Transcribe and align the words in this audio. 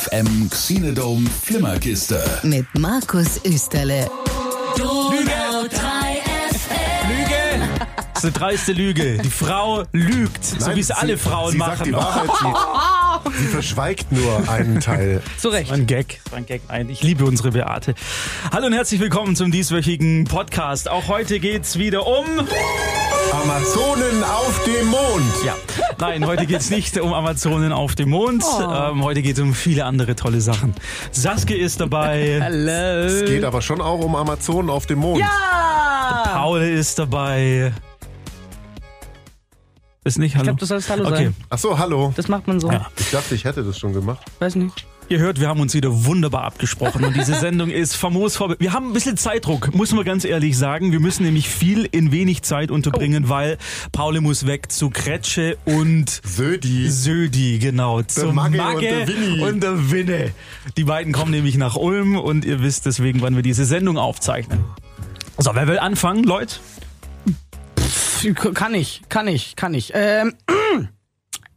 FM 0.00 0.48
Xenodome 0.48 1.28
Flimmerkiste. 1.42 2.22
Mit 2.42 2.66
Markus 2.78 3.40
Österle. 3.44 4.10
Donau 4.76 5.66
3 5.68 5.76
FM. 6.52 7.10
Lüge! 7.10 7.68
Das 8.14 8.24
ist 8.24 8.24
eine 8.24 8.32
dreiste 8.32 8.72
Lüge. 8.72 9.18
Die 9.18 9.28
Frau 9.30 9.84
lügt, 9.92 10.42
so 10.44 10.66
Nein, 10.66 10.76
wie 10.76 10.80
es 10.80 10.90
alle 10.90 11.18
Frauen 11.18 11.52
sie 11.52 11.58
machen. 11.58 11.76
Sagt 11.76 11.86
die 11.86 11.92
Wahrheit, 11.92 12.30
sie, 13.34 13.38
sie 13.42 13.48
verschweigt 13.48 14.10
nur 14.10 14.48
einen 14.48 14.80
Teil. 14.80 15.22
Zu 15.36 15.48
Recht. 15.50 15.70
Ein 15.70 15.86
Gag, 15.86 16.20
ein 16.34 16.46
Gag. 16.46 16.62
Nein, 16.68 16.88
ich 16.88 17.02
liebe 17.02 17.26
unsere 17.26 17.50
Beate. 17.50 17.94
Hallo 18.52 18.66
und 18.68 18.72
herzlich 18.72 19.00
willkommen 19.00 19.36
zum 19.36 19.50
dieswöchigen 19.50 20.24
Podcast. 20.24 20.88
Auch 20.88 21.08
heute 21.08 21.40
geht's 21.40 21.78
wieder 21.78 22.06
um. 22.06 22.24
Amazonen 23.32 24.24
auf 24.24 24.64
dem 24.64 24.86
Mond. 24.88 25.44
Ja, 25.44 25.54
nein, 25.98 26.26
heute 26.26 26.46
geht's 26.46 26.70
nicht 26.70 26.98
um 26.98 27.12
Amazonen 27.14 27.72
auf 27.72 27.94
dem 27.94 28.10
Mond. 28.10 28.42
Ähm, 28.60 29.04
heute 29.04 29.22
geht's 29.22 29.38
um 29.38 29.54
viele 29.54 29.84
andere 29.84 30.16
tolle 30.16 30.40
Sachen. 30.40 30.74
Saskia 31.12 31.56
ist 31.56 31.80
dabei. 31.80 32.40
Hallo. 32.42 33.06
Es 33.06 33.24
geht 33.24 33.44
aber 33.44 33.62
schon 33.62 33.80
auch 33.80 34.00
um 34.00 34.16
Amazonen 34.16 34.68
auf 34.70 34.86
dem 34.86 34.98
Mond. 35.00 35.20
Ja! 35.20 36.22
Paul 36.32 36.60
ist 36.62 36.98
dabei. 36.98 37.72
Ist 40.02 40.18
nicht 40.18 40.34
Hallo? 40.34 40.42
Ich 40.42 40.46
glaube, 40.48 40.60
du 40.60 40.66
sollst 40.66 40.88
Hallo 40.90 41.04
Okay. 41.06 41.16
sagen. 41.26 41.36
Ach 41.50 41.58
so, 41.58 41.78
hallo. 41.78 42.12
Das 42.16 42.26
macht 42.28 42.46
man 42.48 42.58
so. 42.58 42.70
Ja. 42.70 42.86
Ich 42.98 43.10
dachte, 43.10 43.34
ich 43.34 43.44
hätte 43.44 43.62
das 43.62 43.78
schon 43.78 43.92
gemacht. 43.92 44.22
Weiß 44.40 44.54
nicht. 44.56 44.86
Ihr 45.10 45.18
hört, 45.18 45.40
wir 45.40 45.48
haben 45.48 45.58
uns 45.58 45.74
wieder 45.74 46.04
wunderbar 46.04 46.44
abgesprochen 46.44 47.04
und 47.04 47.16
diese 47.16 47.34
Sendung 47.40 47.68
ist 47.68 47.96
famos 47.96 48.36
vorbereitet. 48.36 48.62
Wir 48.62 48.72
haben 48.72 48.86
ein 48.86 48.92
bisschen 48.92 49.16
Zeitdruck, 49.16 49.74
muss 49.74 49.92
man 49.92 50.04
ganz 50.04 50.24
ehrlich 50.24 50.56
sagen. 50.56 50.92
Wir 50.92 51.00
müssen 51.00 51.24
nämlich 51.24 51.48
viel 51.48 51.84
in 51.90 52.12
wenig 52.12 52.42
Zeit 52.42 52.70
unterbringen, 52.70 53.28
weil 53.28 53.58
Paul 53.90 54.20
muss 54.20 54.46
weg 54.46 54.70
zu 54.70 54.88
Kretsche 54.88 55.58
und 55.64 56.20
Södi. 56.24 56.88
Södi, 56.88 57.58
genau. 57.58 58.02
Zu 58.02 58.26
Magge 58.32 58.62
und 58.62 58.82
der 58.82 59.08
Winnie. 59.08 59.42
und 59.42 59.60
der 59.64 59.90
Winne. 59.90 60.30
Die 60.76 60.84
beiden 60.84 61.12
kommen 61.12 61.32
nämlich 61.32 61.56
nach 61.56 61.74
Ulm 61.74 62.16
und 62.16 62.44
ihr 62.44 62.62
wisst 62.62 62.86
deswegen, 62.86 63.20
wann 63.20 63.34
wir 63.34 63.42
diese 63.42 63.64
Sendung 63.64 63.98
aufzeichnen. 63.98 64.64
So, 65.38 65.50
wer 65.54 65.66
will 65.66 65.80
anfangen, 65.80 66.22
Leute? 66.22 66.54
Kann 68.54 68.76
ich, 68.76 69.02
kann 69.08 69.26
ich, 69.26 69.56
kann 69.56 69.74
ich. 69.74 69.90
Ähm, 69.92 70.34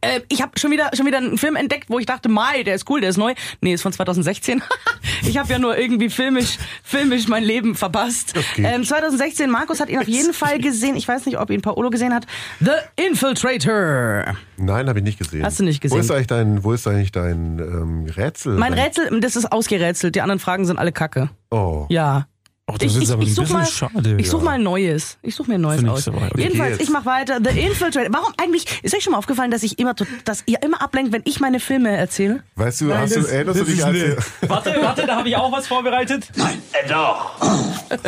äh, 0.04 0.20
ich 0.28 0.42
habe 0.42 0.58
schon 0.58 0.70
wieder 0.70 0.90
schon 0.94 1.06
wieder 1.06 1.18
einen 1.18 1.38
Film 1.38 1.56
entdeckt, 1.56 1.86
wo 1.88 1.98
ich 1.98 2.06
dachte, 2.06 2.28
Mai, 2.28 2.62
der 2.62 2.74
ist 2.74 2.88
cool, 2.90 3.00
der 3.00 3.10
ist 3.10 3.16
neu. 3.16 3.34
Nee, 3.60 3.74
ist 3.74 3.82
von 3.82 3.92
2016. 3.92 4.62
ich 5.22 5.38
habe 5.38 5.52
ja 5.52 5.58
nur 5.58 5.76
irgendwie 5.76 6.10
filmisch 6.10 6.58
filmisch 6.82 7.28
mein 7.28 7.44
Leben 7.44 7.74
verpasst. 7.74 8.34
Okay. 8.36 8.64
Ähm, 8.66 8.84
2016, 8.84 9.50
Markus 9.50 9.80
hat 9.80 9.88
ihn 9.88 9.98
auf 9.98 10.08
jeden 10.08 10.32
Fall 10.32 10.58
gesehen. 10.58 10.96
Ich 10.96 11.08
weiß 11.08 11.26
nicht, 11.26 11.38
ob 11.38 11.50
ihn 11.50 11.62
Paolo 11.62 11.90
gesehen 11.90 12.14
hat. 12.14 12.26
The 12.60 12.72
Infiltrator. 12.96 14.36
Nein, 14.56 14.88
habe 14.88 14.98
ich 14.98 15.04
nicht 15.04 15.18
gesehen. 15.18 15.44
Hast 15.44 15.60
du 15.60 15.64
nicht 15.64 15.80
gesehen? 15.80 15.96
Wo 15.96 16.00
ist 16.00 16.10
eigentlich 16.10 16.26
dein, 16.26 16.64
wo 16.64 16.72
ist 16.72 16.86
eigentlich 16.86 17.12
dein 17.12 17.58
ähm, 17.58 18.06
Rätsel? 18.16 18.56
Mein 18.56 18.72
Rätsel, 18.72 19.20
das 19.20 19.36
ist 19.36 19.50
ausgerätselt. 19.50 20.14
Die 20.14 20.20
anderen 20.20 20.38
Fragen 20.38 20.64
sind 20.64 20.78
alle 20.78 20.92
Kacke. 20.92 21.30
Oh. 21.50 21.86
Ja. 21.88 22.26
Oh, 22.66 22.76
das 22.78 22.96
ist 22.96 23.10
aber 23.10 23.22
ein 23.22 23.28
such 23.28 23.42
bisschen 23.42 23.58
mal, 23.58 23.66
schade. 23.66 24.16
Ich 24.18 24.30
such 24.30 24.38
ja. 24.38 24.44
mal 24.46 24.50
ein 24.52 24.62
neues. 24.62 25.18
Ich 25.20 25.34
such 25.34 25.46
mir 25.48 25.56
ein 25.56 25.60
neues 25.60 25.82
ich 25.82 25.88
aus. 25.88 26.04
so. 26.04 26.12
Okay, 26.12 26.30
Jedenfalls, 26.36 26.70
jetzt. 26.78 26.82
ich 26.82 26.88
mach 26.88 27.04
weiter. 27.04 27.38
The 27.44 27.50
Infiltrator. 27.60 28.10
Warum 28.10 28.32
eigentlich? 28.40 28.82
Ist 28.82 28.94
euch 28.96 29.04
schon 29.04 29.10
mal 29.10 29.18
aufgefallen, 29.18 29.50
dass 29.50 29.62
ich 29.62 29.78
immer, 29.78 29.94
dass 30.24 30.42
ihr 30.46 30.62
immer 30.62 30.80
ablenkt, 30.80 31.12
wenn 31.12 31.20
ich 31.26 31.40
meine 31.40 31.60
Filme 31.60 31.94
erzähle? 31.94 32.42
Weißt 32.56 32.80
du, 32.80 32.94
hast 32.94 33.14
du, 33.16 33.20
das- 33.20 33.30
erinnerst 33.30 33.60
du 33.60 33.64
dich 33.64 33.78
wir- 33.86 34.16
Warte, 34.48 34.74
warte, 34.80 35.06
da 35.06 35.16
habe 35.16 35.28
ich 35.28 35.36
auch 35.36 35.52
was 35.52 35.66
vorbereitet. 35.66 36.28
Nein, 36.36 36.62
doch. 36.88 37.38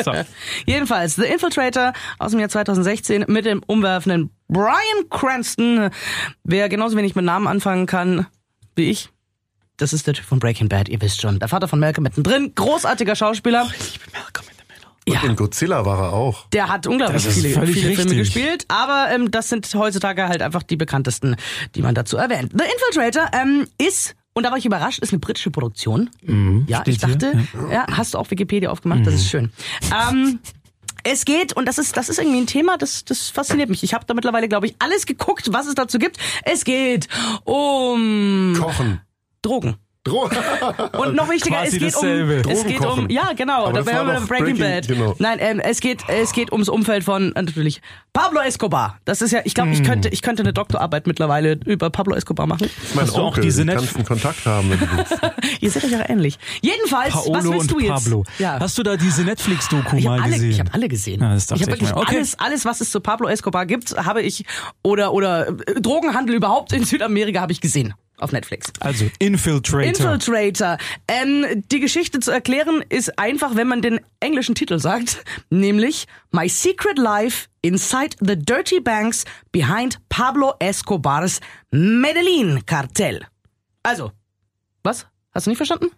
So. 0.02 0.12
Jedenfalls, 0.66 1.16
The 1.16 1.24
Infiltrator 1.26 1.92
aus 2.18 2.30
dem 2.30 2.40
Jahr 2.40 2.48
2016 2.48 3.26
mit 3.28 3.44
dem 3.44 3.62
umwerfenden 3.66 4.30
Brian 4.48 5.10
Cranston. 5.10 5.90
Wer 6.44 6.70
genauso 6.70 6.96
wenig 6.96 7.14
mit 7.14 7.26
Namen 7.26 7.46
anfangen 7.46 7.84
kann 7.84 8.26
wie 8.74 8.90
ich. 8.90 9.10
Das 9.76 9.92
ist 9.92 10.06
der 10.06 10.14
Typ 10.14 10.24
von 10.24 10.38
Breaking 10.38 10.68
Bad, 10.68 10.88
ihr 10.88 11.00
wisst 11.02 11.20
schon. 11.20 11.38
Der 11.38 11.48
Vater 11.48 11.68
von 11.68 11.78
Malcolm 11.78 12.04
mittendrin. 12.04 12.52
Großartiger 12.54 13.14
Schauspieler. 13.14 13.68
Ich 13.78 14.00
bin 14.00 14.10
Malcolm 14.12 14.46
in 14.48 14.56
the 14.56 14.64
Middle. 14.72 14.90
Ja. 15.06 15.28
in 15.28 15.36
Godzilla 15.36 15.84
war 15.84 15.98
er 15.98 16.12
auch. 16.14 16.48
Der 16.48 16.68
hat 16.68 16.86
unglaublich 16.86 17.26
viele, 17.26 17.50
völlig 17.50 17.74
viele 17.74 17.94
Filme 17.94 18.10
richtig. 18.12 18.18
gespielt, 18.18 18.64
aber 18.68 19.08
ähm, 19.10 19.30
das 19.30 19.50
sind 19.50 19.72
heutzutage 19.74 20.28
halt 20.28 20.40
einfach 20.40 20.62
die 20.62 20.76
bekanntesten, 20.76 21.36
die 21.74 21.82
man 21.82 21.94
dazu 21.94 22.16
erwähnt. 22.16 22.52
The 22.56 22.64
Infiltrator 22.64 23.30
ähm, 23.38 23.66
ist, 23.76 24.16
und 24.32 24.44
da 24.44 24.50
war 24.50 24.56
ich 24.56 24.64
überrascht, 24.64 25.00
ist 25.00 25.12
eine 25.12 25.20
britische 25.20 25.50
Produktion. 25.50 26.08
ja, 26.66 26.82
ich 26.86 26.96
steht 26.96 27.04
hier, 27.04 27.16
dachte, 27.16 27.46
ja. 27.70 27.86
hast 27.90 28.14
du 28.14 28.18
auch 28.18 28.30
Wikipedia 28.30 28.70
aufgemacht, 28.70 29.06
das 29.06 29.14
ist 29.14 29.28
schön. 29.28 29.52
Ähm, 30.10 30.40
es 31.04 31.24
geht, 31.24 31.52
und 31.52 31.68
das 31.68 31.78
ist, 31.78 31.96
das 31.96 32.08
ist 32.08 32.18
irgendwie 32.18 32.40
ein 32.40 32.46
Thema, 32.46 32.78
das, 32.78 33.04
das 33.04 33.28
fasziniert 33.28 33.68
mich. 33.68 33.84
Ich 33.84 33.94
habe 33.94 34.04
da 34.06 34.14
mittlerweile, 34.14 34.48
glaube 34.48 34.66
ich, 34.66 34.74
alles 34.80 35.06
geguckt, 35.06 35.52
was 35.52 35.66
es 35.66 35.74
dazu 35.74 35.98
gibt. 35.98 36.16
Es 36.42 36.64
geht 36.64 37.08
um 37.44 38.56
Kochen. 38.58 39.00
Drogen. 39.46 39.76
Dro 40.04 40.30
Und 40.98 41.16
noch 41.16 41.28
wichtiger, 41.28 41.64
es 41.64 41.72
geht 41.72 41.82
dasselbe. 41.82 42.42
um, 42.46 42.52
es 42.52 42.64
geht 42.64 42.78
um, 42.86 43.10
ja 43.10 43.32
genau, 43.32 43.66
Aber 43.66 43.80
da 43.80 43.86
wären 43.86 44.06
wir 44.06 44.20
Breaking, 44.20 44.56
Breaking- 44.56 44.58
Bad. 44.58 44.86
genau. 44.86 45.16
Nein, 45.18 45.38
ähm, 45.40 45.58
es 45.58 45.80
geht, 45.80 46.04
es 46.06 46.30
geht 46.32 46.52
ums 46.52 46.68
Umfeld 46.68 47.02
von 47.02 47.34
äh, 47.34 47.42
natürlich 47.42 47.82
Pablo 48.12 48.38
Escobar. 48.40 49.00
Das 49.04 49.20
ist 49.20 49.32
ja, 49.32 49.40
ich 49.42 49.54
glaube, 49.54 49.70
ich 49.72 49.78
Hm. 49.80 49.84
könnte, 49.86 50.08
ich 50.10 50.22
könnte 50.22 50.44
eine 50.44 50.52
Doktorarbeit 50.52 51.08
mittlerweile 51.08 51.58
über 51.66 51.90
Pablo 51.90 52.14
Escobar 52.14 52.46
machen. 52.46 52.70
mein 52.94 53.04
Hast 53.06 53.16
du 53.16 53.20
auch 53.20 53.36
diese 53.36 53.62
du 53.64 53.72
Netf- 53.72 53.78
kannst 53.78 53.96
einen 53.96 54.04
Kontakt 54.04 54.46
haben, 54.46 54.70
wenn 54.70 54.78
du 54.78 54.86
willst. 54.96 55.18
Ihr 55.60 55.70
seid 55.72 55.84
euch 55.84 55.96
auch 56.00 56.08
ähnlich. 56.08 56.38
Jedenfalls, 56.62 57.12
was 57.12 57.24
Paolo 57.24 57.50
willst 57.54 57.60
und 57.62 57.70
du 57.72 57.80
jetzt? 57.80 58.04
Pablo. 58.04 58.24
Ja. 58.38 58.60
Hast 58.60 58.78
du 58.78 58.84
da 58.84 58.96
diese 58.96 59.24
Netflix-Doku 59.24 59.96
ich 59.96 60.04
mal 60.04 60.12
habe 60.12 60.22
alle, 60.22 60.32
gesehen? 60.34 60.50
ich 60.52 60.60
hab 60.60 60.72
alle 60.72 60.86
gesehen. 60.88 61.20
Ja, 61.20 61.34
ich 61.36 61.42
habe 61.50 61.60
ich 61.60 61.66
wirklich. 61.66 61.92
Okay. 61.92 62.14
alles, 62.16 62.38
alles, 62.38 62.64
was 62.64 62.80
es 62.80 62.92
zu 62.92 63.00
Pablo 63.00 63.26
Escobar 63.26 63.66
gibt, 63.66 63.96
habe 63.96 64.22
ich 64.22 64.44
oder 64.84 65.12
oder 65.12 65.48
äh, 65.48 65.80
Drogenhandel 65.80 66.36
überhaupt 66.36 66.72
in 66.72 66.84
Südamerika 66.84 67.40
habe 67.40 67.50
ich 67.50 67.60
gesehen 67.60 67.94
auf 68.18 68.32
Netflix. 68.32 68.72
Also, 68.80 69.10
Infiltrator. 69.18 69.82
Infiltrator. 69.82 70.78
Ähm, 71.08 71.64
die 71.70 71.80
Geschichte 71.80 72.20
zu 72.20 72.30
erklären 72.30 72.82
ist 72.88 73.18
einfach, 73.18 73.56
wenn 73.56 73.68
man 73.68 73.82
den 73.82 74.00
englischen 74.20 74.54
Titel 74.54 74.78
sagt, 74.78 75.24
nämlich 75.50 76.06
My 76.30 76.48
Secret 76.48 76.98
Life 76.98 77.48
Inside 77.62 78.16
the 78.20 78.36
Dirty 78.36 78.80
Banks 78.80 79.24
Behind 79.52 79.98
Pablo 80.08 80.54
Escobars 80.60 81.40
Medellin-Kartell. 81.70 83.26
Also, 83.82 84.12
was? 84.82 85.06
Hast 85.32 85.46
du 85.46 85.50
nicht 85.50 85.58
verstanden? 85.58 85.90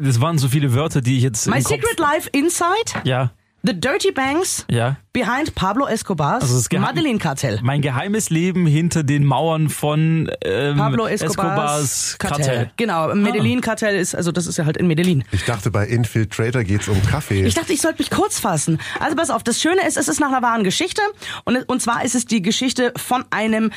das 0.00 0.20
waren 0.20 0.38
so 0.38 0.48
viele 0.48 0.74
Wörter, 0.74 1.02
die 1.02 1.18
ich 1.18 1.22
jetzt 1.22 1.46
My. 1.46 1.60
Secret 1.60 1.98
Life 1.98 2.28
Inside 2.32 3.02
Ja, 3.04 3.32
the 3.64 3.78
Dirty 3.78 4.10
Banks 4.12 4.64
ja. 4.70 4.96
Behind 5.12 5.54
Pablo 5.54 5.86
Escobars 5.86 6.42
Also 6.42 6.56
das 6.56 6.68
Geheim- 6.68 6.94
Medellin-Kartell. 6.94 7.60
Mein 7.62 7.80
geheimes 7.82 8.30
Leben 8.30 8.66
hinter 8.66 9.02
den 9.02 9.24
Mauern 9.24 9.68
von 9.68 10.30
ähm, 10.44 10.76
Pablo 10.76 11.06
Escobars, 11.06 11.30
Escobars 11.32 12.16
Kartell. 12.18 12.70
Genau, 12.76 13.14
Medellin-Kartell 13.14 13.96
ist, 13.96 14.14
also 14.14 14.32
das 14.32 14.46
ist 14.46 14.56
ja 14.58 14.64
halt 14.64 14.76
in 14.76 14.86
Medellin. 14.86 15.24
Ich 15.32 15.44
dachte, 15.44 15.70
bei 15.70 15.86
Infiltrator 15.86 16.64
geht's 16.64 16.88
um 16.88 17.00
Kaffee. 17.06 17.44
Ich 17.44 17.54
dachte, 17.54 17.72
ich 17.72 17.80
sollte 17.80 17.98
mich 18.02 18.10
kurz 18.10 18.38
fassen. 18.40 18.80
Also 19.00 19.16
pass 19.16 19.30
auf, 19.30 19.42
das 19.42 19.60
Schöne 19.60 19.86
ist, 19.86 19.96
es 19.96 20.08
ist 20.08 20.20
nach 20.20 20.28
einer 20.28 20.42
wahren 20.42 20.64
Geschichte. 20.64 21.02
Und, 21.44 21.56
und 21.68 21.80
zwar 21.82 22.04
ist 22.04 22.14
es 22.14 22.26
die 22.26 22.42
Geschichte 22.42 22.92
von 22.96 23.24
einem 23.30 23.70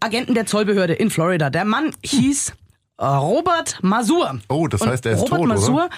Agenten 0.00 0.34
der 0.34 0.46
Zollbehörde 0.46 0.94
in 0.94 1.10
Florida. 1.10 1.50
Der 1.50 1.64
Mann 1.64 1.92
hieß 2.04 2.52
Robert 3.00 3.78
Masur. 3.82 4.40
Oh, 4.48 4.68
das 4.68 4.84
heißt, 4.86 5.06
er 5.06 5.12
ist 5.12 5.20
Robert 5.22 5.56
tot, 5.58 5.68
oder? 5.70 5.88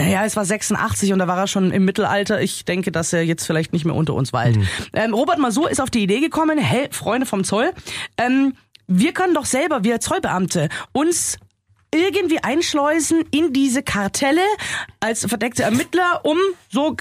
Masur, 0.00 0.12
Ja, 0.12 0.24
es 0.24 0.36
war 0.36 0.44
86 0.44 1.12
und 1.12 1.18
da 1.18 1.26
war 1.28 1.38
er 1.38 1.46
schon 1.46 1.70
im 1.70 1.84
Mittelalter. 1.84 2.40
Ich 2.40 2.64
denke, 2.64 2.92
dass 2.92 3.12
er 3.12 3.22
jetzt 3.24 3.46
vielleicht 3.46 3.72
nicht 3.72 3.84
mehr 3.84 3.94
unter 3.94 4.14
uns 4.14 4.32
weilt. 4.32 4.56
Mhm. 4.56 4.68
Ähm, 4.94 5.14
Robert 5.14 5.38
Masur 5.38 5.70
ist 5.70 5.80
auf 5.80 5.90
die 5.90 6.02
Idee 6.02 6.20
gekommen, 6.20 6.58
hey, 6.58 6.88
Freunde 6.90 7.26
vom 7.26 7.44
Zoll, 7.44 7.72
ähm, 8.18 8.54
wir 8.88 9.12
können 9.12 9.34
doch 9.34 9.46
selber, 9.46 9.84
wir 9.84 10.00
Zollbeamte, 10.00 10.68
uns 10.92 11.38
irgendwie 11.94 12.42
einschleusen 12.42 13.22
in 13.30 13.52
diese 13.52 13.82
Kartelle 13.82 14.40
als 15.00 15.26
verdeckte 15.26 15.62
Ermittler, 15.62 16.20
um 16.24 16.38
so 16.70 16.96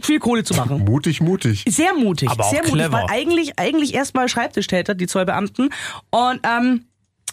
viel 0.00 0.18
Kohle 0.18 0.44
zu 0.44 0.54
machen. 0.54 0.84
mutig, 0.84 1.20
mutig. 1.20 1.64
Sehr 1.66 1.94
mutig, 1.94 2.28
Aber 2.30 2.44
auch 2.44 2.50
sehr 2.50 2.60
mutig, 2.60 2.74
clever. 2.74 2.92
weil 2.92 3.06
eigentlich, 3.10 3.58
eigentlich 3.58 3.94
erstmal 3.94 4.28
Schreibtischtäter, 4.28 4.94
die 4.94 5.06
Zollbeamten. 5.06 5.70
Und 6.10 6.40
ähm, 6.44 6.84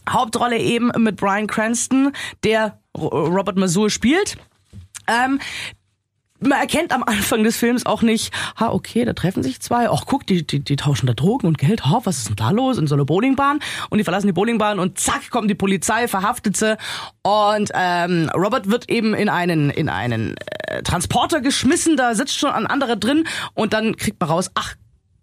Hauptrolle 0.09 0.57
eben 0.57 0.89
mit 0.97 1.17
Brian 1.17 1.47
Cranston, 1.47 2.11
der 2.43 2.79
Ro- 2.97 3.07
Robert 3.09 3.57
Masur 3.57 3.89
spielt. 3.89 4.37
Ähm, 5.11 5.39
man 6.41 6.59
erkennt 6.59 6.91
am 6.91 7.03
Anfang 7.03 7.43
des 7.43 7.57
Films 7.57 7.85
auch 7.85 8.01
nicht, 8.01 8.33
ha, 8.59 8.71
okay, 8.71 9.05
da 9.05 9.13
treffen 9.13 9.43
sich 9.43 9.59
zwei, 9.59 9.89
ach 9.89 10.05
guck, 10.07 10.25
die, 10.25 10.45
die, 10.45 10.59
die 10.59 10.75
tauschen 10.75 11.05
da 11.05 11.13
Drogen 11.13 11.47
und 11.47 11.57
Geld, 11.57 11.85
ha, 11.85 12.01
was 12.03 12.17
ist 12.17 12.29
denn 12.29 12.35
da 12.35 12.49
los? 12.49 12.77
In 12.77 12.87
so 12.87 12.95
einer 12.95 13.05
Bowlingbahn? 13.05 13.59
Und 13.89 13.97
die 13.99 14.03
verlassen 14.03 14.27
die 14.27 14.33
Bowlingbahn 14.33 14.79
und 14.79 14.99
zack, 14.99 15.29
kommt 15.29 15.49
die 15.49 15.55
Polizei, 15.55 16.07
verhaftet 16.07 16.57
sie. 16.57 16.77
Und 17.21 17.69
ähm, 17.75 18.29
Robert 18.33 18.71
wird 18.71 18.89
eben 18.89 19.13
in 19.13 19.29
einen, 19.29 19.69
in 19.69 19.87
einen 19.87 20.35
äh, 20.67 20.81
Transporter 20.81 21.41
geschmissen, 21.41 21.95
da 21.95 22.15
sitzt 22.15 22.37
schon 22.37 22.51
ein 22.51 22.65
anderer 22.65 22.95
drin. 22.95 23.25
Und 23.53 23.73
dann 23.73 23.95
kriegt 23.95 24.19
man 24.19 24.29
raus, 24.29 24.49
ach, 24.55 24.75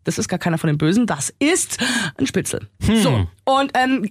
das 0.05 0.19
ist 0.19 0.29
gar 0.29 0.39
keiner 0.39 0.57
von 0.57 0.69
den 0.69 0.79
Bösen, 0.79 1.07
das 1.07 1.35
ist 1.39 1.79
ein 2.17 2.27
Spitzel. 2.27 2.69
So, 2.81 3.27
und 3.45 3.73
ähm, 3.75 4.09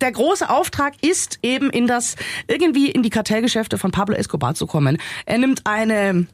der 0.00 0.12
große 0.12 0.48
Auftrag 0.48 0.94
ist 1.02 1.38
eben 1.42 1.70
in 1.70 1.86
das, 1.86 2.16
irgendwie 2.48 2.90
in 2.90 3.02
die 3.02 3.10
Kartellgeschäfte 3.10 3.78
von 3.78 3.90
Pablo 3.90 4.16
Escobar 4.16 4.54
zu 4.54 4.66
kommen. 4.66 4.98
Er 5.24 5.38
nimmt 5.38 5.62
eine 5.64 6.26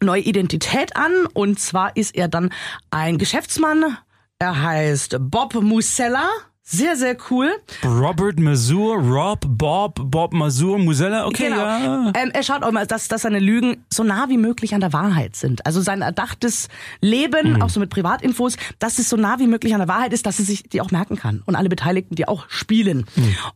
neue 0.00 0.22
Identität 0.22 0.96
an 0.96 1.26
und 1.32 1.58
zwar 1.58 1.96
ist 1.96 2.14
er 2.14 2.28
dann 2.28 2.50
ein 2.90 3.18
Geschäftsmann. 3.18 3.96
Er 4.38 4.62
heißt 4.62 5.16
Bob 5.20 5.54
Musella. 5.54 6.28
Sehr, 6.66 6.96
sehr 6.96 7.14
cool. 7.30 7.52
Robert 7.84 8.40
Mazur, 8.40 8.96
Rob, 8.96 9.40
Bob, 9.46 10.00
Bob 10.02 10.32
Mazur, 10.32 10.78
Musella, 10.78 11.26
okay, 11.26 11.48
Genau. 11.50 11.58
ja. 11.58 12.12
Ähm, 12.16 12.30
er 12.32 12.42
schaut 12.42 12.62
auch 12.62 12.72
mal, 12.72 12.86
dass, 12.86 13.06
dass 13.08 13.20
seine 13.22 13.38
Lügen 13.38 13.84
so 13.92 14.02
nah 14.02 14.30
wie 14.30 14.38
möglich 14.38 14.74
an 14.74 14.80
der 14.80 14.94
Wahrheit 14.94 15.36
sind. 15.36 15.66
Also 15.66 15.82
sein 15.82 16.00
erdachtes 16.00 16.68
Leben, 17.02 17.60
auch 17.60 17.68
so 17.68 17.80
mit 17.80 17.90
Privatinfos, 17.90 18.56
dass 18.78 18.98
es 18.98 19.10
so 19.10 19.16
nah 19.18 19.38
wie 19.38 19.46
möglich 19.46 19.74
an 19.74 19.80
der 19.80 19.88
Wahrheit 19.88 20.14
ist, 20.14 20.24
dass 20.24 20.38
er 20.38 20.46
sich 20.46 20.62
die 20.62 20.80
auch 20.80 20.90
merken 20.90 21.16
kann. 21.16 21.42
Und 21.44 21.54
alle 21.54 21.68
Beteiligten, 21.68 22.14
die 22.14 22.26
auch 22.26 22.46
spielen. 22.48 23.04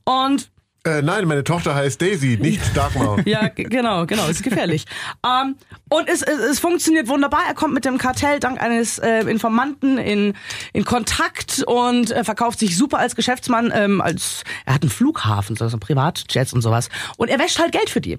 Und 0.05 0.51
Äh, 0.89 1.03
nein, 1.03 1.27
meine 1.29 1.45
Tochter 1.45 1.75
heißt 1.75 2.01
Daisy, 2.01 2.39
nicht 2.41 2.63
Dagmar. 2.75 3.19
ja, 3.27 3.49
genau, 3.49 4.07
genau, 4.07 4.27
ist 4.29 4.43
gefährlich. 4.43 4.87
ähm, 5.25 5.57
und 5.91 6.09
es, 6.09 6.23
es, 6.23 6.39
es 6.39 6.59
funktioniert 6.61 7.09
wunderbar. 7.09 7.43
Er 7.47 7.55
kommt 7.55 7.75
mit 7.75 7.85
dem 7.85 7.99
Kartell 7.99 8.41
dank 8.41 8.61
eines 8.61 8.99
äh, 8.99 9.21
Informanten 9.21 9.99
in, 9.99 10.35
in 10.73 10.85
Kontakt 10.85 11.63
und 11.67 12.11
äh, 12.11 12.25
verkauft 12.25 12.59
sich 12.59 12.77
super 12.77 12.99
als 12.99 13.17
Geschäftsmann. 13.17 13.71
Ähm, 13.75 14.01
als 14.01 14.45
er 14.65 14.75
hat 14.75 14.83
einen 14.83 14.91
Flughafen, 14.91 15.57
so 15.57 15.69
so 15.69 15.79
Privatjets 15.79 16.53
und 16.53 16.63
sowas. 16.63 16.89
Und 17.19 17.29
er 17.29 17.39
wäscht 17.39 17.59
halt 17.59 17.73
Geld 17.73 17.91
für 17.91 18.01
die. 18.01 18.19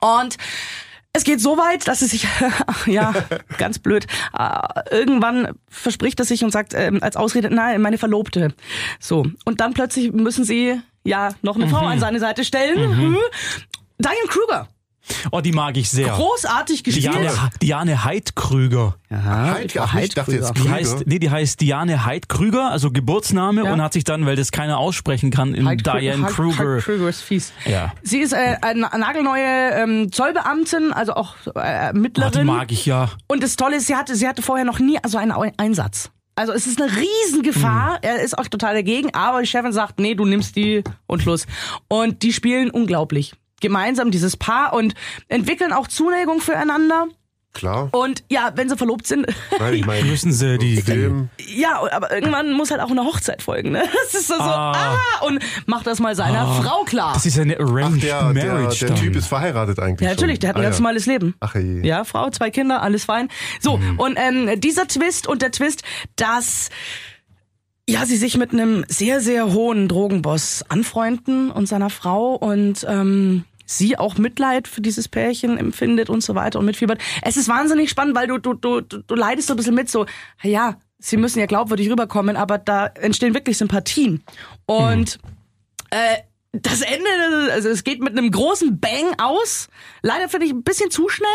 Und 0.00 0.36
es 1.12 1.24
geht 1.24 1.40
so 1.40 1.58
weit, 1.58 1.88
dass 1.88 2.02
es 2.02 2.10
sich, 2.10 2.26
ja, 2.86 3.12
ganz 3.58 3.78
blöd, 3.78 4.06
äh, 4.38 4.94
irgendwann 4.94 5.58
verspricht 5.68 6.18
er 6.20 6.24
sich 6.24 6.44
und 6.44 6.50
sagt 6.50 6.72
ähm, 6.74 7.02
als 7.02 7.16
Ausrede, 7.16 7.52
nein, 7.52 7.80
meine 7.82 7.98
Verlobte. 7.98 8.54
So. 8.98 9.26
Und 9.44 9.60
dann 9.60 9.74
plötzlich 9.74 10.12
müssen 10.12 10.44
sie 10.44 10.80
ja 11.02 11.30
noch 11.42 11.56
eine 11.56 11.68
Frau 11.68 11.86
an 11.86 11.98
seine 11.98 12.20
Seite 12.20 12.44
stellen. 12.44 12.90
Mhm. 12.90 13.18
Diane 13.98 14.16
Kruger. 14.28 14.68
Oh, 15.32 15.40
die 15.40 15.52
mag 15.52 15.76
ich 15.76 15.90
sehr. 15.90 16.08
Großartig 16.12 16.84
gespielt. 16.84 17.12
Diane, 17.14 17.30
Diane 17.62 18.04
Heidkrüger. 18.04 18.96
Aha, 19.10 19.54
Heid, 19.54 19.76
ach, 19.78 19.94
ich 19.96 20.14
dachte 20.14 20.32
jetzt 20.32 20.50
Die 20.50 20.60
Krüger. 20.60 20.74
heißt, 20.74 21.06
nee, 21.06 21.18
die 21.18 21.30
heißt 21.30 21.60
Diane 21.60 22.04
Heidkrüger, 22.04 22.70
also 22.70 22.90
Geburtsname 22.90 23.64
Ja. 23.64 23.72
und 23.72 23.82
hat 23.82 23.92
sich 23.92 24.04
dann, 24.04 24.24
weil 24.26 24.36
das 24.36 24.52
keiner 24.52 24.78
aussprechen 24.78 25.30
kann, 25.30 25.54
in 25.54 25.66
Diane 25.78 26.26
Kruger. 26.26 26.78
Kruger 26.78 27.08
ist 27.08 27.22
fies. 27.22 27.52
Ja. 27.66 27.92
Sie 28.02 28.18
ist 28.20 28.32
äh, 28.32 28.56
eine 28.62 28.82
nagelneue 28.82 29.70
ähm, 29.72 30.12
Zollbeamtin, 30.12 30.92
also 30.92 31.14
auch 31.14 31.34
äh, 31.54 31.92
Oh, 31.92 32.30
die 32.32 32.44
mag 32.44 32.70
ich 32.70 32.86
ja. 32.86 33.10
Und 33.26 33.42
das 33.42 33.56
Tolle 33.56 33.76
ist, 33.76 33.86
sie 33.86 33.96
hatte, 33.96 34.14
sie 34.14 34.28
hatte 34.28 34.42
vorher 34.42 34.64
noch 34.64 34.78
nie 34.78 34.98
so 35.06 35.18
einen 35.18 35.32
Einsatz. 35.56 36.10
Also 36.36 36.52
es 36.52 36.66
ist 36.66 36.80
eine 36.80 36.90
Riesengefahr. 36.90 37.98
Er 38.02 38.20
ist 38.22 38.38
auch 38.38 38.46
total 38.48 38.74
dagegen, 38.74 39.12
aber 39.14 39.40
die 39.42 39.46
Chefin 39.46 39.72
sagt, 39.72 39.98
nee, 39.98 40.14
du 40.14 40.24
nimmst 40.24 40.56
die 40.56 40.82
und 41.06 41.20
Schluss. 41.22 41.46
Und 41.88 42.22
die 42.22 42.32
spielen 42.32 42.70
unglaublich. 42.70 43.34
Gemeinsam 43.60 44.10
dieses 44.10 44.36
Paar 44.36 44.72
und 44.72 44.94
entwickeln 45.28 45.72
auch 45.72 45.86
Zuneigung 45.88 46.40
füreinander. 46.40 47.06
Klar. 47.52 47.88
Und 47.90 48.22
ja, 48.30 48.52
wenn 48.54 48.68
sie 48.68 48.76
verlobt 48.76 49.08
sind, 49.08 49.26
Nein, 49.58 49.74
ich 49.74 49.84
meine, 49.84 50.04
Müssen 50.06 50.30
sie 50.32 50.56
die, 50.56 50.80
Film. 50.80 51.30
ja, 51.48 51.80
aber 51.90 52.12
irgendwann 52.14 52.52
muss 52.52 52.70
halt 52.70 52.80
auch 52.80 52.92
eine 52.92 53.02
Hochzeit 53.02 53.42
folgen, 53.42 53.72
ne? 53.72 53.82
Das 54.04 54.14
ist 54.14 54.28
so, 54.28 54.34
so 54.36 54.40
Ah. 54.40 54.94
ah, 54.94 55.24
und 55.26 55.40
macht 55.66 55.84
das 55.88 55.98
mal 55.98 56.14
seiner 56.14 56.46
Frau 56.62 56.84
klar. 56.84 57.12
Das 57.14 57.26
ist 57.26 57.36
eine 57.40 57.56
Ach, 57.58 57.64
Arranged 57.68 58.04
der, 58.04 58.32
der, 58.32 58.52
Marriage 58.54 58.78
der 58.78 58.88
dann. 58.90 58.98
Typ 58.98 59.16
ist 59.16 59.26
verheiratet 59.26 59.80
eigentlich. 59.80 60.08
Ja, 60.08 60.14
natürlich, 60.14 60.36
schon. 60.36 60.40
der 60.42 60.48
hat 60.50 60.56
ein 60.56 60.60
Ah, 60.60 60.62
ganz 60.62 60.76
ja. 60.76 60.82
normales 60.82 61.06
Leben. 61.06 61.34
Ach 61.40 61.54
je. 61.56 61.80
Ja, 61.84 62.04
Frau, 62.04 62.30
zwei 62.30 62.50
Kinder, 62.50 62.82
alles 62.82 63.04
fein. 63.06 63.28
So, 63.60 63.80
und 63.96 64.16
ähm, 64.16 64.60
dieser 64.60 64.86
Twist 64.86 65.26
und 65.26 65.42
der 65.42 65.50
Twist, 65.50 65.82
dass 66.14 66.70
ja, 67.88 68.06
sie 68.06 68.16
sich 68.16 68.36
mit 68.36 68.52
einem 68.52 68.84
sehr, 68.86 69.20
sehr 69.20 69.52
hohen 69.52 69.88
Drogenboss 69.88 70.64
anfreunden 70.68 71.50
und 71.50 71.66
seiner 71.66 71.90
Frau 71.90 72.36
und 72.36 72.86
ähm, 72.88 73.42
sie 73.70 73.96
auch 73.96 74.18
Mitleid 74.18 74.66
für 74.66 74.80
dieses 74.80 75.08
Pärchen 75.08 75.56
empfindet 75.56 76.10
und 76.10 76.22
so 76.22 76.34
weiter 76.34 76.58
und 76.58 76.64
mitfiebert. 76.64 77.00
Es 77.22 77.36
ist 77.36 77.48
wahnsinnig 77.48 77.90
spannend, 77.90 78.16
weil 78.16 78.26
du, 78.26 78.38
du, 78.38 78.54
du, 78.54 78.80
du 78.80 79.14
leidest 79.14 79.48
so 79.48 79.54
ein 79.54 79.56
bisschen 79.56 79.74
mit, 79.74 79.88
so, 79.88 80.06
ja, 80.42 80.76
sie 80.98 81.16
müssen 81.16 81.38
ja 81.38 81.46
glaubwürdig 81.46 81.90
rüberkommen, 81.90 82.36
aber 82.36 82.58
da 82.58 82.86
entstehen 82.86 83.34
wirklich 83.34 83.58
Sympathien. 83.58 84.22
Und 84.66 85.18
äh, 85.90 86.18
das 86.52 86.80
Ende, 86.80 87.52
also 87.52 87.68
es 87.68 87.84
geht 87.84 88.02
mit 88.02 88.18
einem 88.18 88.30
großen 88.30 88.80
Bang 88.80 89.14
aus. 89.18 89.68
Leider 90.02 90.28
finde 90.28 90.46
ich 90.46 90.52
ein 90.52 90.64
bisschen 90.64 90.90
zu 90.90 91.08
schnell, 91.08 91.28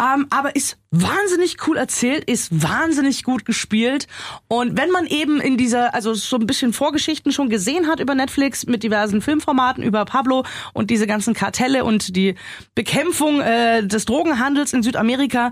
ähm, 0.00 0.28
aber 0.30 0.54
ist 0.54 0.78
wahnsinnig 0.92 1.56
cool 1.66 1.76
erzählt, 1.76 2.30
ist 2.30 2.62
wahnsinnig 2.62 3.24
gut 3.24 3.44
gespielt. 3.44 4.06
Und 4.46 4.78
wenn 4.78 4.90
man 4.90 5.06
eben 5.06 5.40
in 5.40 5.56
dieser, 5.56 5.94
also 5.94 6.14
so 6.14 6.36
ein 6.36 6.46
bisschen 6.46 6.72
Vorgeschichten 6.72 7.32
schon 7.32 7.48
gesehen 7.48 7.88
hat 7.88 7.98
über 7.98 8.14
Netflix 8.14 8.64
mit 8.66 8.84
diversen 8.84 9.20
Filmformaten 9.20 9.82
über 9.82 10.04
Pablo 10.04 10.44
und 10.74 10.90
diese 10.90 11.08
ganzen 11.08 11.34
Kartelle 11.34 11.84
und 11.84 12.14
die 12.14 12.36
Bekämpfung 12.76 13.40
äh, 13.40 13.84
des 13.84 14.04
Drogenhandels 14.04 14.72
in 14.72 14.84
Südamerika, 14.84 15.50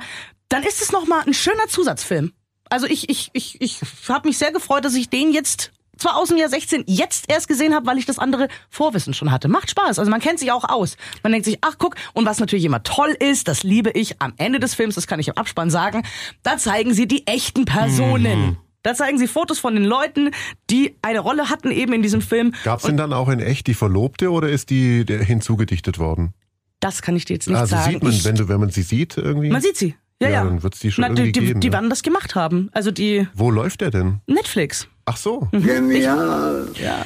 dann 0.49 0.63
ist 0.63 0.81
es 0.83 0.93
nochmal 0.93 1.25
ein 1.27 1.35
schöner 1.35 1.67
Zusatzfilm. 1.67 2.33
Also 2.69 2.87
ich, 2.87 3.09
ich, 3.09 3.31
ich, 3.33 3.61
ich 3.61 3.81
habe 4.09 4.29
mich 4.29 4.39
sehr 4.39 4.53
gefreut, 4.53 4.85
dass 4.85 4.95
ich 4.95 5.11
den 5.11 5.33
jetzt 5.33 5.73
zwar 6.01 6.17
aus 6.17 6.29
dem 6.29 6.37
Jahr 6.39 6.49
16 6.49 6.85
jetzt 6.87 7.27
erst 7.29 7.49
gesehen 7.49 7.75
habe, 7.75 7.87
weil 7.87 7.99
ich 7.99 8.07
das 8.07 8.19
andere 8.19 8.49
Vorwissen 8.69 9.15
schon 9.15 9.31
hatte. 9.31 9.49
Macht 9.49 9.71
Spaß. 9.71 9.99
Also 9.99 10.11
man 10.11 10.21
kennt 10.21 10.39
sich 10.39 10.51
auch 10.53 10.65
aus. 10.69 10.97
Man 11.23 11.33
denkt 11.33 11.45
sich, 11.45 11.59
ach 11.61 11.77
guck, 11.79 11.95
und 12.15 12.27
was 12.27 12.41
natürlich 12.41 12.65
immer 12.65 12.83
toll 12.83 13.17
ist, 13.19 13.49
das 13.49 13.63
liebe 13.63 13.91
ich 13.91 14.21
am 14.21 14.33
Ende 14.37 14.61
des 14.61 14.75
Films, 14.75 14.95
das 14.95 15.07
kann 15.07 15.21
ich 15.21 15.29
im 15.29 15.37
Abspann 15.37 15.71
sagen, 15.71 16.03
da 16.43 16.57
zeigen 16.57 16.95
sie 16.95 17.07
die 17.07 17.27
echten 17.27 17.65
Personen. 17.65 18.59
Da 18.83 18.95
zeigen 18.95 19.19
sie 19.19 19.27
Fotos 19.27 19.59
von 19.59 19.75
den 19.75 19.85
Leuten, 19.85 20.31
die 20.71 20.97
eine 21.03 21.21
Rolle 21.21 21.51
hatten 21.51 21.71
eben 21.71 21.93
in 21.93 22.03
diesem 22.03 22.23
Film. 22.23 22.55
Gab's 22.65 22.85
denn 22.85 22.97
dann 22.97 23.13
auch 23.13 23.29
in 23.29 23.39
echt 23.39 23.67
die 23.67 23.75
Verlobte 23.75 24.31
oder 24.31 24.49
ist 24.49 24.71
die 24.71 25.05
hinzugedichtet 25.07 25.99
worden? 25.99 26.33
Das 26.81 27.03
kann 27.03 27.15
ich 27.15 27.27
dir 27.27 27.35
jetzt 27.35 27.47
nicht 27.47 27.59
also 27.59 27.77
sagen. 27.77 27.93
sieht 27.93 28.03
man, 28.03 28.13
ich, 28.13 28.25
wenn 28.25 28.37
du, 28.37 28.49
wenn 28.49 28.59
man 28.59 28.71
sie 28.71 28.83
sieht 28.83 29.19
irgendwie. 29.19 29.51
man 29.51 29.61
sieht 29.61 29.77
sie. 29.77 29.95
Ja, 30.23 30.29
Ja, 30.29 30.35
ja. 30.35 30.45
dann 30.45 30.63
wird's 30.63 30.81
die 30.81 30.91
schon 30.91 31.03
Na, 31.03 31.09
die, 31.09 31.23
irgendwie 31.23 31.41
die, 31.41 31.47
geben, 31.47 31.61
die 31.61 31.67
ja. 31.69 31.73
werden 31.75 31.91
das 31.91 32.03
gemacht 32.03 32.35
haben. 32.35 32.71
Also 32.73 32.91
die 32.91 33.27
Wo 33.35 33.51
läuft 33.51 33.83
der 33.83 33.91
denn? 33.91 34.21
Netflix. 34.27 34.89
Ach 35.13 35.17
so. 35.17 35.49
Ja. 35.53 37.05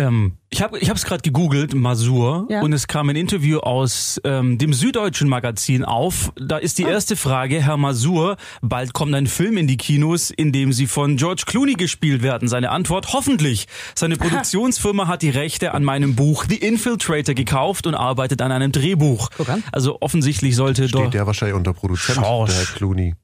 Ähm, 0.00 0.34
ich 0.50 0.62
habe 0.62 0.78
ich 0.78 0.88
es 0.88 1.04
gerade 1.04 1.22
gegoogelt, 1.22 1.74
Masur, 1.74 2.46
Ja. 2.48 2.62
und 2.62 2.72
es 2.72 2.86
kam 2.86 3.08
ein 3.10 3.16
Interview 3.16 3.58
aus 3.58 4.20
ähm, 4.24 4.56
dem 4.58 4.72
Süddeutschen 4.72 5.28
Magazin 5.28 5.84
auf. 5.84 6.32
Da 6.36 6.56
ist 6.58 6.78
die 6.78 6.84
erste 6.84 7.14
Frage, 7.16 7.60
Herr 7.62 7.76
Masur, 7.76 8.36
bald 8.60 8.92
kommt 8.92 9.14
ein 9.14 9.26
Film 9.28 9.56
in 9.56 9.66
die 9.66 9.76
Kinos, 9.76 10.30
in 10.30 10.52
dem 10.52 10.72
Sie 10.72 10.86
von 10.86 11.16
George 11.16 11.42
Clooney 11.46 11.74
gespielt 11.74 12.22
werden. 12.22 12.48
Seine 12.48 12.70
Antwort, 12.70 13.12
hoffentlich. 13.12 13.66
Seine 13.96 14.16
Produktionsfirma 14.16 15.06
hat 15.08 15.22
die 15.22 15.30
Rechte 15.30 15.74
an 15.74 15.82
meinem 15.84 16.14
Buch 16.16 16.44
The 16.48 16.56
Infiltrator 16.56 17.34
gekauft 17.34 17.86
und 17.88 17.94
arbeitet 17.96 18.40
an 18.42 18.50
einem 18.52 18.70
Drehbuch. 18.72 19.30
Guck 19.36 19.48
an. 19.48 19.62
Also 19.72 19.98
offensichtlich 20.00 20.54
sollte 20.56 20.88
Steht 20.88 20.94
dort... 21.00 21.14
der 21.14 21.26
wahrscheinlich 21.26 21.56
unter 21.56 21.72
Produzent, 21.72 22.18
Schorsch. 22.18 22.50
der 22.50 22.58
Herr 22.58 22.74
Clooney. 22.76 23.14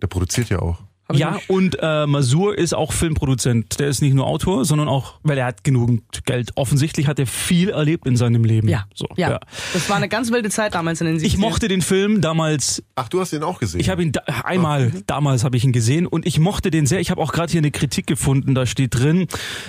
Der 0.00 0.06
produziert 0.06 0.48
ja 0.50 0.60
auch. 0.60 0.78
Ja, 1.12 1.38
und 1.48 1.76
äh, 1.80 2.06
Masur 2.06 2.56
ist 2.56 2.74
auch 2.74 2.92
Filmproduzent. 2.92 3.78
Der 3.78 3.88
ist 3.88 4.00
nicht 4.00 4.14
nur 4.14 4.26
Autor, 4.26 4.64
sondern 4.64 4.88
auch, 4.88 5.20
weil 5.22 5.36
er 5.36 5.46
hat 5.46 5.62
genügend 5.62 6.02
Geld. 6.24 6.52
Offensichtlich 6.54 7.06
hat 7.06 7.18
er 7.18 7.26
viel 7.26 7.68
erlebt 7.68 8.06
in 8.06 8.16
seinem 8.16 8.42
Leben. 8.42 8.68
Ja. 8.68 8.86
so, 8.94 9.06
ja. 9.16 9.38
Das 9.74 9.88
war 9.90 9.96
eine 9.96 10.08
ganz 10.08 10.30
wilde 10.32 10.48
Zeit 10.48 10.74
damals 10.74 11.02
in 11.02 11.06
den 11.06 11.18
70ern. 11.18 11.24
Ich 11.26 11.36
mochte 11.36 11.68
den 11.68 11.82
Film 11.82 12.22
damals. 12.22 12.82
Ach, 12.94 13.08
du 13.08 13.20
hast 13.20 13.34
ihn 13.34 13.42
auch 13.42 13.60
gesehen. 13.60 13.80
Ich 13.80 13.90
habe 13.90 14.02
ihn 14.02 14.12
da, 14.12 14.22
einmal 14.44 14.92
damals 15.06 15.44
habe 15.44 15.58
ich 15.58 15.64
ihn 15.64 15.72
gesehen 15.72 16.06
und 16.06 16.26
ich 16.26 16.38
mochte 16.38 16.70
den 16.70 16.86
sehr. 16.86 17.00
Ich 17.00 17.10
habe 17.10 17.20
auch 17.20 17.32
gerade 17.32 17.52
hier 17.52 17.60
eine 17.60 17.70
Kritik 17.70 18.06
gefunden. 18.06 18.54
Da 18.54 18.64
steht 18.64 18.94
drin, 18.94 19.26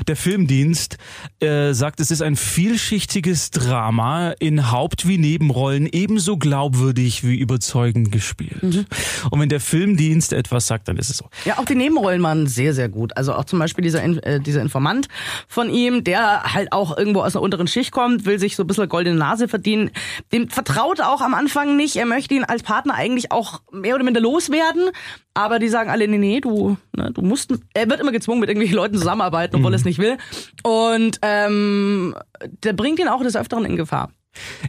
der 0.08 0.16
Filmdienst 0.16 0.98
äh, 1.42 1.74
sagt, 1.74 2.00
es 2.00 2.12
ist 2.12 2.22
ein 2.22 2.38
vielschichtiges 2.38 3.52
Drama 3.52 4.32
in 4.40 4.72
Haupt- 4.72 5.06
wie 5.06 5.18
Nebenrollen 5.18 5.88
ebenso 5.92 6.38
glaubwürdig 6.38 7.26
wie 7.26 7.36
überzeugend 7.36 8.12
gespielt. 8.12 8.64
Mhm. 8.64 8.86
Und 9.32 9.40
wenn 9.42 9.50
der 9.50 9.60
Filmdienst 9.60 10.32
etwas 10.32 10.68
sagt, 10.68 10.88
dann 10.88 10.98
ist 10.98 11.10
es 11.10 11.25
so. 11.44 11.50
Ja, 11.50 11.58
auch 11.58 11.66
die 11.66 11.76
Nebenrollen 11.76 12.22
waren 12.24 12.48
sehr, 12.48 12.74
sehr 12.74 12.90
gut. 12.90 13.16
Also 13.18 13.34
auch 13.34 13.46
zum 13.46 13.60
Beispiel 13.60 13.84
dieser, 13.84 14.04
äh, 14.04 14.40
dieser 14.40 14.62
Informant 14.62 15.08
von 15.48 15.70
ihm, 15.70 16.04
der 16.04 16.54
halt 16.54 16.72
auch 16.72 16.98
irgendwo 16.98 17.22
aus 17.22 17.36
einer 17.36 17.44
unteren 17.44 17.68
Schicht 17.68 17.92
kommt, 17.92 18.26
will 18.26 18.40
sich 18.40 18.56
so 18.56 18.64
ein 18.64 18.68
bisschen 18.68 18.90
goldene 18.90 19.18
Nase 19.18 19.48
verdienen. 19.48 19.92
Dem 20.32 20.50
vertraut 20.50 21.00
er 21.00 21.12
auch 21.12 21.22
am 21.22 21.34
Anfang 21.34 21.76
nicht. 21.76 21.96
Er 21.96 22.06
möchte 22.06 22.34
ihn 22.34 22.44
als 22.44 22.64
Partner 22.64 22.94
eigentlich 22.94 23.32
auch 23.32 23.62
mehr 23.72 23.96
oder 23.96 24.04
minder 24.04 24.22
loswerden. 24.22 24.90
Aber 25.34 25.60
die 25.60 25.68
sagen 25.68 25.90
alle, 25.90 26.08
nee, 26.08 26.18
nee, 26.18 26.40
du, 26.40 26.78
ne, 26.96 27.12
du 27.12 27.22
musst, 27.22 27.54
er 27.74 27.90
wird 27.90 28.00
immer 28.00 28.14
gezwungen, 28.14 28.40
mit 28.40 28.50
irgendwelchen 28.50 28.78
Leuten 28.78 28.98
zusammenarbeiten, 28.98 29.58
obwohl 29.58 29.74
er 29.74 29.76
es 29.76 29.86
nicht 29.86 30.00
will. 30.00 30.18
Und 30.64 31.20
ähm, 31.22 32.16
der 32.64 32.74
bringt 32.74 33.00
ihn 33.00 33.10
auch 33.10 33.22
des 33.22 33.36
Öfteren 33.36 33.66
in 33.66 33.76
Gefahr. 33.76 34.12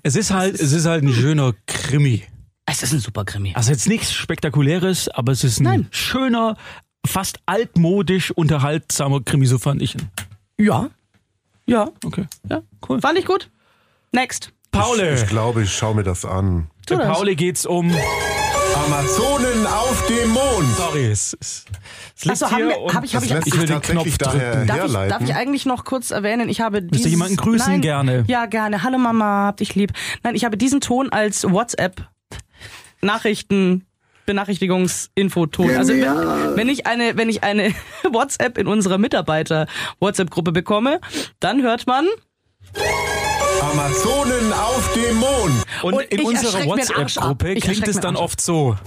Es 0.03 0.17
ist 0.17 0.33
halt, 0.33 0.55
es 0.55 0.73
ist 0.73 0.87
halt 0.87 1.05
ein 1.05 1.13
schöner 1.13 1.55
Krimi. 1.67 2.25
Es 2.77 2.83
ist 2.83 2.93
ein 2.93 3.01
super 3.01 3.25
Krimi. 3.25 3.53
Also 3.55 3.73
jetzt 3.73 3.89
nichts 3.89 4.13
Spektakuläres, 4.13 5.09
aber 5.09 5.33
es 5.33 5.45
ist 5.45 5.61
ein 5.61 5.65
Nein. 5.65 5.89
schöner, 5.91 6.57
fast 7.07 7.39
altmodisch 7.47 8.31
unterhaltsamer 8.33 9.21
Krimi, 9.23 9.47
so 9.47 9.59
fand 9.59 9.81
ich 9.81 9.95
ihn. 9.95 10.11
Ja. 10.59 10.91
Ja. 11.67 11.89
Okay. 12.05 12.27
Ja. 12.51 12.63
Cool. 12.87 13.01
Fand 13.01 13.19
ich 13.19 13.25
gut. 13.25 13.51
Next. 14.13 14.53
Paule. 14.73 15.15
Ich 15.15 15.27
glaube, 15.27 15.63
ich 15.63 15.73
schaue 15.73 15.95
mir 15.95 16.03
das 16.03 16.25
an. 16.27 16.71
Das. 16.87 16.99
Paule 16.99 17.35
geht's 17.35 17.65
um. 17.65 17.91
Amazonen 18.85 19.67
auf 19.67 20.07
dem 20.07 20.31
Mond. 20.31 20.77
Sorry, 20.77 21.07
es, 21.07 21.37
es, 21.41 21.65
es 22.17 22.25
liegt 22.25 22.43
Achso, 22.43 22.51
haben 22.55 22.69
wir- 22.69 22.95
hab 22.95 23.05
ich- 23.05 23.17
hab 23.17 23.23
ich- 23.25 23.31
ich 23.47 23.59
will 23.59 23.67
den 23.67 23.81
Knopf 23.81 24.19
drücken. 24.19 24.67
Darf 24.67 24.85
ich, 24.87 24.93
darf 24.93 25.23
ich 25.23 25.35
eigentlich 25.35 25.65
noch 25.67 25.85
kurz 25.85 26.11
erwähnen, 26.11 26.49
ich 26.51 26.61
habe 26.61 26.83
dieses, 26.83 27.11
jemanden 27.11 27.37
grüßen? 27.37 27.73
Nein, 27.73 27.81
Gerne. 27.81 28.25
Ja, 28.29 28.45
gerne. 28.47 28.83
Hallo 28.83 28.99
Mama, 28.99 29.47
hab 29.47 29.57
dich 29.57 29.75
lieb. 29.75 29.93
Nein, 30.23 30.35
ich 30.35 30.45
habe 30.45 30.57
diesen 30.59 30.81
Ton 30.83 31.11
als 31.11 31.45
WhatsApp 31.51 32.07
Nachrichten 33.07 33.87
Benachrichtigungsinfoton. 34.27 35.71
Also 35.77 35.95
wenn, 35.95 36.57
wenn 36.57 36.69
ich 36.69 36.87
eine, 36.87 37.17
wenn 37.17 37.29
ich 37.29 37.43
eine 37.45 37.73
WhatsApp 38.11 38.59
in 38.59 38.67
unserer 38.67 38.99
Mitarbeiter 38.99 39.67
WhatsApp-Gruppe 40.01 40.53
bekomme, 40.53 41.01
dann 41.41 41.63
hört 41.63 41.87
man 41.87 42.07
Amazonen 43.61 44.53
auf 44.53 44.93
dem 44.95 45.17
Mond. 45.17 45.65
Und, 45.83 45.95
Und 45.95 46.03
in 46.05 46.21
unserer. 46.23 46.67
WhatsApp-Gruppe 46.67 47.55
klingt 47.55 47.89
es 47.89 48.01
dann 48.01 48.17
oft 48.17 48.41
so. 48.41 48.77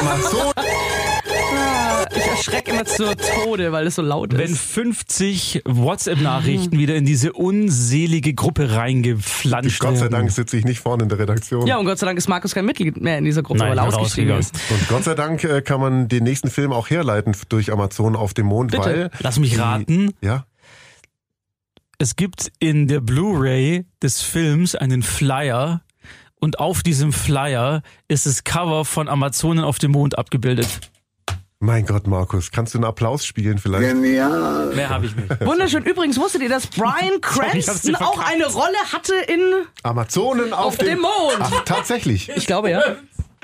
Amazon. 0.00 0.52
Ich 0.56 0.67
erschrecke 2.48 2.70
immer 2.70 2.84
zu 2.84 3.16
Tode, 3.44 3.72
weil 3.72 3.86
es 3.86 3.94
so 3.96 4.02
laut 4.02 4.36
Wenn 4.36 4.52
ist. 4.52 4.60
50 4.60 5.62
WhatsApp-Nachrichten 5.64 6.78
wieder 6.78 6.96
in 6.96 7.04
diese 7.04 7.32
unselige 7.32 8.34
Gruppe 8.34 8.72
reingeflanscht 8.72 9.80
Gott 9.80 9.96
sei 9.96 10.02
werden. 10.02 10.12
Dank 10.12 10.30
sitze 10.30 10.56
ich 10.56 10.64
nicht 10.64 10.80
vorne 10.80 11.04
in 11.04 11.08
der 11.08 11.18
Redaktion. 11.18 11.66
Ja, 11.66 11.78
und 11.78 11.86
Gott 11.86 11.98
sei 11.98 12.06
Dank 12.06 12.18
ist 12.18 12.28
Markus 12.28 12.54
kein 12.54 12.64
Mitglied 12.64 13.00
mehr 13.00 13.18
in 13.18 13.24
dieser 13.24 13.42
Gruppe, 13.42 13.60
Nein, 13.60 13.70
weil 13.70 13.78
er 13.78 13.86
ausgestiegen 13.86 14.32
ausgegangen. 14.32 14.40
ist. 14.40 14.70
Und 14.70 14.88
Gott 14.88 15.04
sei 15.04 15.14
Dank 15.14 15.44
äh, 15.44 15.62
kann 15.62 15.80
man 15.80 16.08
den 16.08 16.24
nächsten 16.24 16.50
Film 16.50 16.72
auch 16.72 16.90
herleiten 16.90 17.36
durch 17.48 17.72
Amazon 17.72 18.16
auf 18.16 18.34
dem 18.34 18.46
Mond, 18.46 18.70
Bitte. 18.70 18.84
weil. 18.84 19.10
Lass 19.20 19.38
mich 19.38 19.58
raten. 19.58 20.14
Ja. 20.20 20.46
Es 21.98 22.14
gibt 22.14 22.52
in 22.60 22.86
der 22.86 23.00
Blu-ray 23.00 23.84
des 24.02 24.22
Films 24.22 24.76
einen 24.76 25.02
Flyer 25.02 25.82
und 26.40 26.60
auf 26.60 26.84
diesem 26.84 27.12
Flyer 27.12 27.82
ist 28.06 28.26
das 28.26 28.44
Cover 28.44 28.84
von 28.84 29.08
Amazonen 29.08 29.64
auf 29.64 29.78
dem 29.78 29.90
Mond 29.90 30.16
abgebildet. 30.16 30.68
Mein 31.60 31.86
Gott, 31.86 32.06
Markus, 32.06 32.52
kannst 32.52 32.74
du 32.74 32.78
einen 32.78 32.84
Applaus 32.84 33.26
spielen 33.26 33.58
vielleicht? 33.58 33.96
Mehr 33.96 34.88
habe 34.88 35.06
ich 35.06 35.16
nicht. 35.16 35.44
Wunderschön. 35.44 35.82
Übrigens 35.84 36.16
wusstet 36.16 36.42
ihr, 36.42 36.48
dass 36.48 36.68
Brian 36.68 37.18
Sorry, 37.32 37.50
Cranston 37.50 37.96
auch 37.96 38.20
eine 38.20 38.46
Rolle 38.46 38.76
hatte 38.92 39.12
in. 39.26 39.40
Amazonen 39.82 40.52
auf, 40.52 40.66
Auf 40.66 40.76
dem 40.76 41.00
Mond. 41.00 41.38
Ach, 41.40 41.64
tatsächlich. 41.64 42.28
Ich 42.36 42.46
glaube 42.46 42.70
ja. 42.70 42.80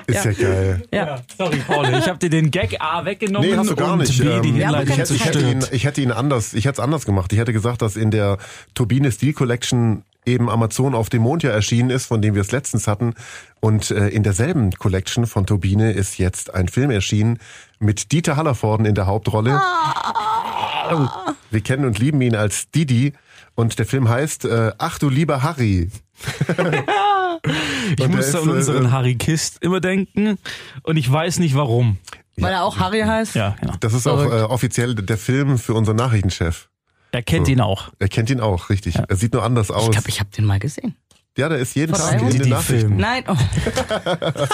Ist 0.07 0.23
ja, 0.23 0.31
geil. 0.31 0.83
Ja. 0.93 1.17
Sorry, 1.37 1.57
Paul, 1.67 1.87
ich 1.89 2.07
habe 2.07 2.19
dir 2.19 2.29
den 2.29 2.51
Gag 2.51 2.79
A 2.79 3.03
weggenommen 3.03 3.49
Nee, 3.49 3.57
hast 3.57 3.71
du 3.71 3.75
gar 3.75 3.93
und 3.93 3.99
nicht. 3.99 4.17
B 4.17 4.39
die 4.39 4.49
Ähm, 4.49 4.55
Ja, 4.55 4.67
Hinleitung 4.67 4.93
ich, 4.93 4.97
hätte, 4.97 5.13
ich, 5.13 5.25
hätte 5.25 5.39
ihn, 5.39 5.65
ich 5.71 5.83
hätte 5.83 6.01
ihn 6.01 6.11
anders, 6.11 6.53
ich 6.53 6.65
hätte 6.65 6.75
es 6.75 6.79
anders 6.79 7.05
gemacht. 7.05 7.33
Ich 7.33 7.39
hätte 7.39 7.51
gesagt, 7.51 7.81
dass 7.81 7.97
in 7.97 8.11
der 8.11 8.37
Turbine 8.75 9.11
Steel 9.11 9.33
Collection 9.33 10.03
eben 10.25 10.49
Amazon 10.49 10.95
auf 10.95 11.09
dem 11.09 11.23
Mond 11.23 11.43
ja 11.43 11.51
erschienen 11.51 11.89
ist, 11.89 12.05
von 12.05 12.21
dem 12.21 12.33
wir 12.35 12.41
es 12.41 12.51
letztens 12.51 12.87
hatten. 12.87 13.13
Und 13.59 13.91
äh, 13.91 14.09
in 14.09 14.23
derselben 14.23 14.71
Collection 14.71 15.27
von 15.27 15.45
Turbine 15.45 15.91
ist 15.91 16.17
jetzt 16.17 16.53
ein 16.53 16.67
Film 16.67 16.91
erschienen 16.91 17.39
mit 17.79 18.11
Dieter 18.11 18.35
Hallervorden 18.37 18.85
in 18.85 18.95
der 18.95 19.05
Hauptrolle. 19.05 19.61
Wir 21.51 21.61
kennen 21.61 21.85
und 21.85 21.99
lieben 21.99 22.21
ihn 22.21 22.35
als 22.35 22.69
Didi. 22.71 23.13
Und 23.55 23.79
der 23.79 23.85
Film 23.85 24.09
heißt 24.09 24.45
äh, 24.45 24.73
Ach 24.77 24.99
du 24.99 25.09
lieber 25.09 25.43
Harry. 25.43 25.89
Ich 27.45 27.91
Und 27.91 27.99
der 27.99 28.07
muss 28.09 28.27
ist, 28.29 28.35
an 28.35 28.49
unseren 28.49 28.85
äh, 28.85 28.89
Harry 28.89 29.15
Kist 29.15 29.61
immer 29.61 29.79
denken 29.79 30.39
und 30.81 30.97
ich 30.97 31.11
weiß 31.11 31.37
nicht 31.37 31.55
warum. 31.55 31.97
Weil 32.37 32.53
er 32.53 32.63
auch 32.63 32.79
Harry 32.79 33.01
heißt. 33.01 33.35
Ja, 33.35 33.55
genau. 33.61 33.75
Das 33.79 33.93
ist 33.93 34.07
auch 34.07 34.23
äh, 34.23 34.41
offiziell 34.41 34.95
der 34.95 35.17
Film 35.17 35.59
für 35.59 35.75
unseren 35.75 35.97
Nachrichtenchef. 35.97 36.69
Er 37.11 37.21
kennt 37.21 37.47
ihn 37.47 37.61
auch. 37.61 37.89
Er 37.99 38.09
kennt 38.09 38.31
ihn 38.31 38.39
auch, 38.41 38.69
richtig. 38.69 38.95
Er 39.07 39.15
sieht 39.15 39.33
nur 39.33 39.43
anders 39.43 39.69
aus. 39.69 39.85
Ich 39.85 39.91
glaube, 39.91 40.09
ich 40.09 40.19
habe 40.19 40.31
den 40.35 40.45
mal 40.45 40.59
gesehen. 40.59 40.95
ja, 41.37 41.47
der 41.47 41.59
ist 41.59 41.75
jeden 41.75 41.95
Vor 41.95 42.03
Tag 42.09 42.19
in 42.21 42.29
den. 42.39 42.49
Nachrichten. 42.49 42.97
Nein. 42.97 43.23
Oh. 43.27 43.35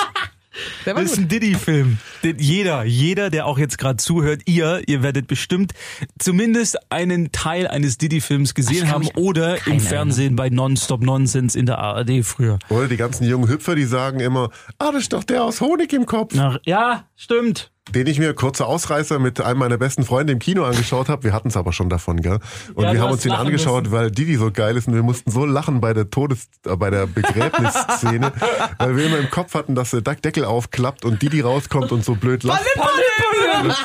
Der 0.86 0.94
Das 0.94 1.04
ist 1.12 1.18
ein 1.18 1.28
Diddy-Film. 1.28 1.98
Den 2.24 2.38
Jeder, 2.40 2.84
jeder, 2.84 3.30
der 3.30 3.46
auch 3.46 3.58
jetzt 3.58 3.78
gerade 3.78 3.98
zuhört, 3.98 4.42
ihr, 4.46 4.82
ihr 4.86 5.02
werdet 5.02 5.28
bestimmt 5.28 5.74
zumindest 6.20 6.78
einen 6.92 7.32
Teil 7.32 7.68
eines 7.68 7.98
Diddy-Films 7.98 8.54
gesehen 8.54 8.92
haben 8.92 9.08
oder 9.16 9.66
im 9.68 9.80
Fernsehen 9.80 10.36
bei 10.36 10.50
Nonstop 10.50 11.02
Nonsense 11.02 11.58
in 11.58 11.66
der 11.66 11.78
ARD 11.78 12.26
früher. 12.26 12.60
Oder 12.70 12.88
die 12.88 12.98
ganzen 12.98 13.26
jungen 13.28 13.50
Hüpfer, 13.50 13.76
die 13.76 13.86
sagen 13.86 14.20
immer, 14.20 14.50
ah, 14.78 14.92
das 14.92 15.04
ist 15.04 15.14
doch 15.14 15.24
der 15.24 15.44
aus 15.44 15.62
Honig 15.62 15.94
im 15.94 16.06
Kopf. 16.06 16.36
Ach, 16.38 16.58
ja, 16.66 17.06
stimmt. 17.16 17.71
Den 17.90 18.06
ich 18.06 18.20
mir 18.20 18.34
kurze 18.36 18.68
Ausreißer 18.68 19.18
mit 19.18 19.42
einem 19.42 19.58
meiner 19.60 19.78
besten 19.78 20.06
Freunde 20.06 20.34
im 20.34 20.40
Kino 20.40 20.64
angeschaut 20.66 21.10
habe. 21.10 21.24
Wir 21.24 21.34
hatten 21.34 21.48
es 21.48 21.58
aber 21.58 21.74
schon 21.74 21.90
davon, 21.90 22.22
gell? 22.22 22.40
Und 22.76 22.86
Ja, 22.86 22.94
wir 22.94 23.02
haben 23.02 23.12
uns 23.12 23.24
den 23.24 23.32
angeschaut, 23.32 23.84
müssen. 23.86 23.94
weil 23.96 24.12
Didi 24.12 24.36
so 24.36 24.52
geil 24.52 24.78
ist 24.78 24.88
und 24.88 24.94
wir 24.94 25.02
mussten 25.02 25.32
so 25.32 25.46
lachen 25.46 25.82
bei 25.82 25.94
der 25.94 26.10
Todes, 26.12 26.48
äh, 26.68 26.76
bei 26.76 26.92
der 26.92 27.08
Begräbnisszene, 27.08 28.32
weil 28.78 28.96
wir 28.96 29.06
immer 29.08 29.18
im 29.18 29.32
Kopf 29.32 29.56
hatten, 29.56 29.74
dass 29.74 29.90
der 29.92 30.02
Deckel 30.02 30.46
aufklappt 30.46 31.06
und 31.06 31.22
Didi 31.24 31.42
rauskommt 31.42 31.92
und 31.92 32.06
so 32.06 32.14
blöd 32.16 32.44
lacht. 32.44 32.62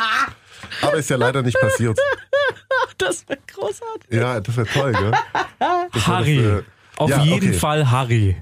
Aber 0.82 0.96
ist 0.96 1.08
ja 1.10 1.16
leider 1.16 1.42
nicht 1.42 1.58
passiert. 1.60 1.98
Das 2.98 3.28
wäre 3.28 3.38
großartig. 3.52 4.10
Ja, 4.10 4.40
das 4.40 4.56
wäre 4.56 4.66
toll, 4.68 4.92
gell? 4.92 5.12
Das 5.92 6.06
Harry. 6.06 6.36
das, 6.42 6.60
äh, 6.60 6.62
Auf 6.96 7.10
ja, 7.10 7.22
jeden 7.24 7.48
okay. 7.48 7.58
Fall 7.58 7.90
Harry. 7.90 8.36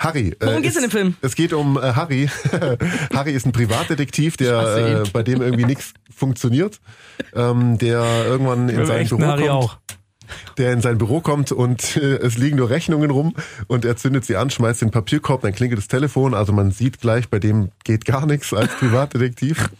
Harry. 0.00 0.34
Worum 0.40 0.56
äh, 0.56 0.62
geht's 0.62 0.76
in 0.76 0.82
dem 0.82 0.90
Film? 0.90 1.14
Es 1.20 1.34
geht 1.36 1.52
um 1.52 1.76
äh, 1.76 1.92
Harry. 1.92 2.28
Harry 3.14 3.32
ist 3.32 3.46
ein 3.46 3.52
Privatdetektiv, 3.52 4.38
der 4.38 5.04
äh, 5.04 5.10
bei 5.12 5.22
dem 5.22 5.42
irgendwie 5.42 5.66
nichts 5.66 5.92
funktioniert, 6.12 6.80
ähm, 7.34 7.76
der 7.78 8.02
irgendwann 8.26 8.68
in 8.70 8.76
Beim 8.76 8.86
sein 8.86 9.00
echten 9.02 9.18
Büro 9.18 9.30
Harry 9.30 9.46
kommt. 9.46 9.52
auch. 9.52 9.76
Der 10.58 10.72
in 10.72 10.80
sein 10.80 10.98
Büro 10.98 11.20
kommt 11.20 11.52
und 11.52 11.96
äh, 11.96 12.16
es 12.16 12.36
liegen 12.38 12.56
nur 12.56 12.70
Rechnungen 12.70 13.10
rum 13.10 13.34
und 13.66 13.84
er 13.84 13.96
zündet 13.96 14.24
sie 14.24 14.36
an, 14.36 14.50
schmeißt 14.50 14.82
den 14.82 14.90
Papierkorb, 14.90 15.42
dann 15.42 15.52
klingelt 15.52 15.78
das 15.78 15.88
Telefon, 15.88 16.34
also 16.34 16.52
man 16.52 16.70
sieht 16.70 17.00
gleich, 17.00 17.28
bei 17.28 17.38
dem 17.38 17.70
geht 17.84 18.04
gar 18.04 18.26
nichts 18.26 18.52
als 18.52 18.74
Privatdetektiv 18.76 19.70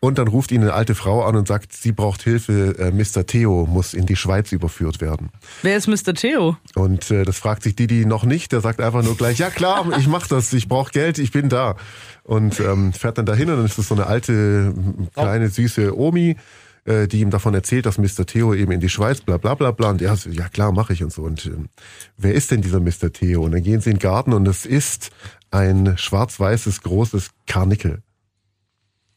und 0.00 0.18
dann 0.18 0.28
ruft 0.28 0.52
ihn 0.52 0.62
eine 0.62 0.72
alte 0.74 0.94
Frau 0.94 1.24
an 1.24 1.36
und 1.36 1.48
sagt, 1.48 1.72
sie 1.72 1.92
braucht 1.92 2.22
Hilfe, 2.22 2.76
äh, 2.78 2.90
Mr. 2.90 3.26
Theo 3.26 3.66
muss 3.66 3.94
in 3.94 4.06
die 4.06 4.16
Schweiz 4.16 4.52
überführt 4.52 5.00
werden. 5.00 5.30
Wer 5.62 5.76
ist 5.76 5.86
Mr. 5.86 6.14
Theo? 6.14 6.56
Und 6.74 7.10
äh, 7.10 7.24
das 7.24 7.38
fragt 7.38 7.62
sich 7.62 7.76
Didi 7.76 8.06
noch 8.06 8.24
nicht, 8.24 8.52
der 8.52 8.60
sagt 8.60 8.80
einfach 8.80 9.02
nur 9.02 9.16
gleich, 9.16 9.38
ja 9.38 9.50
klar, 9.50 9.86
ich 9.98 10.06
mach 10.06 10.26
das, 10.26 10.52
ich 10.52 10.68
brauche 10.68 10.92
Geld, 10.92 11.18
ich 11.18 11.32
bin 11.32 11.48
da. 11.48 11.76
Und 12.24 12.60
ähm, 12.60 12.92
fährt 12.92 13.18
dann 13.18 13.26
dahin 13.26 13.50
und 13.50 13.56
dann 13.56 13.66
ist 13.66 13.78
es 13.78 13.88
so 13.88 13.94
eine 13.94 14.06
alte, 14.06 14.72
kleine, 15.14 15.48
süße 15.48 15.98
Omi, 15.98 16.36
äh, 16.84 17.06
die 17.06 17.20
ihm 17.20 17.30
davon 17.30 17.54
erzählt, 17.54 17.86
dass 17.86 17.98
Mr. 17.98 18.26
Theo 18.26 18.54
eben 18.54 18.72
in 18.72 18.80
die 18.80 18.88
Schweiz, 18.88 19.20
bla 19.20 19.36
bla 19.36 19.54
bla 19.54 19.70
bla. 19.70 19.90
Und 19.90 20.02
er 20.02 20.16
so, 20.16 20.30
ja 20.30 20.48
klar, 20.48 20.72
mache 20.72 20.92
ich 20.92 21.02
und 21.04 21.12
so. 21.12 21.22
Und 21.22 21.46
ähm, 21.46 21.68
wer 22.16 22.34
ist 22.34 22.50
denn 22.50 22.60
dieser 22.62 22.80
Mr. 22.80 23.12
Theo? 23.12 23.42
Und 23.44 23.52
dann 23.52 23.62
gehen 23.62 23.80
sie 23.80 23.90
in 23.90 23.96
den 23.96 24.02
Garten 24.02 24.32
und 24.32 24.46
es 24.48 24.66
ist 24.66 25.10
ein 25.50 25.96
schwarz-weißes, 25.98 26.82
großes 26.82 27.30
Karnickel, 27.46 28.02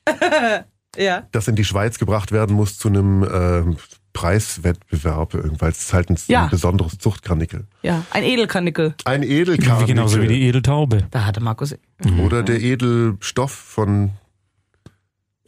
Ja. 0.98 1.28
das 1.32 1.48
in 1.48 1.56
die 1.56 1.66
Schweiz 1.66 1.98
gebracht 2.00 2.32
werden 2.32 2.56
muss 2.56 2.78
zu 2.78 2.88
einem 2.88 3.24
äh, 3.24 3.76
Preiswettbewerb, 4.14 5.34
weil 5.60 5.72
es 5.72 5.80
ist 5.80 5.94
halt 5.94 6.10
ein, 6.10 6.18
Ja. 6.28 6.46
ein 6.46 6.50
besonderes 6.50 6.98
Zuchtkarnickel. 7.00 7.66
Ja. 7.82 8.06
Ein 8.12 8.24
Edelkarnickel. 8.24 8.96
Ein 9.04 9.24
Edelkarnickel. 9.24 9.88
Genauso 9.88 10.22
wie 10.22 10.28
die 10.28 10.42
Edeltaube. 10.48 11.06
Da 11.12 11.26
hatte 11.26 11.42
Markus. 11.42 11.76
Oder 12.24 12.44
der 12.44 12.62
Edelstoff 12.62 13.52
von 13.52 14.12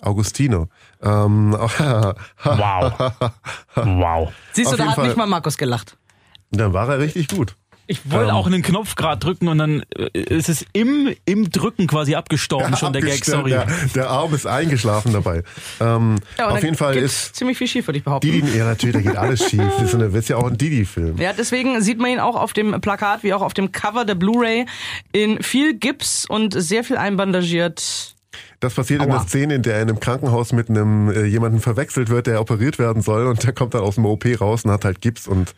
Augustiner. 0.02 0.68
Ähm, 1.02 1.52
Wow. 2.44 3.14
Wow. 3.76 4.30
Siehst 4.54 4.72
du, 4.72 4.76
da 4.78 4.88
hat 4.88 4.96
Fall. 4.96 5.08
nicht 5.08 5.18
mal 5.18 5.28
Markus 5.28 5.58
gelacht. 5.58 5.98
dann 6.52 6.74
war 6.74 6.90
er 6.90 7.00
richtig 7.00 7.28
gut. 7.28 7.56
Ich 7.90 8.12
wollte 8.12 8.32
Ähm. 8.32 8.36
auch 8.36 8.48
einen 8.48 8.62
Knopf 8.64 8.96
gerade 8.96 9.18
drücken 9.18 9.48
und 9.48 9.60
dann 9.60 9.82
äh, 9.96 10.10
ist 10.20 10.50
es 10.50 10.66
im, 10.74 11.16
im 11.24 11.50
Drücken 11.50 11.88
quasi 11.88 12.16
abgestorben, 12.16 12.76
schon 12.78 12.92
der 12.92 13.02
Gag, 13.02 13.24
sorry. 13.24 13.52
Der, 13.52 13.66
der 13.96 14.10
Arm 14.10 14.34
ist 14.34 14.46
eingeschlafen 14.46 15.14
dabei. 15.14 15.44
Ähm, 15.80 16.18
Ja, 16.38 16.50
auf 16.50 16.62
jeden 16.62 16.76
Fall 16.76 16.98
ist 16.98 17.38
ziemlich 17.38 17.58
viel 17.58 17.68
schief, 17.68 17.88
würde 17.88 18.00
ich 18.00 18.04
behaupten. 18.04 18.30
Didi, 18.30 18.58
ja 18.58 18.66
natürlich, 18.66 19.06
da 19.06 19.12
geht 19.12 19.18
alles 19.18 19.50
schief. 19.50 19.62
Das 19.78 19.84
ist, 19.84 19.96
eine, 19.96 20.10
das 20.10 20.16
ist 20.20 20.28
ja 20.28 20.36
auch 20.36 20.48
ein 20.48 20.58
Didi-Film. 20.58 21.16
Ja, 21.18 21.32
deswegen 21.32 21.82
sieht 21.82 22.00
man 22.00 22.12
ihn 22.12 22.20
auch 22.20 22.36
auf 22.36 22.52
dem 22.52 22.80
Plakat 22.82 23.24
wie 23.24 23.34
auch 23.34 23.42
auf 23.42 23.54
dem 23.54 23.72
Cover 23.72 24.04
der 24.04 24.16
Blu-ray 24.16 24.66
in 25.14 25.42
viel 25.42 25.74
Gips 25.76 26.26
und 26.28 26.62
sehr 26.62 26.84
viel 26.84 26.98
einbandagiert. 26.98 28.16
Das 28.60 28.74
passiert 28.74 29.04
in 29.04 29.12
Aua. 29.12 29.20
der 29.20 29.28
Szene, 29.28 29.56
in 29.56 29.62
der 29.62 29.76
er 29.76 29.82
in 29.84 29.90
einem 29.90 30.00
Krankenhaus 30.00 30.52
mit 30.52 30.70
einem 30.70 31.10
äh, 31.10 31.26
jemanden 31.26 31.60
verwechselt 31.60 32.10
wird, 32.10 32.26
der 32.28 32.42
operiert 32.42 32.80
werden 32.80 33.02
soll 33.04 33.28
und 33.28 33.44
der 33.44 33.54
kommt 33.54 33.74
dann 33.76 33.82
aus 33.82 33.96
dem 33.96 34.06
OP 34.06 34.26
raus 34.40 34.66
und 34.66 34.72
hat 34.72 34.84
halt 34.84 35.02
Gips 35.02 35.28
und 35.28 35.54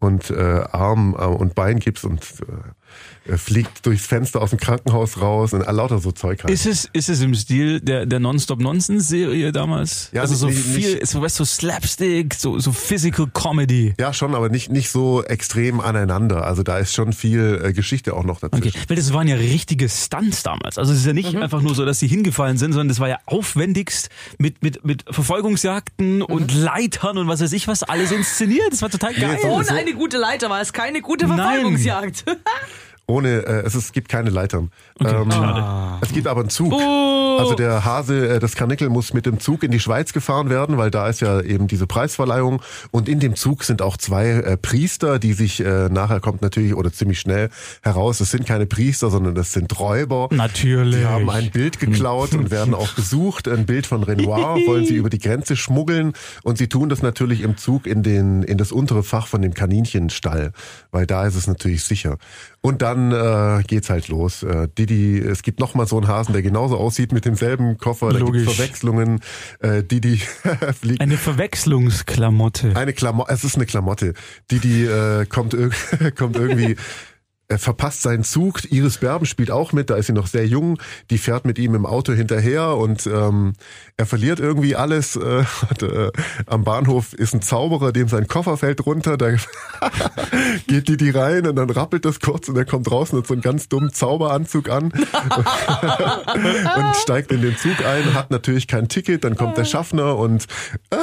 und 0.00 0.30
äh, 0.30 0.64
Arm 0.72 1.14
äh, 1.18 1.24
und 1.24 1.54
Beingips 1.54 2.02
und 2.04 2.22
äh, 2.22 3.19
fliegt 3.38 3.84
durchs 3.86 4.06
Fenster 4.06 4.40
aus 4.40 4.50
dem 4.50 4.58
Krankenhaus 4.58 5.20
raus 5.20 5.52
und 5.52 5.62
äh, 5.62 5.70
lauter 5.72 5.98
so 5.98 6.12
Zeug 6.12 6.42
halt. 6.44 6.52
Ist 6.52 6.66
es, 6.66 6.88
ist 6.92 7.08
es 7.08 7.20
im 7.20 7.34
Stil 7.34 7.80
der, 7.80 8.06
der 8.06 8.20
Non-Stop-Nonsense-Serie 8.20 9.52
damals? 9.52 10.10
Ja, 10.12 10.22
also 10.22 10.34
so 10.34 10.46
nicht- 10.48 10.58
viel, 10.58 10.94
nicht- 10.94 11.06
so, 11.06 11.20
weißt, 11.22 11.36
so 11.36 11.44
Slapstick, 11.44 12.34
so, 12.34 12.58
so 12.58 12.72
Physical 12.72 13.26
Comedy. 13.32 13.94
Ja, 13.98 14.12
schon, 14.12 14.34
aber 14.34 14.48
nicht, 14.48 14.70
nicht 14.70 14.90
so 14.90 15.22
extrem 15.24 15.80
aneinander. 15.80 16.44
Also 16.46 16.62
da 16.62 16.78
ist 16.78 16.94
schon 16.94 17.12
viel 17.12 17.60
äh, 17.64 17.72
Geschichte 17.72 18.14
auch 18.14 18.24
noch 18.24 18.40
dazwischen. 18.40 18.68
Okay, 18.68 18.78
weil 18.88 18.96
das 18.96 19.12
waren 19.12 19.28
ja 19.28 19.36
richtige 19.36 19.88
Stunts 19.88 20.42
damals. 20.42 20.78
Also 20.78 20.92
es 20.92 21.00
ist 21.00 21.06
ja 21.06 21.12
nicht 21.12 21.34
einfach 21.36 21.62
nur 21.62 21.74
so, 21.74 21.84
dass 21.84 21.98
sie 22.00 22.06
hingefallen 22.08 22.58
sind, 22.58 22.72
sondern 22.72 22.88
das 22.88 23.00
war 23.00 23.08
ja 23.08 23.18
aufwendigst 23.26 24.08
mit, 24.38 24.62
mit, 24.62 24.84
mit 24.84 25.04
Verfolgungsjagden 25.10 26.22
und 26.22 26.54
Leitern 26.54 27.18
und 27.18 27.28
was 27.28 27.40
weiß 27.40 27.52
ich 27.52 27.68
was, 27.68 27.82
alles 27.82 28.12
inszeniert. 28.12 28.72
Das 28.72 28.82
war 28.82 28.90
total 28.90 29.14
geil. 29.14 29.38
so- 29.42 29.48
Ohne 29.48 29.68
eine 29.70 29.92
gute 29.94 30.18
Leiter 30.18 30.50
war 30.50 30.60
es 30.60 30.72
keine 30.72 31.00
gute 31.00 31.26
Nein. 31.26 31.76
Ohne, 33.10 33.46
äh, 33.46 33.62
es, 33.66 33.74
ist, 33.74 33.84
es 33.86 33.92
gibt 33.92 34.08
keine 34.08 34.30
Leitern. 34.30 34.70
ähm, 35.00 35.30
schade. 35.30 35.98
Es 36.00 36.12
gibt 36.12 36.26
aber 36.26 36.40
einen 36.40 36.50
Zug. 36.50 36.72
Oh. 36.72 37.36
Also 37.38 37.54
der 37.54 37.84
Hase, 37.84 38.28
äh, 38.36 38.38
das 38.38 38.54
Karnickel 38.54 38.88
muss 38.88 39.12
mit 39.14 39.26
dem 39.26 39.40
Zug 39.40 39.62
in 39.62 39.70
die 39.70 39.80
Schweiz 39.80 40.12
gefahren 40.12 40.50
werden, 40.50 40.78
weil 40.78 40.90
da 40.90 41.08
ist 41.08 41.20
ja 41.20 41.40
eben 41.40 41.66
diese 41.66 41.86
Preisverleihung. 41.86 42.62
Und 42.90 43.08
in 43.08 43.20
dem 43.20 43.34
Zug 43.34 43.64
sind 43.64 43.82
auch 43.82 43.96
zwei 43.96 44.28
äh, 44.28 44.56
Priester, 44.56 45.18
die 45.18 45.32
sich 45.32 45.60
äh, 45.60 45.88
nachher 45.88 46.20
kommt 46.20 46.42
natürlich 46.42 46.74
oder 46.74 46.92
ziemlich 46.92 47.20
schnell 47.20 47.50
heraus, 47.82 48.20
es 48.20 48.30
sind 48.30 48.46
keine 48.46 48.66
Priester, 48.66 49.10
sondern 49.10 49.34
das 49.34 49.52
sind 49.52 49.78
Räuber. 49.78 50.28
Natürlich. 50.30 51.00
Die 51.00 51.06
haben 51.06 51.30
ein 51.30 51.50
Bild 51.50 51.80
geklaut 51.80 52.34
und 52.34 52.50
werden 52.50 52.74
auch 52.74 52.94
gesucht. 52.96 53.48
Ein 53.48 53.66
Bild 53.66 53.86
von 53.86 54.02
Renoir 54.02 54.56
wollen 54.66 54.84
sie 54.86 54.94
über 54.94 55.10
die 55.10 55.18
Grenze 55.18 55.56
schmuggeln 55.56 56.12
und 56.42 56.58
sie 56.58 56.68
tun 56.68 56.88
das 56.88 57.02
natürlich 57.02 57.40
im 57.40 57.56
Zug 57.56 57.86
in 57.86 58.02
den 58.02 58.42
in 58.42 58.58
das 58.58 58.72
untere 58.72 59.02
Fach 59.02 59.26
von 59.26 59.42
dem 59.42 59.54
Kaninchenstall, 59.54 60.52
weil 60.90 61.06
da 61.06 61.26
ist 61.26 61.34
es 61.34 61.46
natürlich 61.46 61.84
sicher. 61.84 62.18
Und 62.62 62.82
dann 62.82 63.10
äh, 63.10 63.62
geht's 63.66 63.88
halt 63.88 64.08
los. 64.08 64.42
Äh, 64.42 64.68
Didi, 64.76 65.18
es 65.18 65.42
gibt 65.42 65.60
noch 65.60 65.74
mal 65.74 65.86
so 65.86 65.96
einen 65.96 66.08
Hasen, 66.08 66.34
der 66.34 66.42
genauso 66.42 66.76
aussieht 66.76 67.10
mit 67.10 67.24
demselben 67.24 67.78
Koffer. 67.78 68.10
Da 68.12 68.18
Logisch. 68.18 68.42
gibt's 68.42 68.56
Verwechslungen. 68.56 69.20
Äh, 69.60 69.82
Didi 69.82 70.18
fliegt 70.80 71.00
Eine 71.00 71.16
Verwechslungsklamotte. 71.16 72.76
eine 72.76 72.92
Klamotte, 72.92 73.32
es 73.32 73.44
ist 73.44 73.56
eine 73.56 73.64
Klamotte. 73.66 74.12
Didi 74.50 74.84
äh, 74.84 75.24
kommt, 75.26 75.54
irg 75.54 75.74
kommt 76.16 76.36
irgendwie, 76.36 76.76
er 77.50 77.58
verpasst 77.58 78.02
seinen 78.02 78.22
Zug. 78.22 78.70
Iris 78.70 78.98
Berben 78.98 79.26
spielt 79.26 79.50
auch 79.50 79.72
mit, 79.72 79.90
da 79.90 79.96
ist 79.96 80.06
sie 80.06 80.12
noch 80.12 80.28
sehr 80.28 80.46
jung. 80.46 80.80
Die 81.10 81.18
fährt 81.18 81.44
mit 81.44 81.58
ihm 81.58 81.74
im 81.74 81.84
Auto 81.84 82.12
hinterher 82.12 82.76
und 82.76 83.08
ähm, 83.08 83.54
er 83.96 84.06
verliert 84.06 84.38
irgendwie 84.38 84.76
alles. 84.76 85.16
Äh, 85.16 85.20
und, 85.70 85.82
äh, 85.82 86.12
am 86.46 86.62
Bahnhof 86.62 87.12
ist 87.12 87.34
ein 87.34 87.42
Zauberer, 87.42 87.90
dem 87.92 88.06
sein 88.06 88.28
Koffer 88.28 88.56
fällt 88.56 88.86
runter. 88.86 89.16
Da 89.16 89.30
geht 90.68 90.86
Didi 90.88 91.10
rein 91.10 91.48
und 91.48 91.56
dann 91.56 91.70
rappelt 91.70 92.04
das 92.04 92.20
kurz 92.20 92.48
und 92.48 92.56
er 92.56 92.64
kommt 92.64 92.88
draußen 92.88 93.18
und 93.18 93.26
so 93.26 93.34
einen 93.34 93.42
ganz 93.42 93.68
dummen 93.68 93.92
Zauberanzug 93.92 94.70
an 94.70 94.84
und 94.92 95.02
steigt 97.02 97.32
in 97.32 97.42
den 97.42 97.56
Zug 97.56 97.84
ein, 97.84 98.14
hat 98.14 98.30
natürlich 98.30 98.68
kein 98.68 98.86
Ticket, 98.88 99.24
dann 99.24 99.34
kommt 99.34 99.58
der 99.58 99.64
Schaffner 99.64 100.16
und 100.16 100.46
äh, 100.90 100.96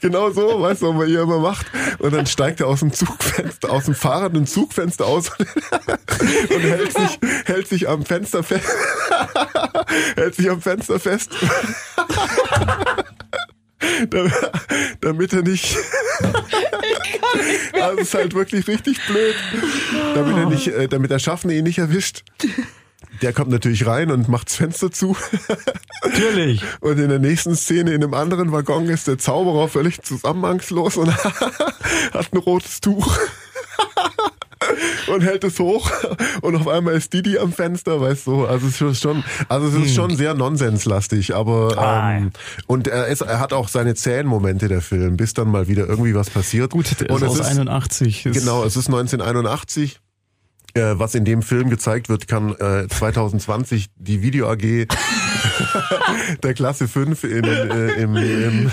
genau 0.00 0.30
so, 0.30 0.60
weißt 0.60 0.82
du, 0.82 0.88
was 0.88 0.94
man 0.94 1.08
hier 1.08 1.22
immer 1.22 1.40
macht. 1.40 1.66
Und 1.98 2.14
dann 2.14 2.26
steigt 2.26 2.60
er 2.60 2.68
aus 2.68 2.78
dem 2.80 2.92
Zugfenster, 2.92 3.70
aus 3.70 3.79
dem 3.84 3.94
fahrenden 3.94 4.46
Zugfenster 4.46 5.06
aus 5.06 5.30
und 5.38 6.60
hält 6.60 6.92
sich, 6.92 7.18
hält 7.46 7.68
sich 7.68 7.88
am 7.88 8.04
Fenster 8.04 8.42
fest. 8.42 8.66
hält 10.16 10.34
sich 10.34 10.50
am 10.50 10.60
Fenster 10.60 10.98
fest. 10.98 11.30
Damit- 15.00 15.32
er 15.32 15.42
nicht. 15.42 15.76
Also 17.72 17.98
es 17.98 18.08
ist 18.08 18.14
halt 18.14 18.34
wirklich 18.34 18.66
richtig 18.68 18.98
blöd. 19.06 19.34
Damit 20.14 20.36
er 20.36 20.46
nicht, 20.46 20.66
äh, 20.68 20.88
damit 20.88 21.10
der 21.10 21.18
Schaffner 21.18 21.52
ihn 21.52 21.64
nicht 21.64 21.78
erwischt. 21.78 22.24
Der 23.22 23.32
kommt 23.32 23.50
natürlich 23.50 23.86
rein 23.86 24.10
und 24.10 24.28
macht 24.28 24.48
das 24.48 24.56
Fenster 24.56 24.90
zu. 24.90 25.16
Natürlich. 26.02 26.62
Und 26.80 26.98
in 26.98 27.08
der 27.08 27.18
nächsten 27.18 27.54
Szene 27.54 27.92
in 27.92 28.02
einem 28.02 28.14
anderen 28.14 28.52
Waggon 28.52 28.88
ist 28.88 29.06
der 29.08 29.18
Zauberer 29.18 29.68
völlig 29.68 30.00
zusammenhangslos 30.02 30.96
und 30.96 31.12
hat 31.24 32.32
ein 32.32 32.38
rotes 32.38 32.80
Tuch. 32.80 33.18
Und 35.12 35.22
hält 35.22 35.44
es 35.44 35.58
hoch 35.58 35.90
und 36.42 36.54
auf 36.56 36.68
einmal 36.68 36.94
ist 36.94 37.12
Didi 37.12 37.38
am 37.38 37.52
Fenster, 37.52 38.00
weißt 38.00 38.26
du, 38.26 38.46
also 38.46 38.66
es 38.66 38.80
ist 38.80 39.02
schon, 39.02 39.24
also 39.48 39.66
es 39.68 39.86
ist 39.86 39.94
schon 39.94 40.16
sehr 40.16 40.34
nonsenslastig, 40.34 41.34
aber 41.34 41.76
Ah, 41.76 42.16
ähm, 42.16 42.30
und 42.66 42.88
er 42.88 43.06
ist, 43.06 43.22
er 43.22 43.40
hat 43.40 43.52
auch 43.52 43.68
seine 43.68 43.94
zähen 43.94 44.26
Momente 44.26 44.68
der 44.68 44.80
Film, 44.80 45.16
bis 45.16 45.34
dann 45.34 45.48
mal 45.48 45.68
wieder 45.68 45.88
irgendwie 45.88 46.14
was 46.14 46.30
passiert. 46.30 46.70
Gut, 46.70 47.00
der 47.00 47.10
und 47.10 47.22
ist 47.22 47.28
aus 47.28 47.40
81. 47.40 48.26
Ist 48.26 48.38
Genau, 48.38 48.64
es 48.64 48.76
ist 48.76 48.86
1981. 48.86 50.00
Äh, 50.74 50.94
was 50.98 51.16
in 51.16 51.24
dem 51.24 51.42
Film 51.42 51.68
gezeigt 51.68 52.08
wird, 52.08 52.28
kann 52.28 52.54
äh, 52.54 52.86
2020 52.86 53.86
die 53.96 54.22
Video 54.22 54.48
AG 54.48 54.86
der 56.42 56.54
Klasse 56.54 56.88
5 56.88 57.24
in, 57.24 57.44
äh, 57.44 57.92
im, 57.94 58.16
im 58.16 58.70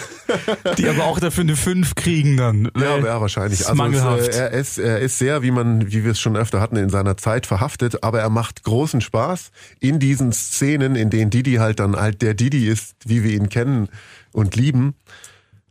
Die 0.77 0.87
aber 0.87 1.05
auch 1.05 1.19
dafür 1.19 1.43
eine 1.43 1.55
5 1.55 1.95
kriegen 1.95 2.37
dann. 2.37 2.71
ja, 2.79 2.97
ja, 2.97 3.21
wahrscheinlich. 3.21 3.67
Also 3.67 3.83
es, 3.83 4.27
äh, 4.27 4.39
er 4.39 4.51
ist 4.51 4.77
er 4.77 4.99
ist 4.99 5.17
sehr, 5.17 5.41
wie 5.41 5.51
man, 5.51 5.91
wie 5.91 6.03
wir 6.03 6.11
es 6.11 6.19
schon 6.19 6.35
öfter 6.35 6.61
hatten, 6.61 6.75
in 6.75 6.89
seiner 6.89 7.17
Zeit 7.17 7.45
verhaftet, 7.45 8.03
aber 8.03 8.19
er 8.19 8.29
macht 8.29 8.63
großen 8.63 9.01
Spaß 9.01 9.51
in 9.79 9.99
diesen 9.99 10.31
Szenen, 10.33 10.95
in 10.95 11.09
denen 11.09 11.31
Didi 11.31 11.55
halt 11.55 11.79
dann 11.79 11.95
halt 11.95 12.21
der 12.21 12.33
Didi 12.33 12.67
ist, 12.67 12.95
wie 13.05 13.23
wir 13.23 13.31
ihn 13.31 13.49
kennen 13.49 13.89
und 14.31 14.55
lieben. 14.55 14.95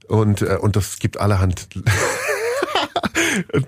Und 0.09 0.43
äh, 0.43 0.57
und 0.61 0.77
das 0.77 0.99
gibt 0.99 1.19
allerhand 1.19 1.69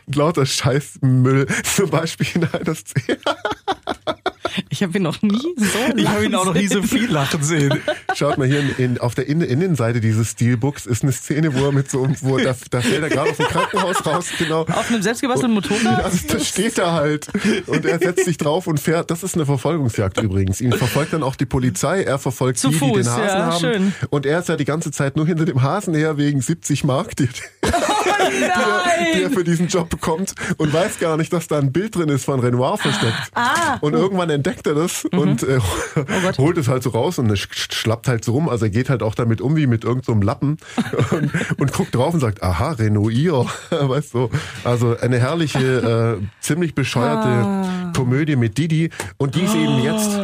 lauter 0.06 0.46
Scheißmüll, 0.46 1.46
zum 1.64 1.90
Beispiel 1.90 2.26
in 2.34 2.44
einer 2.44 2.74
Szene. 2.74 3.18
Ich 4.68 4.82
habe 4.82 4.96
ihn 4.98 5.02
noch 5.02 5.22
nie 5.22 5.54
so 5.56 5.78
ich 5.96 6.08
habe 6.08 6.24
ihn 6.24 6.34
auch 6.34 6.44
noch 6.44 6.54
nie 6.54 6.66
so 6.66 6.82
viel 6.82 7.10
lachen 7.10 7.42
sehen. 7.42 7.80
Schaut 8.14 8.38
mal 8.38 8.46
hier 8.46 8.60
in, 8.60 8.76
in, 8.76 8.98
auf 8.98 9.14
der 9.14 9.28
Innen 9.28 9.48
Innenseite 9.48 10.00
dieses 10.00 10.32
Steelbooks 10.32 10.86
ist 10.86 11.02
eine 11.02 11.12
Szene, 11.12 11.54
wo 11.54 11.66
er 11.66 11.72
mit 11.72 11.90
so, 11.90 12.08
wo 12.20 12.38
da, 12.38 12.54
da 12.70 12.80
fällt 12.80 13.02
er 13.02 13.08
gerade 13.08 13.30
aus 13.30 13.36
dem 13.36 13.46
Krankenhaus 13.46 14.06
raus, 14.06 14.26
genau. 14.38 14.62
Auf 14.62 14.90
einem 14.90 15.02
selbstgebastelten 15.02 15.54
Motorrad? 15.54 16.04
Also, 16.04 16.28
da 16.28 16.38
steht 16.38 16.78
er 16.78 16.92
halt 16.92 17.28
und 17.66 17.84
er 17.84 17.98
setzt 17.98 18.24
sich 18.24 18.36
drauf 18.36 18.66
und 18.66 18.80
fährt. 18.80 19.10
Das 19.10 19.22
ist 19.22 19.34
eine 19.34 19.46
Verfolgungsjagd 19.46 20.20
übrigens. 20.22 20.60
Ihn 20.60 20.72
verfolgt 20.72 21.12
dann 21.12 21.22
auch 21.22 21.36
die 21.36 21.46
Polizei. 21.46 22.02
Er 22.02 22.18
verfolgt 22.18 22.58
Zu 22.58 22.68
die, 22.68 22.74
die 22.74 22.78
Fuß, 22.78 22.96
den 22.96 23.10
Hasen 23.10 23.24
ja, 23.24 23.46
haben. 23.46 23.60
schön. 23.60 23.94
Und 24.10 24.26
er 24.26 24.40
ist 24.40 24.48
ja 24.48 24.56
die 24.56 24.64
ganze 24.64 24.90
Zeit 24.90 25.16
nur 25.16 25.26
hinter 25.26 25.44
dem 25.44 25.62
Hasen 25.62 25.94
her 25.94 26.16
wegen 26.16 26.40
70 26.40 26.84
Mark, 26.84 27.16
die, 27.16 27.26
die, 27.28 28.42
er, 28.42 29.14
die 29.14 29.22
er 29.22 29.30
für 29.30 29.44
diesen 29.44 29.68
Job 29.68 29.88
bekommt 29.90 30.34
und 30.56 30.72
weiß 30.72 30.98
gar 30.98 31.16
nicht, 31.16 31.32
dass 31.32 31.48
da 31.48 31.58
ein 31.58 31.72
Bild 31.72 31.96
drin 31.96 32.08
ist 32.08 32.24
von 32.24 32.40
Renoir 32.40 32.78
versteckt. 32.78 33.30
Ah, 33.34 33.78
und 33.80 33.94
irgendwann 33.94 34.27
entdeckt 34.30 34.66
er 34.66 34.74
das 34.74 35.04
Mhm. 35.12 35.18
und 35.18 35.42
äh, 35.42 35.58
Oh 35.96 36.38
holt 36.38 36.58
es 36.58 36.68
halt 36.68 36.82
so 36.82 36.90
raus 36.90 37.18
und 37.18 37.30
es 37.30 37.40
sch- 37.40 37.72
schlappt 37.74 38.08
halt 38.08 38.24
so 38.24 38.32
rum. 38.32 38.48
Also 38.48 38.66
er 38.66 38.70
geht 38.70 38.88
halt 38.90 39.02
auch 39.02 39.14
damit 39.14 39.40
um 39.40 39.56
wie 39.56 39.66
mit 39.66 39.84
irgendeinem 39.84 40.04
so 40.04 40.12
einem 40.12 40.22
Lappen 40.22 40.56
und, 41.10 41.30
und 41.60 41.72
guckt 41.72 41.94
drauf 41.94 42.14
und 42.14 42.20
sagt, 42.20 42.42
aha, 42.42 42.72
Renoir. 42.72 43.46
weißt 43.70 44.14
du, 44.14 44.30
also 44.64 44.96
eine 44.98 45.18
herrliche, 45.18 46.18
äh, 46.20 46.24
ziemlich 46.40 46.74
bescheuerte 46.74 47.28
Ah. 47.28 47.92
Komödie 47.96 48.36
mit 48.36 48.58
Didi 48.58 48.90
und 49.16 49.34
die 49.34 49.42
ist 49.42 49.54
eben 49.54 49.82
jetzt 49.82 50.18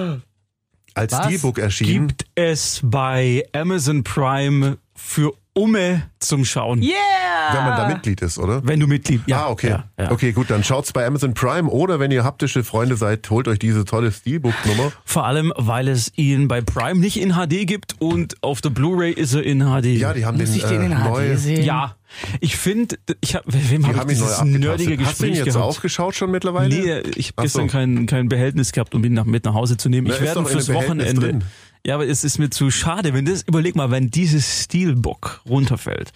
als? 0.95 1.15
Steelbook 1.17 1.59
erschienen. 1.59 2.09
Gibt 2.09 2.27
es 2.37 2.81
bei 2.85 3.45
Amazon 3.53 4.05
Prime 4.05 4.79
für 4.95 5.33
Umme 5.55 6.03
zum 6.19 6.45
Schauen. 6.45 6.83
Yeah! 6.83 6.95
Wenn 7.53 7.65
man 7.65 7.77
da 7.77 7.89
Mitglied 7.89 8.23
ist, 8.23 8.39
oder? 8.39 8.67
Wenn 8.67 8.81
du 8.81 8.87
Mitglied 8.87 9.23
ja, 9.27 9.45
ah, 9.45 9.51
okay. 9.51 9.69
Ja, 9.69 9.85
ja. 9.99 10.11
Okay, 10.11 10.33
gut, 10.33 10.51
dann 10.51 10.65
schaut's 10.65 10.93
bei 10.93 11.07
Amazon 11.07 11.35
Prime 11.35 11.69
oder 11.69 12.01
wenn 12.01 12.11
ihr 12.11 12.25
haptische 12.25 12.65
Freunde 12.65 12.97
seid, 12.97 13.29
holt 13.31 13.47
euch 13.47 13.59
diese 13.59 13.85
tolle 13.85 14.11
Steelbook-Nummer. 14.11 14.93
Vor 15.05 15.25
allem, 15.25 15.53
weil 15.57 15.89
es 15.89 16.13
ihn 16.17 16.49
bei 16.49 16.61
Prime 16.61 16.99
nicht 16.99 17.21
in 17.21 17.35
HD 17.35 17.67
gibt 17.67 18.01
und 18.01 18.43
auf 18.43 18.61
der 18.63 18.71
Blu-ray 18.71 19.13
ist 19.13 19.35
er 19.35 19.45
in 19.45 19.61
HD. 19.61 19.87
Ja, 19.87 20.13
die 20.13 20.25
haben 20.25 20.39
Muss 20.39 20.51
den, 20.51 20.57
ich 20.57 20.65
den 20.65 20.83
äh, 20.83 20.87
in 20.87 20.93
HD 20.93 21.05
neu, 21.05 21.37
sehen? 21.37 21.65
Ja, 21.65 21.97
ich 22.41 22.57
finde, 22.57 22.97
ich 23.21 23.35
hab, 23.35 23.45
wem 23.47 23.87
habe 23.87 24.13
ich 24.13 24.19
ihn 24.19 24.25
neu 24.25 24.31
dieses 24.31 24.43
nerdige 24.43 25.05
Hast 25.05 25.21
du 25.21 25.27
ihn 25.27 25.33
Gespräch 25.33 25.37
jetzt 25.37 25.45
gehabt? 25.47 25.65
aufgeschaut 25.65 26.15
schon 26.15 26.31
mittlerweile? 26.31 26.69
Nee, 26.69 27.11
ich 27.17 27.29
habe 27.29 27.43
gestern 27.43 27.69
so. 27.69 27.73
kein, 27.73 28.07
kein 28.07 28.29
Behältnis 28.29 28.73
gehabt, 28.73 28.95
um 28.95 29.05
ihn 29.05 29.13
nach, 29.13 29.25
mit 29.25 29.45
nach 29.45 29.55
Hause 29.55 29.77
zu 29.77 29.89
nehmen. 29.89 30.09
Na, 30.09 30.15
ich 30.15 30.21
werde 30.21 30.45
fürs 30.45 30.73
Wochenende. 30.73 31.21
drin. 31.21 31.45
Ja, 31.87 31.97
aber 31.97 32.09
es 32.09 32.25
ist 32.25 32.39
mir 32.39 32.49
zu 32.49 32.71
schade, 32.71 33.13
wenn 33.13 33.27
das, 33.27 33.43
überleg 33.43 33.77
mal, 33.77 33.91
wenn 33.91 34.11
dieses 34.11 34.63
Steelbook 34.63 35.43
runterfällt 35.47 36.13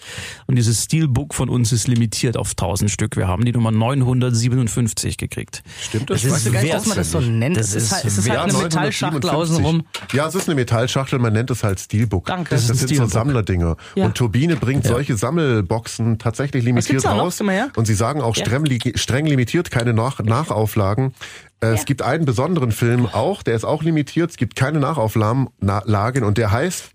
und 0.46 0.56
dieses 0.56 0.84
Steelbook 0.84 1.34
von 1.34 1.50
uns 1.50 1.72
ist 1.72 1.86
limitiert 1.86 2.38
auf 2.38 2.52
1000 2.52 2.90
Stück. 2.90 3.16
Wir 3.18 3.28
haben 3.28 3.44
die 3.44 3.52
Nummer 3.52 3.70
957 3.70 5.18
gekriegt. 5.18 5.62
Stimmt 5.82 6.08
das? 6.08 6.24
Ich 6.24 6.30
wusste 6.30 6.52
gar 6.52 6.62
nicht, 6.62 6.72
dass 6.72 6.86
man 6.86 6.96
das 6.96 7.10
so 7.10 7.20
nennt. 7.20 7.58
Das 7.58 7.74
es 7.74 7.74
ist, 7.74 7.82
ist 7.82 7.92
halt, 7.92 8.04
es 8.06 8.16
ist 8.18 8.30
halt 8.30 8.38
eine 8.38 8.52
957. 8.54 8.72
Metallschachtel 9.12 9.30
außenrum. 9.30 9.82
Ja, 10.14 10.26
es 10.28 10.34
ist 10.34 10.48
eine 10.48 10.54
Metallschachtel, 10.54 11.18
man 11.18 11.34
nennt 11.34 11.50
es 11.50 11.62
halt 11.62 11.80
Steelbook. 11.80 12.24
Danke. 12.24 12.48
Das, 12.48 12.66
Das 12.66 12.70
ist 12.76 12.78
sind 12.78 12.88
so 12.88 12.94
Steelbook. 12.94 13.10
Sammlerdinger. 13.12 13.76
Ja. 13.94 14.06
Und 14.06 14.14
Turbine 14.14 14.56
bringt 14.56 14.86
solche 14.86 15.18
Sammelboxen 15.18 16.18
tatsächlich 16.18 16.64
limitiert 16.64 17.04
noch? 17.04 17.18
raus. 17.18 17.40
Her. 17.46 17.68
Und 17.76 17.84
sie 17.86 17.94
sagen 17.94 18.22
auch 18.22 18.36
Ja. 18.36 18.46
streng, 18.46 18.66
streng 18.94 19.26
limitiert, 19.26 19.70
keine 19.70 19.92
Nach 19.92 20.18
Nachauflagen. 20.20 21.12
Äh, 21.60 21.66
Es 21.74 21.84
gibt 21.84 22.02
einen 22.02 22.24
besonderen 22.24 22.72
Film 22.72 23.06
auch, 23.06 23.42
der 23.42 23.54
ist 23.56 23.64
auch 23.64 23.82
limitiert. 23.82 24.30
Es 24.30 24.36
gibt 24.36 24.54
keine 24.56 24.78
Nachauflagen 24.80 25.48
Na- 25.60 25.82
Lagen 25.84 26.24
und 26.24 26.38
der 26.38 26.50
heißt 26.52 26.90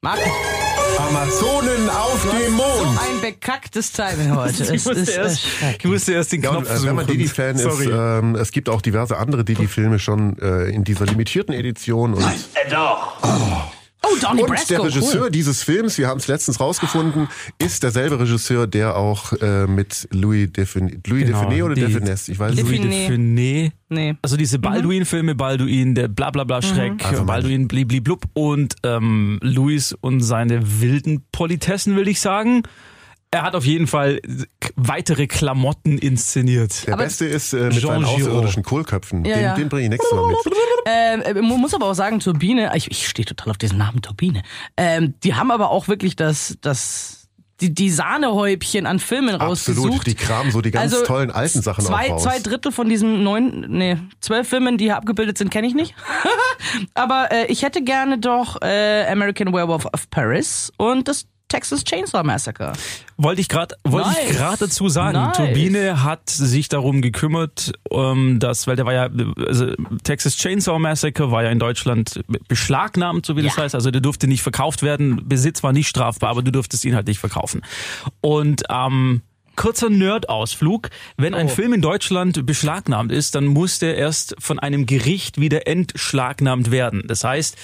Marc, 0.00 0.18
Amazonen 0.98 1.88
auf 1.88 2.22
dem 2.22 2.50
so 2.50 2.50
Mond. 2.56 2.98
ein 3.00 3.20
bekacktes 3.20 3.92
Timing 3.92 4.34
heute. 4.36 4.52
Ich 4.64 4.70
Es 4.70 4.84
musste, 4.84 5.00
ist 5.00 5.08
erst, 5.16 5.46
ich 5.78 5.84
musste 5.84 6.12
erst 6.12 6.32
den 6.32 6.42
Ja, 6.42 6.50
und, 6.50 6.56
Knopf 6.58 6.70
äh, 6.70 6.76
suchen. 6.76 6.88
wenn 6.88 6.96
man 6.96 7.06
Didi-Fan 7.06 7.54
ist, 7.56 7.62
Sorry. 7.62 7.88
ähm, 7.90 8.34
es 8.34 8.50
gibt 8.50 8.68
auch 8.68 8.82
diverse 8.82 9.16
andere 9.16 9.44
Didi-Filme 9.44 9.98
schon 9.98 10.38
äh, 10.38 10.64
in 10.70 10.84
dieser 10.84 11.06
limitierten 11.06 11.54
Edition 11.54 12.14
und 12.14 12.24
Oh, 12.24 13.28
Donnie 14.20 14.42
Und 14.42 14.48
Brasco. 14.50 14.68
der 14.74 14.84
Regisseur 14.84 15.22
cool. 15.24 15.30
dieses 15.30 15.62
Films, 15.62 15.98
wir 15.98 16.06
haben 16.08 16.18
es 16.18 16.26
letztens 16.28 16.60
rausgefunden, 16.60 17.28
ist 17.58 17.82
derselbe 17.82 18.18
Regisseur, 18.20 18.66
der 18.66 18.96
auch 18.96 19.32
äh, 19.40 19.66
mit 19.66 20.06
Louis 20.12 20.52
Define, 20.52 21.00
Louis 21.06 21.24
Genau, 21.26 21.44
Define 21.44 21.64
oder 21.64 21.74
die- 21.74 21.80
Defines, 21.82 22.28
ich 22.28 22.38
weiß 22.38 22.54
nicht. 22.54 22.64
Louis 22.64 22.80
Define. 22.80 23.72
Nee. 23.88 24.14
Also 24.22 24.36
diese 24.36 24.58
Balduin-Filme, 24.58 25.34
Balduin, 25.34 25.94
der 25.94 26.08
Blablabla 26.08 26.62
Schreck, 26.62 27.04
Also 27.04 27.18
man- 27.18 27.26
Balduin 27.26 27.68
Blibliblub 27.68 28.24
und 28.34 28.74
ähm, 28.84 29.38
Louis 29.42 29.92
und 30.00 30.20
seine 30.20 30.80
wilden 30.80 31.22
Politessen, 31.32 31.96
will 31.96 32.08
ich 32.08 32.20
sagen. 32.20 32.62
Er 33.34 33.44
hat 33.44 33.54
auf 33.54 33.64
jeden 33.64 33.86
Fall 33.86 34.20
weitere 34.76 35.26
Klamotten 35.26 35.96
inszeniert. 35.96 36.86
Der 36.86 36.98
Beste 36.98 37.24
ist 37.24 37.54
äh, 37.54 37.64
mit 37.64 37.80
Jean 37.80 37.80
seinen 37.80 38.04
Giraud. 38.04 38.20
außerirdischen 38.20 38.62
Kohlköpfen. 38.62 39.24
Ja, 39.24 39.34
den 39.34 39.42
ja. 39.42 39.54
den 39.54 39.68
bringe 39.70 39.84
ich 39.84 39.88
nächstes 39.88 40.12
Mal 40.12 40.26
mit. 40.26 40.36
Ähm, 40.84 41.22
äh, 41.22 41.34
man 41.40 41.58
muss 41.58 41.72
aber 41.72 41.86
auch 41.86 41.94
sagen, 41.94 42.20
Turbine, 42.20 42.70
ich, 42.74 42.90
ich 42.90 43.08
stehe 43.08 43.24
total 43.24 43.50
auf 43.50 43.56
diesen 43.56 43.78
Namen 43.78 44.02
Turbine. 44.02 44.42
Ähm, 44.76 45.14
die 45.24 45.34
haben 45.34 45.50
aber 45.50 45.70
auch 45.70 45.88
wirklich 45.88 46.14
das, 46.14 46.58
das, 46.60 47.28
die, 47.62 47.72
die 47.72 47.88
Sahnehäubchen 47.88 48.84
an 48.84 48.98
Filmen 48.98 49.36
Absolut. 49.36 49.50
rausgesucht. 49.50 50.06
Die 50.06 50.14
kramen 50.14 50.50
so 50.50 50.60
die 50.60 50.70
ganz 50.70 50.92
Also, 50.92 51.06
tollen 51.06 51.30
alten 51.30 51.62
Sachen 51.62 51.84
zwei, 51.84 52.08
auch 52.08 52.16
raus. 52.16 52.24
zwei 52.24 52.38
Drittel 52.38 52.70
von 52.70 52.88
diesen 52.90 53.22
neun, 53.22 53.64
nee, 53.68 53.96
zwölf 54.20 54.46
Filmen, 54.46 54.76
die 54.76 54.84
hier 54.84 54.96
abgebildet 54.98 55.38
sind, 55.38 55.50
kenne 55.50 55.66
ich 55.66 55.74
nicht. 55.74 55.94
aber 56.94 57.28
äh, 57.30 57.46
ich 57.46 57.62
hätte 57.62 57.82
gerne 57.82 58.18
doch 58.18 58.60
äh, 58.60 59.06
American 59.06 59.54
Werewolf 59.54 59.86
of 59.86 60.10
Paris 60.10 60.70
und 60.76 61.08
das 61.08 61.26
Texas 61.52 61.84
Chainsaw 61.84 62.22
Massacre. 62.24 62.72
Wollte 63.18 63.42
ich 63.42 63.48
gerade 63.48 63.76
wollte 63.84 64.08
ich 64.10 64.28
Nice. 64.28 64.36
gerade 64.38 64.56
dazu 64.58 64.88
sagen. 64.88 65.18
Nice. 65.18 65.36
Turbine 65.36 66.02
hat 66.02 66.30
sich 66.30 66.68
darum 66.68 67.02
gekümmert, 67.02 67.72
ähm, 67.90 68.38
dass, 68.40 68.66
weil 68.66 68.76
der 68.76 68.86
war 68.86 68.94
ja, 68.94 69.08
also 69.46 69.74
Texas 70.02 70.36
Chainsaw 70.36 70.78
Massacre 70.78 71.30
war 71.30 71.42
ja 71.44 71.50
in 71.50 71.58
Deutschland 71.58 72.22
beschlagnahmt, 72.48 73.26
so 73.26 73.36
wie 73.36 73.42
das 73.42 73.56
Ja. 73.56 73.64
heißt. 73.64 73.74
Also 73.74 73.90
der 73.90 74.00
durfte 74.00 74.26
nicht 74.28 74.42
verkauft 74.42 74.82
werden. 74.82 75.28
Besitz 75.28 75.62
war 75.62 75.72
nicht 75.72 75.88
strafbar, 75.88 76.30
aber 76.30 76.42
du 76.42 76.50
durftest 76.52 76.84
ihn 76.86 76.94
halt 76.94 77.06
nicht 77.06 77.18
verkaufen. 77.20 77.60
Und 78.22 78.62
ähm, 78.70 79.20
Kurzer 79.54 79.90
Nerd-Ausflug. 79.90 80.88
Wenn 81.18 81.34
ein 81.34 81.46
Oh. 81.46 81.50
Film 81.50 81.74
in 81.74 81.82
Deutschland 81.82 82.46
beschlagnahmt 82.46 83.12
ist, 83.12 83.34
dann 83.34 83.44
muss 83.44 83.78
der 83.78 83.96
erst 83.98 84.34
von 84.38 84.58
einem 84.58 84.86
Gericht 84.86 85.38
wieder 85.38 85.66
entschlagnahmt 85.66 86.70
werden. 86.70 87.02
Das 87.06 87.22
heißt, 87.22 87.58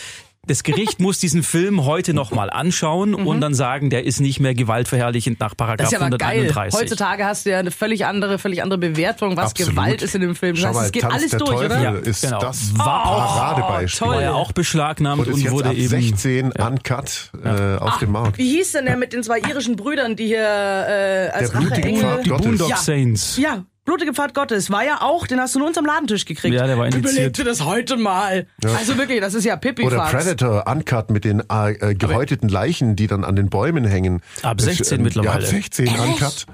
das 0.48 0.62
Gericht 0.64 0.98
muss 1.00 1.18
diesen 1.18 1.42
Film 1.42 1.84
heute 1.84 2.14
nochmal 2.14 2.50
anschauen 2.50 3.14
und 3.14 3.40
dann 3.40 3.54
sagen, 3.54 3.90
der 3.90 4.04
ist 4.04 4.20
nicht 4.20 4.40
mehr 4.40 4.54
gewaltverherrlichend 4.54 5.38
nach 5.40 5.56
Paragraph 5.56 5.78
Mhm. 5.78 5.82
Das 5.84 5.92
ist 5.92 6.00
ja 6.00 6.06
aber 6.06 6.18
geil. 6.18 6.30
131. 6.40 6.80
Heutzutage 6.80 7.24
hast 7.24 7.46
du 7.46 7.50
ja 7.50 7.58
eine 7.58 7.70
völlig 7.70 8.04
andere, 8.06 8.38
völlig 8.38 8.62
andere 8.62 8.78
Bewertung, 8.78 9.37
was 9.37 9.52
Absolut. 9.52 9.72
Gewalt 9.74 10.02
ist 10.02 10.14
in 10.14 10.22
dem 10.22 10.34
Film. 10.34 10.54
Das 10.56 10.62
Schau 10.62 10.68
heißt, 10.68 10.76
mal, 10.76 10.84
es 10.87 10.92
geht 10.92 11.02
Tanz 11.02 11.14
alles 11.14 11.30
der 11.30 11.38
durch, 11.38 11.50
Teufel 11.50 11.66
oder? 11.66 11.80
Ja, 11.82 11.92
ist 11.94 12.22
genau. 12.22 12.40
das 12.40 12.76
War 12.78 13.06
auch- 13.06 13.37
Paradebeispiel. 13.37 14.06
toll. 14.06 14.16
war 14.16 14.22
ja 14.22 14.32
auch 14.32 14.52
beschlagnahmt 14.52 15.26
Und 15.26 15.32
und, 15.34 15.50
wurde 15.50 15.68
ab 15.70 15.74
eben 15.76 15.88
16 15.88 16.52
uncut 16.52 17.30
äh, 17.44 17.76
auf 17.76 17.98
dem 17.98 18.12
Markt. 18.12 18.38
Wie 18.38 18.56
hieß 18.56 18.72
denn 18.72 18.87
der 18.87 18.96
mit 18.96 19.12
den 19.12 19.22
zwei 19.22 19.38
irischen 19.40 19.76
Brüdern, 19.76 20.16
die 20.16 20.26
hier 20.26 20.40
äh, 20.40 21.28
als 21.30 21.50
Der 21.52 21.58
blutige. 21.58 21.98
Pfad 22.00 22.24
die. 22.26 22.30
Boondock 22.30 22.70
Ja. 22.70 22.76
Saints. 22.76 23.37
Ja, 23.37 23.64
Blutige 23.88 24.12
Pfad 24.12 24.35
Gottes 24.35 24.70
war 24.70 24.85
ja 24.85 25.01
auch, 25.01 25.27
den 25.27 25.40
hast 25.40 25.55
du 25.55 25.61
nur 25.61 25.68
uns 25.68 25.79
am 25.79 25.87
Ladentisch 25.87 26.27
gekriegt. 26.27 26.55
Ja, 26.55 26.66
der 26.66 26.77
war 26.77 26.85
indiziert. 26.85 27.12
Überleg 27.14 27.33
dir 27.33 27.44
das 27.44 27.64
heute 27.64 27.96
mal. 27.96 28.46
Also 28.62 28.98
wirklich, 28.98 29.20
das 29.22 29.33
ist 29.33 29.44
ja 29.44 29.57
Pipi 29.57 29.83
Oder 29.83 30.01
Predator 30.11 30.66
Uncut 30.66 31.11
mit 31.11 31.24
den 31.24 31.42
äh, 31.51 31.72
äh, 31.72 31.94
gehäuteten 31.94 32.51
Leichen, 32.51 32.96
die 32.96 33.07
dann 33.07 33.24
an 33.24 33.35
den 33.35 33.48
Bäumen 33.48 33.85
hängen. 33.85 34.20
Ab 34.42 34.59
Das, 34.59 34.66
16 34.66 34.98
ähm, 34.98 35.05
mittlerweile. 35.05 35.40
Ja, 35.40 35.46
ab 35.46 35.51
16 35.51 35.88
Uncut. 35.88 36.46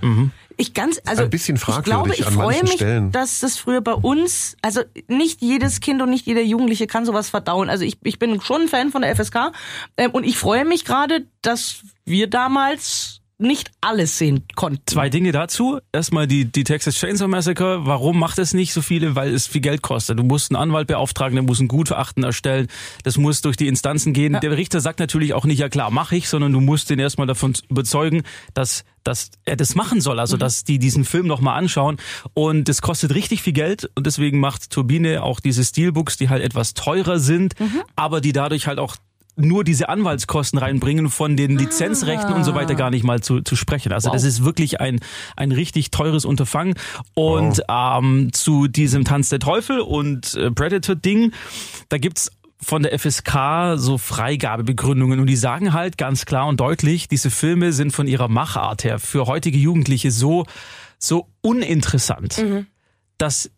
Ich 0.57 0.75
ganz, 0.75 1.01
also 1.05 1.25
Ein 1.25 1.31
bisschen 1.31 1.57
ich 1.57 1.63
glaube, 1.63 1.83
fragwürdig 1.83 2.21
ich 2.21 2.27
freue 2.27 2.63
mich, 2.63 2.73
Stellen. 2.75 3.11
dass 3.11 3.41
das 3.41 3.59
früher 3.59 3.81
bei 3.81 3.95
uns, 3.95 4.57
also 4.63 4.83
nicht 5.09 5.43
jedes 5.43 5.81
Kind 5.81 6.01
und 6.01 6.11
nicht 6.11 6.27
jeder 6.27 6.43
Jugendliche 6.43 6.87
kann 6.87 7.05
sowas 7.05 7.29
verdauen. 7.29 7.69
Also 7.69 7.85
ich, 7.85 7.99
ich 8.05 8.21
bin 8.21 8.41
schon 8.41 8.63
ein 8.63 8.69
Fan 8.69 8.93
von 8.93 9.03
der 9.03 9.17
FSK 9.17 9.51
ähm, 9.97 10.13
und 10.13 10.25
ich 10.25 10.39
freue 10.39 10.65
mich 10.65 10.85
gerade, 10.85 11.27
dass 11.43 11.81
wir 12.05 12.31
damals 12.31 13.14
nicht 13.39 13.73
alles 13.81 14.17
sehen 14.17 14.45
konnten. 14.55 14.83
Zwei 14.87 15.11
Dinge 15.11 15.33
dazu. 15.33 15.81
Erstmal 15.93 16.27
die, 16.27 16.45
die 16.45 16.63
Texas 16.63 16.95
Chainsaw 16.97 17.29
Massacre. 17.29 17.85
Warum 17.85 18.19
macht 18.19 18.39
es 18.39 18.55
nicht 18.55 18.73
so 18.73 18.81
viele? 18.81 19.17
Weil 19.17 19.35
es 19.35 19.47
viel 19.47 19.61
Geld 19.61 19.83
kostet. 19.83 20.19
Du 20.19 20.23
musst 20.23 20.53
einen 20.53 20.61
Anwalt 20.61 20.87
beauftragen, 20.87 21.35
der 21.35 21.43
muss 21.43 21.59
ein 21.59 21.67
Gutachten 21.67 22.23
erstellen. 22.23 22.69
Das 23.03 23.19
muss 23.19 23.43
durch 23.43 23.57
die 23.57 23.67
Instanzen 23.67 24.13
gehen. 24.13 24.39
Der 24.41 24.57
Richter 24.57 24.81
sagt 24.81 25.01
natürlich 25.01 25.35
auch 25.35 25.47
nicht, 25.47 25.59
ja 25.59 25.69
klar, 25.69 25.91
mache 25.91 26.17
ich, 26.17 26.29
sondern 26.29 26.53
du 26.53 26.61
musst 26.61 26.91
den 26.91 27.01
erstmal 27.01 27.27
davon 27.27 27.55
überzeugen, 27.69 28.23
dass, 28.55 28.85
dass 29.03 29.33
er 29.45 29.57
das 29.57 29.75
machen 29.75 30.01
soll. 30.01 30.21
Also, 30.21 30.37
dass 30.37 30.63
die 30.63 30.79
diesen 30.79 31.05
Film 31.05 31.27
nochmal 31.27 31.59
anschauen. 31.59 31.97
Und 32.35 32.69
das 32.69 32.83
kostet 32.83 33.15
richtig 33.15 33.43
viel 33.43 33.53
Geld. 33.53 33.91
Und 33.97 34.07
deswegen 34.07 34.39
macht 34.39 34.71
Turbine 34.71 35.25
auch 35.25 35.41
diese 35.41 35.65
Steelbooks, 35.65 36.17
die 36.17 36.29
halt 36.29 36.43
etwas 36.43 36.75
teurer 36.75 37.19
sind, 37.19 37.55
aber 37.97 38.21
die 38.21 38.33
dadurch 38.33 38.69
halt 38.69 38.79
auch 38.79 38.97
nur 39.37 39.65
diese 39.65 39.89
Anwaltskosten 39.89 40.59
reinbringen, 40.59 41.11
von 41.11 41.37
den 41.37 41.59
Lizenzrechten 41.59 42.33
und 42.33 42.45
so 42.45 42.55
weiter 42.55 42.75
gar 42.75 42.91
nicht 42.91 43.05
mal 43.05 43.21
zu, 43.21 43.41
zu 43.41 43.57
sprechen. 43.57 43.93
Also 43.93 44.11
das 44.11 44.25
ist 44.25 44.45
wirklich 44.45 44.81
ein, 44.81 45.01
ein 45.37 45.53
richtig 45.53 45.91
teures 45.91 46.25
Unterfangen. 46.25 46.75
Und 47.15 47.63
ähm, 47.69 48.31
zu 48.33 48.69
diesem 48.69 49.05
Tanz 49.05 49.29
der 49.29 49.41
Teufel 49.41 49.81
und 49.81 50.35
äh, 50.35 50.51
Predator-Ding, 50.51 51.33
da 51.89 51.99
gibt's 51.99 52.31
von 52.63 52.83
der 52.83 52.99
FSK 52.99 53.77
so 53.77 53.99
Freigabebegründungen 53.99 55.21
und 55.21 55.27
die 55.27 55.37
sagen 55.37 55.73
halt 55.73 55.99
ganz 55.99 56.25
klar 56.25 56.47
und 56.47 56.61
deutlich, 56.61 57.09
diese 57.09 57.31
Filme 57.31 57.73
sind 57.73 57.93
von 57.93 58.07
ihrer 58.07 58.29
Machart 58.29 58.85
her 58.85 58.99
für 58.99 59.27
heutige 59.27 59.59
Jugendliche 59.59 60.11
so, 60.11 60.47
so 60.99 61.29
uninteressant, 61.43 62.43
dass 63.19 63.51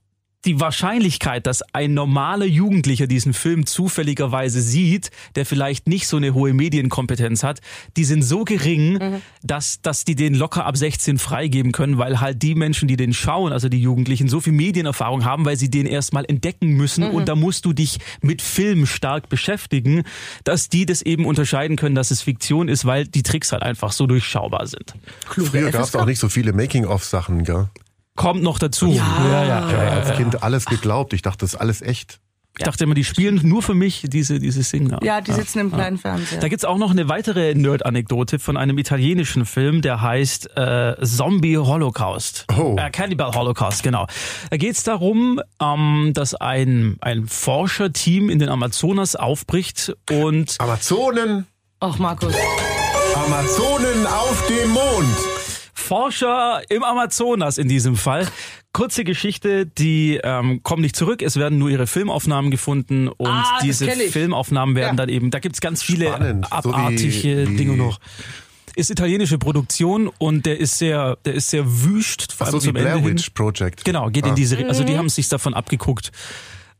die 0.46 0.60
Wahrscheinlichkeit, 0.60 1.46
dass 1.46 1.62
ein 1.74 1.94
normaler 1.94 2.46
Jugendlicher 2.46 3.06
diesen 3.06 3.34
Film 3.34 3.66
zufälligerweise 3.66 4.60
sieht, 4.60 5.10
der 5.34 5.44
vielleicht 5.44 5.88
nicht 5.88 6.06
so 6.06 6.16
eine 6.16 6.34
hohe 6.34 6.54
Medienkompetenz 6.54 7.42
hat, 7.42 7.60
die 7.96 8.04
sind 8.04 8.22
so 8.22 8.44
gering, 8.44 9.20
dass, 9.42 9.80
dass 9.82 10.04
die 10.04 10.14
den 10.14 10.34
locker 10.34 10.64
ab 10.64 10.76
16 10.76 11.18
freigeben 11.18 11.72
können, 11.72 11.98
weil 11.98 12.20
halt 12.20 12.42
die 12.42 12.54
Menschen, 12.54 12.88
die 12.88 12.96
den 12.96 13.12
schauen, 13.12 13.52
also 13.52 13.68
die 13.68 13.80
Jugendlichen, 13.80 14.28
so 14.28 14.40
viel 14.40 14.52
Medienerfahrung 14.52 15.24
haben, 15.24 15.44
weil 15.44 15.56
sie 15.56 15.70
den 15.70 15.86
erstmal 15.86 16.24
entdecken 16.24 16.74
müssen 16.74 17.04
und 17.10 17.28
da 17.28 17.34
musst 17.34 17.64
du 17.64 17.72
dich 17.72 17.98
mit 18.20 18.40
Film 18.40 18.86
stark 18.86 19.28
beschäftigen, 19.28 20.04
dass 20.44 20.68
die 20.68 20.86
das 20.86 21.02
eben 21.02 21.26
unterscheiden 21.26 21.76
können, 21.76 21.94
dass 21.94 22.10
es 22.10 22.22
Fiktion 22.22 22.68
ist, 22.68 22.84
weil 22.84 23.06
die 23.06 23.22
Tricks 23.22 23.52
halt 23.52 23.62
einfach 23.62 23.92
so 23.92 24.06
durchschaubar 24.06 24.66
sind. 24.66 24.94
Früher 25.26 25.70
gab 25.70 25.82
es 25.82 25.96
auch 25.96 26.06
nicht 26.06 26.20
so 26.20 26.28
viele 26.28 26.52
Making-of-Sachen, 26.52 27.44
gell? 27.44 27.68
Kommt 28.16 28.42
noch 28.42 28.58
dazu. 28.58 28.88
Ja, 28.88 29.44
ja, 29.44 29.68
Ich 29.68 29.74
habe 29.74 29.90
als 29.90 30.16
Kind 30.16 30.42
alles 30.42 30.64
geglaubt. 30.66 31.12
Ich 31.12 31.22
dachte, 31.22 31.38
das 31.40 31.54
ist 31.54 31.60
alles 31.60 31.82
echt. 31.82 32.18
Ich 32.58 32.64
dachte 32.64 32.84
immer, 32.84 32.94
die 32.94 33.04
spielen 33.04 33.40
nur 33.44 33.62
für 33.62 33.74
mich 33.74 34.04
diese, 34.06 34.38
diese 34.38 34.62
Singer. 34.62 34.98
Ja, 35.02 35.20
die 35.20 35.32
sitzen 35.32 35.58
im 35.58 35.70
kleinen 35.72 35.98
Fernseher. 35.98 36.40
Da 36.40 36.48
gibt's 36.48 36.64
auch 36.64 36.78
noch 36.78 36.90
eine 36.90 37.06
weitere 37.06 37.54
Nerd-Anekdote 37.54 38.38
von 38.38 38.56
einem 38.56 38.78
italienischen 38.78 39.44
Film, 39.44 39.82
der 39.82 40.00
heißt 40.00 40.56
äh, 40.56 40.96
Zombie 41.02 41.58
Holocaust. 41.58 42.46
Oh. 42.56 42.74
Äh, 42.78 42.90
Cannibal 42.90 43.34
Holocaust, 43.34 43.82
genau. 43.82 44.06
Da 44.48 44.56
geht's 44.56 44.84
darum, 44.84 45.38
ähm, 45.60 46.12
dass 46.14 46.34
ein, 46.34 46.96
ein 47.02 47.26
Forscherteam 47.26 48.30
in 48.30 48.38
den 48.38 48.48
Amazonas 48.48 49.16
aufbricht 49.16 49.94
und 50.10 50.56
Amazonen, 50.58 51.46
Ach, 51.80 51.98
Markus. 51.98 52.34
Amazonen 53.14 54.06
auf 54.06 54.46
dem 54.46 54.70
Mond. 54.70 55.45
Forscher 55.78 56.62
im 56.70 56.82
Amazonas 56.82 57.58
in 57.58 57.68
diesem 57.68 57.96
Fall. 57.96 58.26
Kurze 58.72 59.04
Geschichte, 59.04 59.66
die 59.66 60.18
ähm, 60.24 60.62
kommen 60.62 60.82
nicht 60.82 60.96
zurück, 60.96 61.22
es 61.22 61.36
werden 61.36 61.58
nur 61.58 61.68
ihre 61.70 61.86
Filmaufnahmen 61.86 62.50
gefunden 62.50 63.08
und 63.08 63.28
Ah, 63.28 63.58
diese. 63.62 63.86
Filmaufnahmen 63.86 64.74
werden 64.74 64.92
Ja. 64.98 65.04
dann 65.04 65.08
eben, 65.10 65.30
da 65.30 65.38
gibt's 65.38 65.60
ganz 65.60 65.82
viele 65.82 66.06
Spannend, 66.08 66.46
so 66.46 66.50
wie- 66.70 66.74
abartige 66.74 67.48
wie- 67.48 67.56
Dinge 67.56 67.76
noch. 67.76 68.00
Ist 68.74 68.90
italienische 68.90 69.38
Produktion 69.38 70.10
und 70.18 70.44
der 70.44 70.58
ist 70.58 70.76
sehr, 70.78 71.16
der 71.24 71.34
ist 71.34 71.50
sehr 71.50 71.64
wüst, 71.66 72.32
vor 72.32 72.46
Ach 72.46 72.52
allem 72.52 72.60
so 72.60 72.64
wie 72.66 72.68
zum 72.70 72.76
Ende 72.76 72.90
Blair 72.90 73.02
hin. 73.02 73.10
Witch 73.18 73.30
Project. 73.30 73.84
Genau, 73.84 74.08
geht 74.10 74.26
in 74.26 74.34
diese, 74.34 74.58
also 74.66 74.82
die 74.84 74.96
haben 74.98 75.08
sich 75.08 75.28
davon 75.28 75.54
abgeguckt. 75.54 76.10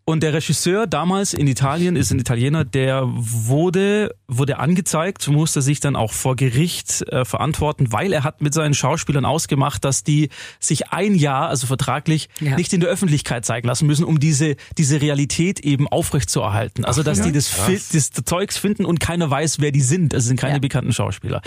Und 0.09 0.23
der 0.23 0.33
Regisseur 0.35 0.87
damals 0.87 1.35
in 1.35 1.49
Italien 1.49 1.97
ist 1.97 2.13
ein 2.13 2.21
Italiener, 2.21 2.65
der 2.65 3.03
wurde, 3.07 4.15
wurde 4.29 4.61
angezeigt, 4.61 5.27
musste 5.27 5.63
sich 5.63 5.81
dann 5.81 5.97
auch 5.97 6.13
vor 6.13 6.37
Gericht 6.37 7.03
äh, 7.11 7.25
verantworten, 7.25 7.91
weil 7.91 8.13
er 8.13 8.23
hat 8.23 8.41
mit 8.41 8.55
seinen 8.55 8.73
Schauspielern 8.73 9.25
ausgemacht, 9.25 9.85
dass 9.85 10.05
die 10.05 10.29
sich 10.61 10.93
ein 10.93 11.17
Jahr, 11.17 11.49
also 11.49 11.67
vertraglich, 11.67 12.29
Ja. 12.39 12.55
nicht 12.55 12.73
in 12.73 12.79
der 12.79 12.89
Öffentlichkeit 12.89 13.45
zeigen 13.45 13.67
lassen 13.67 13.89
müssen, 13.89 14.05
um 14.05 14.21
diese, 14.21 14.55
diese 14.79 15.01
Realität 15.01 15.59
eben 15.59 15.89
aufrechtzuerhalten. 15.89 16.85
Also, 16.85 17.03
dass 17.03 17.21
die 17.23 17.33
das, 17.33 17.51
das 17.93 18.11
Zeugs 18.25 18.57
finden 18.59 18.85
und 18.85 19.01
keiner 19.01 19.29
weiß, 19.29 19.59
wer 19.59 19.73
die 19.73 19.81
sind. 19.81 20.15
Also 20.15 20.29
sind 20.29 20.39
keine 20.39 20.55
Ja. 20.55 20.59
bekannten 20.61 20.93
Schauspieler. 20.93 21.43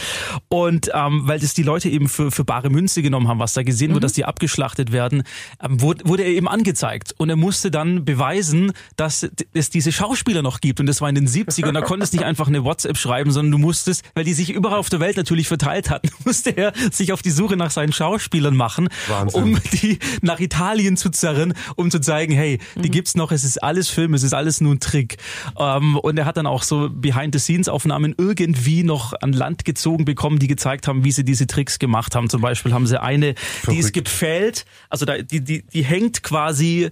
Und 0.50 0.92
ähm, 0.94 1.22
weil 1.30 1.40
das 1.40 1.54
die 1.54 1.64
Leute 1.64 1.88
eben 1.88 2.10
für, 2.10 2.30
für 2.30 2.44
bare 2.44 2.70
Münze 2.70 3.02
genommen 3.02 3.30
haben, 3.30 3.40
was 3.40 3.54
da 3.54 3.64
gesehen 3.64 3.94
wird, 3.94 4.04
dass 4.04 4.12
die 4.12 4.26
abgeschlachtet 4.26 4.92
werden, 4.92 5.24
ähm, 5.64 5.80
wurde, 5.80 6.06
wurde 6.06 6.24
er 6.24 6.30
eben 6.32 6.50
angezeigt. 6.50 7.16
Und 7.18 7.30
er 7.30 7.38
musste 7.38 7.72
dann 7.72 8.04
beweisen, 8.04 8.49
dass 8.96 9.28
es 9.54 9.70
diese 9.70 9.92
Schauspieler 9.92 10.42
noch 10.42 10.62
gibt. 10.62 10.80
Und 10.80 10.86
das 10.86 11.02
war 11.02 11.10
in 11.10 11.16
den 11.16 11.28
70ern. 11.28 11.72
Da 11.74 11.82
konntest 11.82 12.14
nicht 12.14 12.26
einfach 12.26 12.48
eine 12.48 12.64
WhatsApp 12.64 12.98
schreiben, 12.98 13.32
sondern 13.32 13.52
du 13.52 13.58
musstest, 13.58 14.04
weil 14.16 14.24
die 14.24 14.34
sich 14.34 14.52
überall 14.52 14.78
auf 14.80 14.90
der 14.90 15.00
Welt 15.00 15.18
natürlich 15.18 15.48
verteilt 15.48 15.90
hatten, 15.90 16.10
musste 16.26 16.52
er 16.52 16.74
sich 16.92 17.14
auf 17.14 17.22
die 17.22 17.32
Suche 17.32 17.58
nach 17.58 17.72
seinen 17.72 17.94
Schauspielern 17.94 18.56
machen, 18.56 18.90
Wahnsinn. 19.08 19.44
um 19.44 19.60
die 19.82 20.00
nach 20.22 20.40
Italien 20.40 20.98
zu 20.98 21.10
zerren, 21.10 21.54
um 21.76 21.92
zu 21.92 22.00
zeigen, 22.00 22.34
hey, 22.34 22.60
die 22.76 22.90
gibt's 22.90 23.16
noch, 23.16 23.32
es 23.32 23.44
ist 23.44 23.62
alles 23.64 23.90
Film, 23.90 24.14
es 24.14 24.24
ist 24.24 24.34
alles 24.34 24.62
nur 24.62 24.76
ein 24.76 24.80
Trick. 24.80 25.18
Ähm, 25.58 25.98
und 25.98 26.18
er 26.18 26.26
hat 26.26 26.38
dann 26.38 26.48
auch 26.48 26.64
so 26.64 26.90
Behind-the-Scenes-Aufnahmen 26.90 28.16
irgendwie 28.18 28.84
noch 28.84 29.14
an 29.22 29.34
Land 29.34 29.66
gezogen 29.66 30.06
bekommen, 30.06 30.40
die 30.40 30.48
gezeigt 30.48 30.88
haben, 30.88 31.04
wie 31.04 31.12
sie 31.12 31.24
diese 31.24 31.48
Tricks 31.48 31.80
gemacht 31.80 32.16
haben. 32.16 32.30
Zum 32.30 32.42
Beispiel 32.42 32.74
haben 32.74 32.88
sie 32.88 33.02
eine, 33.02 33.34
die 33.34 33.78
ist 33.78 33.90
Verrückt. 33.90 33.94
gepfählt, 33.94 34.66
also 34.90 35.06
da, 35.06 35.18
die, 35.22 35.42
die, 35.42 35.64
die 35.64 35.84
hängt 35.84 36.24
quasi 36.24 36.90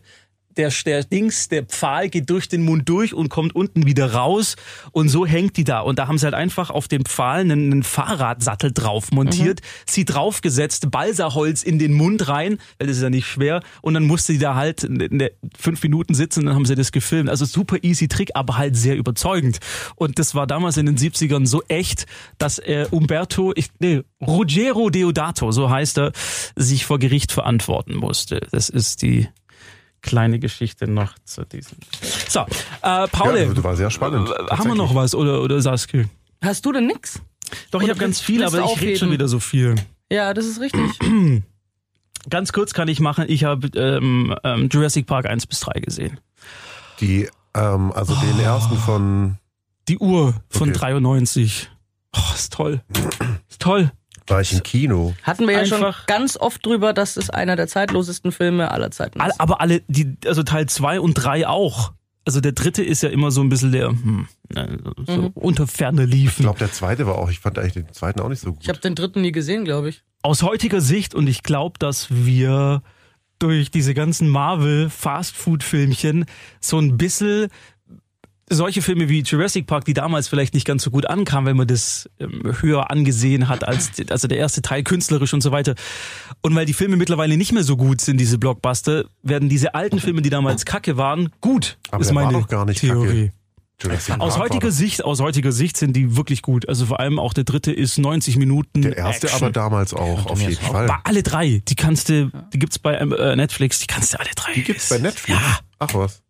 der, 0.57 0.71
der 0.85 1.03
Dings, 1.03 1.49
der 1.49 1.63
Pfahl 1.63 2.09
geht 2.09 2.29
durch 2.29 2.49
den 2.49 2.63
Mund 2.63 2.89
durch 2.89 3.13
und 3.13 3.29
kommt 3.29 3.55
unten 3.55 3.85
wieder 3.85 4.13
raus 4.13 4.55
und 4.91 5.09
so 5.09 5.25
hängt 5.25 5.57
die 5.57 5.63
da. 5.63 5.81
Und 5.81 5.99
da 5.99 6.07
haben 6.07 6.17
sie 6.17 6.25
halt 6.25 6.35
einfach 6.35 6.69
auf 6.69 6.87
dem 6.87 7.05
Pfahl 7.05 7.41
einen, 7.41 7.71
einen 7.71 7.83
Fahrradsattel 7.83 8.71
drauf 8.71 9.11
montiert, 9.11 9.61
sie 9.85 10.05
draufgesetzt, 10.05 10.91
Balsaholz 10.91 11.63
in 11.63 11.79
den 11.79 11.93
Mund 11.93 12.27
rein, 12.27 12.57
weil 12.77 12.87
das 12.87 12.97
ist 12.97 13.03
ja 13.03 13.09
nicht 13.09 13.27
schwer 13.27 13.61
und 13.81 13.93
dann 13.93 14.03
musste 14.03 14.33
die 14.33 14.39
da 14.39 14.55
halt 14.55 14.87
fünf 15.57 15.83
Minuten 15.83 16.13
sitzen 16.13 16.41
und 16.41 16.45
dann 16.47 16.55
haben 16.55 16.65
sie 16.65 16.75
das 16.75 16.91
gefilmt. 16.91 17.29
Also 17.29 17.45
super 17.45 17.77
easy 17.83 18.07
Trick, 18.07 18.31
aber 18.33 18.57
halt 18.57 18.75
sehr 18.75 18.97
überzeugend. 18.97 19.59
Und 19.95 20.19
das 20.19 20.35
war 20.35 20.47
damals 20.47 20.77
in 20.77 20.85
den 20.85 20.97
70ern 20.97 21.45
so 21.45 21.63
echt, 21.67 22.05
dass 22.37 22.59
äh, 22.59 22.87
Umberto, 22.91 23.53
ich, 23.55 23.69
nee, 23.79 24.01
Ruggero 24.25 24.89
Deodato, 24.89 25.51
so 25.51 25.69
heißt 25.69 25.97
er, 25.99 26.11
sich 26.55 26.85
vor 26.85 26.99
Gericht 26.99 27.31
verantworten 27.31 27.95
musste. 27.95 28.41
Das 28.51 28.69
ist 28.69 29.01
die 29.01 29.27
kleine 30.07 30.39
Geschichte 30.39 30.87
noch 30.89 31.13
zu 31.25 31.45
diesem. 31.45 31.77
So, 32.27 32.39
äh, 32.81 33.07
Paul, 33.07 33.37
Ja, 33.37 33.45
das 33.53 33.63
war 33.63 33.75
sehr 33.75 33.91
spannend. 33.91 34.29
haben 34.29 34.67
wir 34.69 34.75
noch 34.75 34.95
was 34.95 35.13
oder, 35.13 35.41
oder 35.41 35.61
Saskia? 35.61 36.05
Hast 36.43 36.65
du 36.65 36.71
denn 36.71 36.87
nix? 36.87 37.21
Doch, 37.71 37.79
ich 37.79 37.85
Oder 37.85 37.93
habe 37.93 37.99
ganz 37.99 38.19
viel, 38.19 38.43
aber 38.43 38.61
ich 38.63 38.81
rede 38.81 38.97
schon 38.99 39.11
wieder 39.11 39.27
so 39.27 39.39
viel. 39.39 39.75
Ja, 40.11 40.33
das 40.33 40.45
ist 40.45 40.59
richtig. 40.59 40.81
Ganz 42.29 42.51
kurz 42.51 42.73
kann 42.73 42.87
ich 42.89 42.99
machen, 42.99 43.25
ich 43.29 43.45
habe 43.45 43.67
ähm, 43.75 44.35
ähm, 44.43 44.67
Jurassic 44.69 45.05
Park 45.05 45.27
1 45.27 45.47
bis 45.47 45.61
3 45.61 45.79
gesehen. 45.79 46.19
Die, 46.99 47.29
ähm, 47.53 47.91
also 47.93 48.15
den 48.15 48.37
ersten 48.39 48.75
von, 48.77 49.37
Die 49.87 49.97
Uhr 49.97 50.33
von 50.49 50.69
Okay. 50.69 50.79
93. 50.79 51.69
Oh, 52.15 52.19
ist 52.33 52.51
toll. 52.51 52.81
Ist 53.49 53.61
toll. 53.61 53.91
War 54.27 54.41
ich 54.41 54.53
im 54.53 54.63
Kino. 54.63 55.13
Hatten 55.23 55.47
wir 55.47 55.53
ja 55.55 55.65
schon 55.65 55.85
ganz 56.07 56.37
oft 56.37 56.65
drüber, 56.65 56.93
dass 56.93 57.17
es 57.17 57.29
einer 57.29 57.55
der 57.55 57.67
zeitlosesten 57.67 58.31
Filme 58.31 58.71
aller 58.71 58.91
Zeiten 58.91 59.19
ist. 59.21 59.39
aber 59.39 59.61
alle, 59.61 59.81
die, 59.87 60.17
also 60.25 60.43
Teil 60.43 60.67
2 60.67 60.99
und 60.99 61.13
3 61.15 61.47
auch. 61.47 61.93
Also 62.25 62.41
der 62.41 62.51
dritte 62.51 62.83
ist 62.83 63.03
ja 63.03 63.09
immer 63.09 63.31
so 63.31 63.39
ein 63.39 63.47
bisschen 63.47 63.71
der, 63.71 63.87
hm, 63.87 64.27
so 65.07 65.13
Mhm. 65.13 65.27
unter 65.35 65.65
Ferne 65.65 66.03
Ich 66.03 66.09
liefen. 66.11 66.41
glaube, 66.43 66.59
der 66.59 66.73
zweite 66.73 67.07
war 67.07 67.15
auch, 67.17 67.29
ich 67.29 67.39
fand 67.39 67.57
eigentlich 67.57 67.73
den 67.73 67.93
zweiten 67.93 68.19
auch 68.19 68.27
nicht 68.27 68.41
so 68.41 68.51
gut. 68.51 68.59
Ich 68.63 68.67
habe 68.69 68.79
den 68.79 68.95
dritten 68.95 69.21
nie 69.21 69.31
gesehen, 69.31 69.63
glaube 69.63 69.87
ich. 69.89 70.03
Aus 70.23 70.43
heutiger 70.43 70.81
Sicht, 70.81 71.15
und 71.15 71.27
ich 71.27 71.41
glaube, 71.41 71.79
dass 71.79 72.07
wir 72.09 72.81
durch 73.39 73.71
diese 73.71 73.93
ganzen 73.93 74.27
Marvel-Fast-Food-Filmchen 75.17 76.25
so 76.59 76.79
ein 76.79 76.97
bisschen 76.97 77.47
solche 78.49 78.81
Filme 78.81 79.09
wie 79.09 79.21
Jurassic 79.21 79.67
Park, 79.67 79.85
die 79.85 79.93
damals 79.93 80.27
vielleicht 80.27 80.53
nicht 80.53 80.65
ganz 80.65 80.83
so 80.83 80.91
gut 80.91 81.05
ankamen, 81.09 81.47
wenn 81.47 81.57
man 81.57 81.67
das 81.67 82.09
ähm, 82.19 82.41
höher 82.61 82.89
angesehen 82.91 83.47
hat 83.49 83.67
als 83.67 83.91
also 84.09 84.27
der 84.27 84.37
erste 84.37 84.61
Teil 84.61 84.83
künstlerisch 84.83 85.33
und 85.33 85.41
so 85.41 85.51
weiter. 85.51 85.75
Und 86.41 86.55
weil 86.55 86.65
die 86.65 86.73
Filme 86.73 86.95
mittlerweile 86.95 87.37
nicht 87.37 87.51
mehr 87.51 87.63
so 87.63 87.75
gut 87.77 88.01
sind, 88.01 88.17
diese 88.17 88.37
Blockbuster, 88.37 89.05
werden 89.21 89.49
diese 89.49 89.75
alten 89.75 89.99
Filme, 89.99 90.21
die 90.21 90.29
damals 90.29 90.65
Kacke 90.65 90.97
waren, 90.97 91.29
gut. 91.41 91.77
Aber 91.91 92.01
ist 92.01 92.07
der 92.07 92.15
war 92.15 92.25
meine 92.25 92.39
doch 92.39 92.47
gar 92.47 92.65
nicht 92.65 92.79
Theorie. 92.79 93.31
Jurassic 93.79 94.19
Aus 94.19 94.39
heutiger 94.39 94.71
Sicht, 94.71 95.05
aus 95.05 95.19
heutiger 95.19 95.51
Sicht 95.51 95.77
sind 95.77 95.93
die 95.93 96.15
wirklich 96.15 96.41
gut. 96.41 96.67
Also 96.67 96.87
vor 96.87 96.99
allem 96.99 97.19
auch 97.19 97.33
der 97.33 97.43
dritte 97.43 97.71
ist 97.71 97.99
90 97.99 98.37
Minuten. 98.37 98.81
Der 98.81 98.97
erste 98.97 99.27
Action. 99.27 99.43
aber 99.43 99.51
damals 99.51 99.93
auch, 99.93 100.25
auf 100.25 100.41
jeden 100.41 100.55
Fall. 100.55 100.87
Bei 100.87 100.97
alle 101.03 101.21
drei, 101.21 101.61
die 101.67 101.75
kannst 101.75 102.09
du, 102.09 102.31
die 102.53 102.59
gibt's 102.59 102.79
bei 102.79 102.95
äh, 102.95 103.35
Netflix, 103.35 103.79
die 103.79 103.85
kannst 103.85 104.13
du 104.13 104.19
alle 104.19 104.31
drei. 104.35 104.53
Die 104.53 104.63
gibt's 104.63 104.89
bei 104.89 104.97
Netflix. 104.97 105.39
Ja, 105.39 105.59
Ach 105.77 105.93
was. 105.93 106.23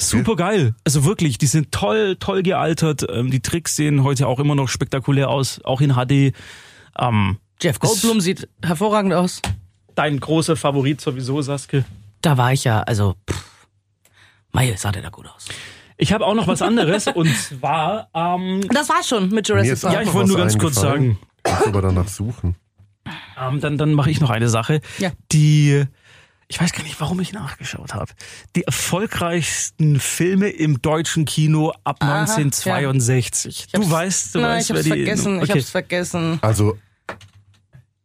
Super 0.00 0.36
geil. 0.36 0.74
Also 0.84 1.04
wirklich, 1.04 1.38
die 1.38 1.46
sind 1.46 1.72
toll, 1.72 2.16
toll 2.18 2.42
gealtert. 2.42 3.06
Ähm, 3.10 3.30
die 3.30 3.40
Tricks 3.40 3.76
sehen 3.76 4.02
heute 4.04 4.26
auch 4.26 4.38
immer 4.40 4.54
noch 4.54 4.68
spektakulär 4.68 5.28
aus, 5.28 5.60
auch 5.64 5.80
in 5.80 5.94
HD. 5.94 6.34
Ähm, 6.98 7.38
Jeff 7.60 7.78
Goldblum 7.78 8.20
sieht 8.20 8.48
hervorragend 8.62 9.12
aus. 9.12 9.42
dein 9.94 10.18
großer 10.18 10.56
Favorit 10.56 11.00
sowieso, 11.00 11.42
Saske. 11.42 11.84
Da 12.22 12.36
war 12.36 12.52
ich 12.52 12.64
ja, 12.64 12.80
also, 12.82 13.14
pff, 13.30 13.66
Meier 14.52 14.76
sah 14.76 14.92
der 14.92 15.02
da 15.02 15.10
gut 15.10 15.26
aus. 15.28 15.46
Ich 15.96 16.12
habe 16.12 16.26
auch 16.26 16.34
noch 16.34 16.46
was 16.48 16.62
anderes 16.62 17.06
und 17.14 17.28
zwar, 17.36 18.08
ähm, 18.14 18.62
Das 18.72 18.88
war's 18.88 19.06
schon 19.08 19.28
mit 19.28 19.46
Jurassic 19.48 19.80
Park. 19.80 19.94
ja, 19.94 20.02
ich 20.02 20.12
wollte 20.14 20.28
nur 20.30 20.38
ganz 20.38 20.56
kurz 20.58 20.76
sagen, 20.76 21.18
Muss 21.46 21.66
aber 21.66 21.82
danach 21.82 22.08
suchen. 22.08 22.56
Ähm, 23.38 23.60
dann 23.60 23.76
dann 23.78 23.92
mache 23.94 24.10
ich 24.10 24.20
noch 24.20 24.30
eine 24.30 24.48
Sache. 24.48 24.80
Ja. 24.98 25.10
Die, 25.32 25.84
ich 26.50 26.60
weiß 26.60 26.72
gar 26.72 26.82
nicht, 26.82 27.00
warum 27.00 27.20
ich 27.20 27.32
nachgeschaut 27.32 27.94
habe. 27.94 28.12
Die 28.56 28.64
erfolgreichsten 28.64 30.00
Filme 30.00 30.48
im 30.48 30.82
deutschen 30.82 31.24
Kino 31.24 31.72
ab 31.84 31.98
Aha, 32.00 32.22
1962. 32.22 33.66
Ich 33.66 33.72
Du 33.72 33.88
weißt, 33.88 34.34
du 34.34 34.40
Nein, 34.40 34.56
weißt, 34.58 34.70
ich 34.70 34.76
hab's 34.76 34.86
vergessen, 34.88 35.36
ich 35.36 35.42
okay. 35.44 35.58
hab's 35.60 35.70
vergessen. 35.70 36.38
Also, 36.42 36.76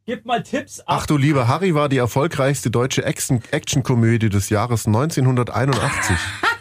Gib 0.06 0.24
mal 0.26 0.44
Tipps 0.44 0.80
ab. 0.82 0.86
Ach 0.88 1.06
du 1.08 1.18
lieber 1.18 1.48
Harry 1.48 1.74
war 1.74 1.90
die 1.90 1.98
erfolgreichste 1.98 2.70
deutsche 2.70 3.04
Action- 3.04 3.42
Actionkomödie 3.50 4.30
des 4.30 4.50
Jahres 4.50 4.86
1981. 4.86 6.16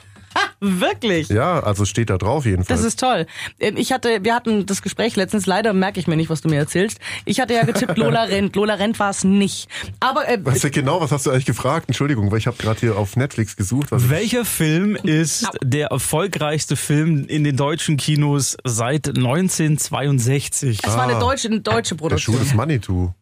Wirklich? 0.80 1.28
ja, 1.28 1.60
also 1.60 1.84
steht 1.84 2.10
da 2.10 2.18
drauf 2.18 2.44
jedenfalls. 2.46 2.80
Das 2.80 2.86
ist 2.86 3.00
toll. 3.00 3.26
Ähm, 3.60 3.76
Ich 3.76 3.92
hatte, 3.92 4.18
wir 4.22 4.34
hatten 4.34 4.66
das 4.66 4.82
Gespräch 4.82 5.16
letztens, 5.16 5.46
leider 5.46 5.72
merke 5.72 6.00
ich 6.00 6.06
mir 6.06 6.16
nicht, 6.16 6.30
was 6.30 6.40
du 6.40 6.48
mir 6.48 6.56
erzählst. 6.56 6.98
Ich 7.24 7.40
hatte 7.40 7.54
ja 7.54 7.64
getippt, 7.64 7.96
Lola 7.98 8.24
rennt. 8.24 8.56
Lola 8.56 8.74
rennt 8.74 8.98
war 8.98 9.10
es 9.10 9.24
nicht. 9.24 9.68
Aber 10.00 10.28
äh, 10.28 10.38
Weißt 10.42 10.64
du 10.64 10.70
genau, 10.70 11.00
was 11.00 11.12
hast 11.12 11.26
du 11.26 11.30
eigentlich 11.30 11.44
gefragt? 11.46 11.88
Entschuldigung, 11.88 12.30
weil 12.30 12.38
ich 12.38 12.46
habe 12.46 12.56
gerade 12.56 12.80
hier 12.80 12.96
auf 12.96 13.16
Netflix 13.16 13.56
gesucht. 13.56 13.92
Was 13.92 14.04
ich, 14.04 14.10
Welcher 14.10 14.44
Film 14.44 14.96
ist 14.96 15.48
der 15.62 15.88
erfolgreichste 15.88 16.76
Film 16.76 17.26
in 17.26 17.44
den 17.44 17.56
deutschen 17.56 17.96
Kinos 17.96 18.56
seit 18.64 19.08
1962? 19.08 20.78
es 20.82 20.96
war 20.96 21.04
eine 21.04 21.16
Ah, 21.16 21.20
deutsche, 21.20 21.48
eine 21.48 21.60
deutsche 21.60 21.94
der 21.94 22.00
Produktion. 22.00 22.36
Schuh 22.36 22.42
des 22.42 22.54
Manitou. 22.54 23.12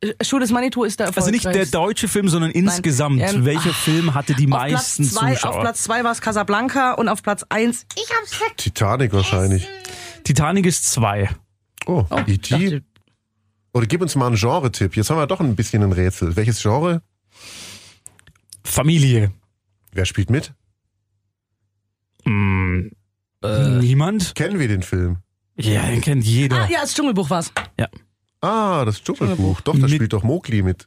Äh, 0.00 0.12
Schuh 0.24 0.38
des 0.38 0.50
Manitou 0.50 0.84
ist 0.84 1.00
der 1.00 1.08
Also 1.16 1.30
nicht 1.30 1.44
der 1.44 1.66
deutsche 1.66 2.08
Film, 2.08 2.28
sondern 2.28 2.50
insgesamt. 2.50 3.20
Ähm, 3.20 3.44
Welcher 3.44 3.72
Film 3.72 4.14
hatte 4.14 4.34
die 4.34 4.46
meisten 4.46 5.02
Platz 5.04 5.14
zwei, 5.14 5.34
Zuschauer? 5.34 5.54
Auf 5.56 5.60
Platz 5.60 5.82
zwei 5.82 6.04
war 6.04 6.12
es 6.12 6.20
Casablanca 6.20 6.92
und 6.94 7.08
auf 7.08 7.22
Platz 7.22 7.44
eins. 7.48 7.84
Ich 7.96 8.08
hab's 8.16 8.34
vergessen. 8.34 8.56
Titanic 8.58 9.12
wahrscheinlich. 9.12 9.68
Titanic 10.24 10.66
ist 10.66 10.84
zwei. 10.92 11.28
Oh, 11.86 12.04
Ich 12.26 12.52
E.T. 12.52 12.82
Oder 13.72 13.86
gib 13.86 14.00
uns 14.02 14.14
mal 14.14 14.26
einen 14.28 14.36
Genre-Tipp. 14.36 14.96
Jetzt 14.96 15.10
haben 15.10 15.18
wir 15.18 15.26
doch 15.26 15.40
ein 15.40 15.54
bisschen 15.56 15.82
ein 15.82 15.92
Rätsel. 15.92 16.36
Welches 16.36 16.60
Genre? 16.62 17.02
Familie. 18.64 19.32
Wer 19.92 20.04
spielt 20.04 20.30
mit? 20.30 20.52
Hm, 22.24 22.90
Äh. 23.42 23.68
Niemand? 23.78 24.34
Kennen 24.34 24.58
wir 24.58 24.68
den 24.68 24.82
Film? 24.82 25.18
Ja, 25.56 25.82
den 25.86 26.00
kennt 26.00 26.24
jeder. 26.24 26.56
ah, 26.64 26.68
ja, 26.70 26.80
das 26.82 26.94
Dschungelbuch 26.94 27.30
war's. 27.30 27.52
Ah, 28.40 28.84
das 28.84 29.02
Dschungelbuch. 29.02 29.60
Doch, 29.62 29.74
da 29.74 29.80
Mit- 29.82 29.90
spielt 29.90 30.12
doch 30.12 30.22
Mowgli 30.22 30.62
mit. 30.62 30.86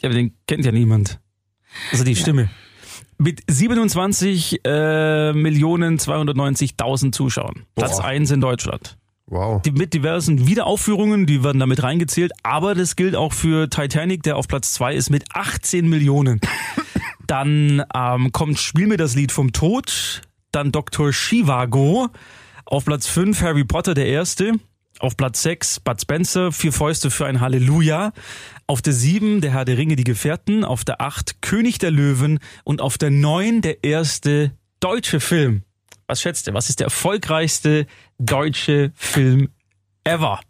Ja, 0.00 0.08
aber 0.08 0.14
den 0.16 0.34
kennt 0.46 0.64
ja 0.64 0.72
niemand. 0.72 1.18
Also 1.90 2.04
die 2.04 2.14
Stimme. 2.16 2.50
Mit 3.18 3.42
27 3.48 4.60
äh, 4.64 5.32
Millionen 5.32 5.98
290.000 5.98 7.10
Zuschauern. 7.12 7.64
Platz 7.74 7.96
Boah. 7.96 8.04
1 8.04 8.30
in 8.30 8.40
Deutschland. 8.40 8.96
Wow. 9.26 9.60
Die, 9.60 9.72
mit 9.72 9.92
diversen 9.92 10.46
Wiederaufführungen, 10.46 11.26
die 11.26 11.42
werden 11.42 11.58
damit 11.58 11.82
reingezählt. 11.82 12.32
Aber 12.44 12.74
das 12.74 12.94
gilt 12.96 13.16
auch 13.16 13.32
für 13.32 13.68
Titanic, 13.68 14.22
der 14.22 14.36
auf 14.36 14.46
Platz 14.46 14.72
2 14.74 14.94
ist 14.94 15.10
mit 15.10 15.24
18 15.34 15.88
Millionen. 15.88 16.40
Dann 17.26 17.82
ähm, 17.94 18.32
kommt 18.32 18.58
Spiel 18.58 18.86
mir 18.86 18.96
das 18.96 19.14
Lied 19.16 19.32
vom 19.32 19.52
Tod. 19.52 20.22
Dann 20.52 20.72
Dr. 20.72 21.12
Shivago. 21.12 22.08
Auf 22.64 22.84
Platz 22.84 23.06
5 23.08 23.42
Harry 23.42 23.64
Potter, 23.64 23.94
der 23.94 24.06
Erste. 24.06 24.52
Auf 25.00 25.16
Platz 25.16 25.42
6 25.42 25.80
Bud 25.80 26.00
Spencer, 26.00 26.50
Vier 26.52 26.72
Fäuste 26.72 27.10
für 27.10 27.26
ein 27.26 27.40
Halleluja. 27.40 28.12
Auf 28.66 28.82
der 28.82 28.92
7 28.92 29.40
Der 29.40 29.52
Herr 29.52 29.64
der 29.64 29.78
Ringe, 29.78 29.96
die 29.96 30.04
Gefährten. 30.04 30.64
Auf 30.64 30.84
der 30.84 31.00
8 31.00 31.40
König 31.40 31.78
der 31.78 31.90
Löwen. 31.90 32.40
Und 32.64 32.80
auf 32.80 32.98
der 32.98 33.10
9 33.10 33.62
der 33.62 33.84
erste 33.84 34.52
deutsche 34.80 35.20
Film. 35.20 35.62
Was 36.06 36.20
schätzt 36.20 36.46
ihr? 36.46 36.54
Was 36.54 36.68
ist 36.68 36.80
der 36.80 36.86
erfolgreichste 36.86 37.86
deutsche 38.18 38.92
Film 38.94 39.50
ever? 40.04 40.40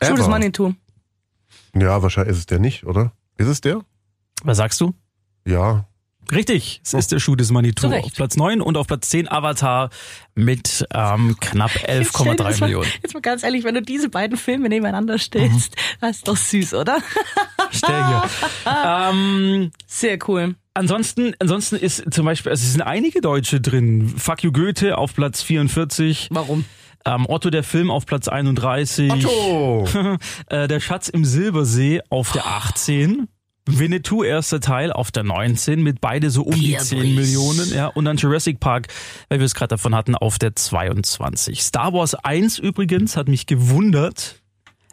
Ever. 0.00 0.28
Manitou. 0.28 0.74
Ja, 1.74 2.02
wahrscheinlich 2.02 2.32
ist 2.32 2.38
es 2.38 2.46
der 2.46 2.58
nicht, 2.58 2.84
oder? 2.84 3.12
Ist 3.36 3.48
es 3.48 3.60
der? 3.60 3.80
Was 4.42 4.56
sagst 4.56 4.80
du? 4.80 4.94
Ja. 5.46 5.86
Richtig, 6.32 6.80
es 6.84 6.94
ist 6.94 7.12
der 7.12 7.20
Schuh 7.20 7.36
des 7.36 7.50
Manitou. 7.50 7.88
Auf 7.92 8.12
Platz 8.14 8.36
9 8.36 8.60
und 8.60 8.76
auf 8.76 8.86
Platz 8.86 9.08
10 9.10 9.30
Avatar 9.30 9.90
mit 10.34 10.86
ähm, 10.94 11.36
knapp 11.40 11.70
Jetzt 11.86 12.10
stell 12.16 12.24
dir 12.24 12.32
11,3 12.32 12.36
das 12.36 12.60
mal- 12.60 12.66
Millionen. 12.66 12.88
Jetzt 13.02 13.14
mal 13.14 13.20
ganz 13.20 13.42
ehrlich, 13.42 13.64
wenn 13.64 13.74
du 13.74 13.82
diese 13.82 14.08
beiden 14.08 14.36
Filme 14.38 14.68
nebeneinander 14.68 15.18
stellst, 15.18 15.76
das 16.00 16.16
ist 16.16 16.28
doch 16.28 16.36
süß, 16.36 16.74
oder? 16.74 16.98
Stell 17.70 18.04
hier. 18.06 18.22
ähm, 19.10 19.70
Sehr 19.86 20.18
cool. 20.28 20.54
ansonsten, 20.74 21.34
ansonsten 21.38 21.76
ist 21.76 22.12
zum 22.12 22.24
Beispiel, 22.24 22.50
also 22.50 22.62
es 22.64 22.72
sind 22.72 22.82
einige 22.82 23.20
Deutsche 23.20 23.60
drin. 23.60 24.08
Fuck 24.16 24.42
you 24.42 24.52
Goethe 24.52 24.96
auf 24.96 25.14
Platz 25.14 25.42
44, 25.42 26.28
Warum? 26.30 26.64
ähm, 27.04 27.26
Otto 27.28 27.50
der 27.50 27.62
Film 27.62 27.90
auf 27.90 28.06
Platz 28.06 28.28
31. 28.28 29.10
Otto! 29.12 29.86
Äh, 30.48 30.68
der 30.68 30.80
Schatz 30.80 31.08
im 31.08 31.24
Silbersee 31.24 32.00
auf 32.08 32.32
der 32.32 32.46
18. 32.46 33.28
Winnetou 33.66 34.24
erster 34.24 34.60
Teil 34.60 34.92
auf 34.92 35.10
der 35.12 35.22
19 35.22 35.82
mit 35.82 36.00
beide 36.00 36.30
so 36.30 36.42
um 36.42 36.54
die 36.54 36.68
Pierre 36.68 36.82
10 36.84 36.98
Brice. 36.98 37.14
Millionen, 37.14 37.72
ja, 37.74 37.86
und 37.86 38.04
dann 38.04 38.16
Jurassic 38.16 38.58
Park, 38.60 38.88
weil 39.28 39.38
wir 39.38 39.46
es 39.46 39.54
gerade 39.54 39.68
davon 39.68 39.94
hatten, 39.94 40.14
auf 40.16 40.38
der 40.38 40.56
22. 40.56 41.62
Star 41.62 41.92
Wars 41.92 42.14
1 42.14 42.58
übrigens 42.58 43.16
hat 43.16 43.28
mich 43.28 43.46
gewundert, 43.46 44.42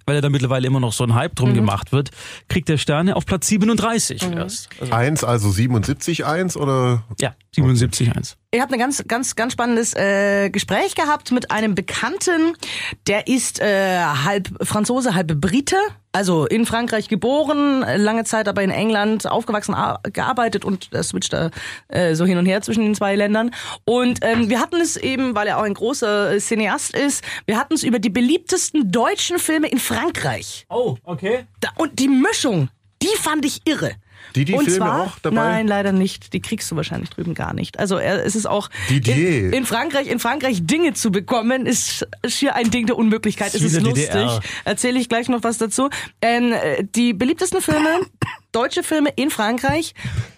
weil 0.06 0.16
er 0.18 0.22
da 0.22 0.30
mittlerweile 0.30 0.68
immer 0.68 0.80
noch 0.80 0.94
so 0.94 1.04
ein 1.04 1.16
Hype 1.16 1.32
Mhm. 1.32 1.36
drum 1.36 1.54
gemacht 1.56 1.92
wird, 1.92 2.12
kriegt 2.48 2.70
er 2.70 2.78
Sterne 2.78 3.16
auf 3.16 3.26
Platz 3.26 3.48
37 3.48 4.22
erst. 4.24 4.70
Also, 4.80 4.94
Eins, 4.94 5.24
also 5.24 5.50
77 5.52 6.26
eins 6.26 6.56
oder? 6.56 7.04
ja, 7.20 7.36
77,1. 7.56 8.36
Ich 8.52 8.62
habe 8.62 8.74
ein 8.74 8.80
ganz, 8.80 9.04
ganz, 9.08 9.36
ganz 9.36 9.54
spannendes 9.54 9.94
äh, 9.94 10.50
Gespräch 10.50 10.96
gehabt 10.96 11.32
mit 11.32 11.52
einem 11.52 11.76
Bekannten. 11.76 12.58
Der 13.06 13.28
ist 13.28 13.62
äh, 13.62 14.00
halb 14.00 14.50
Franzose, 14.64 15.14
halb 15.14 15.40
Brite. 15.40 15.76
Also 16.14 16.48
in 16.48 16.66
Frankreich 16.66 17.10
geboren, 17.10 17.82
lange 17.82 18.24
Zeit 18.24 18.48
aber 18.48 18.64
in 18.64 18.72
England 18.72 19.28
aufgewachsen, 19.28 19.76
gearbeitet 20.12 20.66
und 20.66 20.90
er 20.92 21.04
switcht 21.04 21.32
da 21.32 21.52
äh, 21.90 22.16
so 22.16 22.26
hin 22.26 22.40
und 22.40 22.48
her 22.48 22.64
zwischen 22.64 22.82
den 22.82 22.96
zwei 22.96 23.16
Ländern. 23.16 23.52
Und 23.86 24.18
ähm, 24.24 24.50
wir 24.50 24.60
hatten 24.60 24.82
es 24.82 24.98
eben, 24.98 25.36
weil 25.36 25.48
er 25.48 25.60
auch 25.60 25.64
ein 25.64 25.76
großer 25.76 26.40
Cineast 26.40 26.98
ist, 26.98 27.24
wir 27.46 27.60
hatten 27.60 27.76
es 27.76 27.84
über 27.84 28.00
die 28.00 28.10
beliebtesten 28.10 28.92
deutschen 28.92 29.38
Filme 29.38 29.68
in 29.68 29.78
Frankreich. 29.78 30.66
Oh, 30.70 30.98
okay. 31.04 31.46
Da, 31.60 31.70
und 31.78 32.00
die 32.00 32.08
Mischung, 32.08 32.70
die 33.04 33.16
fand 33.20 33.46
ich 33.46 33.62
irre. 33.66 33.92
Die, 34.36 34.46
die 34.46 34.54
und 34.54 34.66
Filme 34.66 34.78
zwar, 34.78 35.02
auch 35.04 35.20
dabei? 35.20 35.36
Nein, 35.36 35.68
leider 35.68 35.92
nicht. 35.92 36.34
Die 36.34 36.42
kriegst 36.42 36.70
du 36.72 36.76
wahrscheinlich 36.76 37.10
drüben 37.10 37.34
gar 37.34 37.54
nicht. 37.54 37.80
Also 37.80 37.98
es 37.98 38.36
ist 38.36 38.46
auch 38.46 38.70
Didier. 38.90 39.46
in, 39.48 39.54
in 39.54 39.66
Frankreich, 39.66 40.08
in 40.08 40.20
Frankreich 40.20 40.66
Dinge 40.66 40.94
zu 40.94 41.12
bekommen, 41.12 41.66
ist 41.66 42.08
schier 42.28 42.56
ein 42.56 42.70
Ding 42.72 42.86
der 42.86 42.98
Unmöglichkeit. 42.98 43.54
Es 43.56 43.62
ist 43.62 43.80
lustig. 43.82 44.08
DDR. 44.10 44.40
Erzähle 44.66 45.00
ich 45.00 45.10
gleich 45.10 45.30
noch 45.30 45.44
was 45.44 45.58
dazu. 45.58 45.90
Ähm, 46.22 46.54
äh, 46.54 46.84
die 46.84 47.14
beliebtesten 47.14 47.62
Filme, 47.62 48.02
deutsche 48.52 48.84
Filme 48.84 49.10
in 49.16 49.30
Frankreich, 49.30 49.94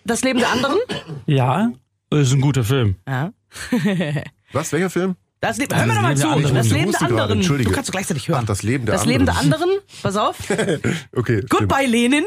Das 0.06 0.24
Leben 0.24 0.40
der 0.40 0.50
anderen. 0.50 0.78
Ja, 1.26 1.72
das 2.10 2.28
ist 2.28 2.34
ein 2.34 2.42
guter 2.42 2.64
Film. 2.64 2.96
Ja. 3.08 3.32
Was, 4.54 4.72
welcher 4.74 4.90
Film? 4.90 5.16
Das 5.40 5.58
Leben, 5.58 5.76
hör 5.76 5.86
mir 5.88 5.94
doch 5.96 6.02
mal 6.02 6.18
zu. 6.18 6.28
anderen. 6.28 6.56
Das 6.56 6.70
Leben 6.70 6.92
der 6.92 7.02
anderen. 7.02 7.42
Du 7.42 7.72
kannst 7.72 7.90
du 7.90 7.92
gleichzeitig 7.92 8.28
hören. 8.28 8.42
Ach, 8.44 8.48
das 8.48 8.62
Leben 8.64 8.86
der 8.86 8.94
das 8.96 9.06
Leben 9.06 9.26
der 9.26 9.38
anderen. 9.38 9.64
anderen. 9.64 9.80
Pass 10.04 10.16
auf. 10.16 10.38
Okay. 11.16 11.38
stimmt. 11.38 11.50
Goodbye 11.50 11.86
Lenin. 11.88 12.26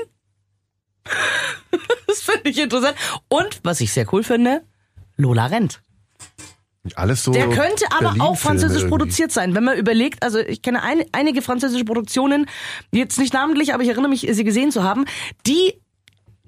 Das 2.06 2.22
finde 2.22 2.50
ich 2.50 2.58
interessant. 2.58 2.96
Und 3.28 3.60
was 3.62 3.80
ich 3.80 3.92
sehr 3.92 4.12
cool 4.12 4.22
finde, 4.22 4.62
Lola 5.16 5.46
Rent. 5.46 5.80
Alles 6.96 7.24
so. 7.24 7.32
Der 7.32 7.48
könnte 7.48 7.86
aber 7.90 8.00
Berlin-Filme 8.00 8.24
auch 8.24 8.36
französisch 8.36 8.82
irgendwie. 8.82 8.90
produziert 8.90 9.32
sein. 9.32 9.54
Wenn 9.54 9.64
man 9.64 9.78
überlegt, 9.78 10.22
also 10.22 10.38
ich 10.38 10.60
kenne 10.60 10.82
ein, 10.82 11.04
einige 11.12 11.40
französische 11.40 11.84
Produktionen, 11.84 12.46
jetzt 12.92 13.18
nicht 13.18 13.32
namentlich, 13.32 13.72
aber 13.72 13.82
ich 13.82 13.88
erinnere 13.88 14.10
mich, 14.10 14.26
sie 14.30 14.44
gesehen 14.44 14.70
zu 14.70 14.82
haben, 14.82 15.06
die 15.46 15.80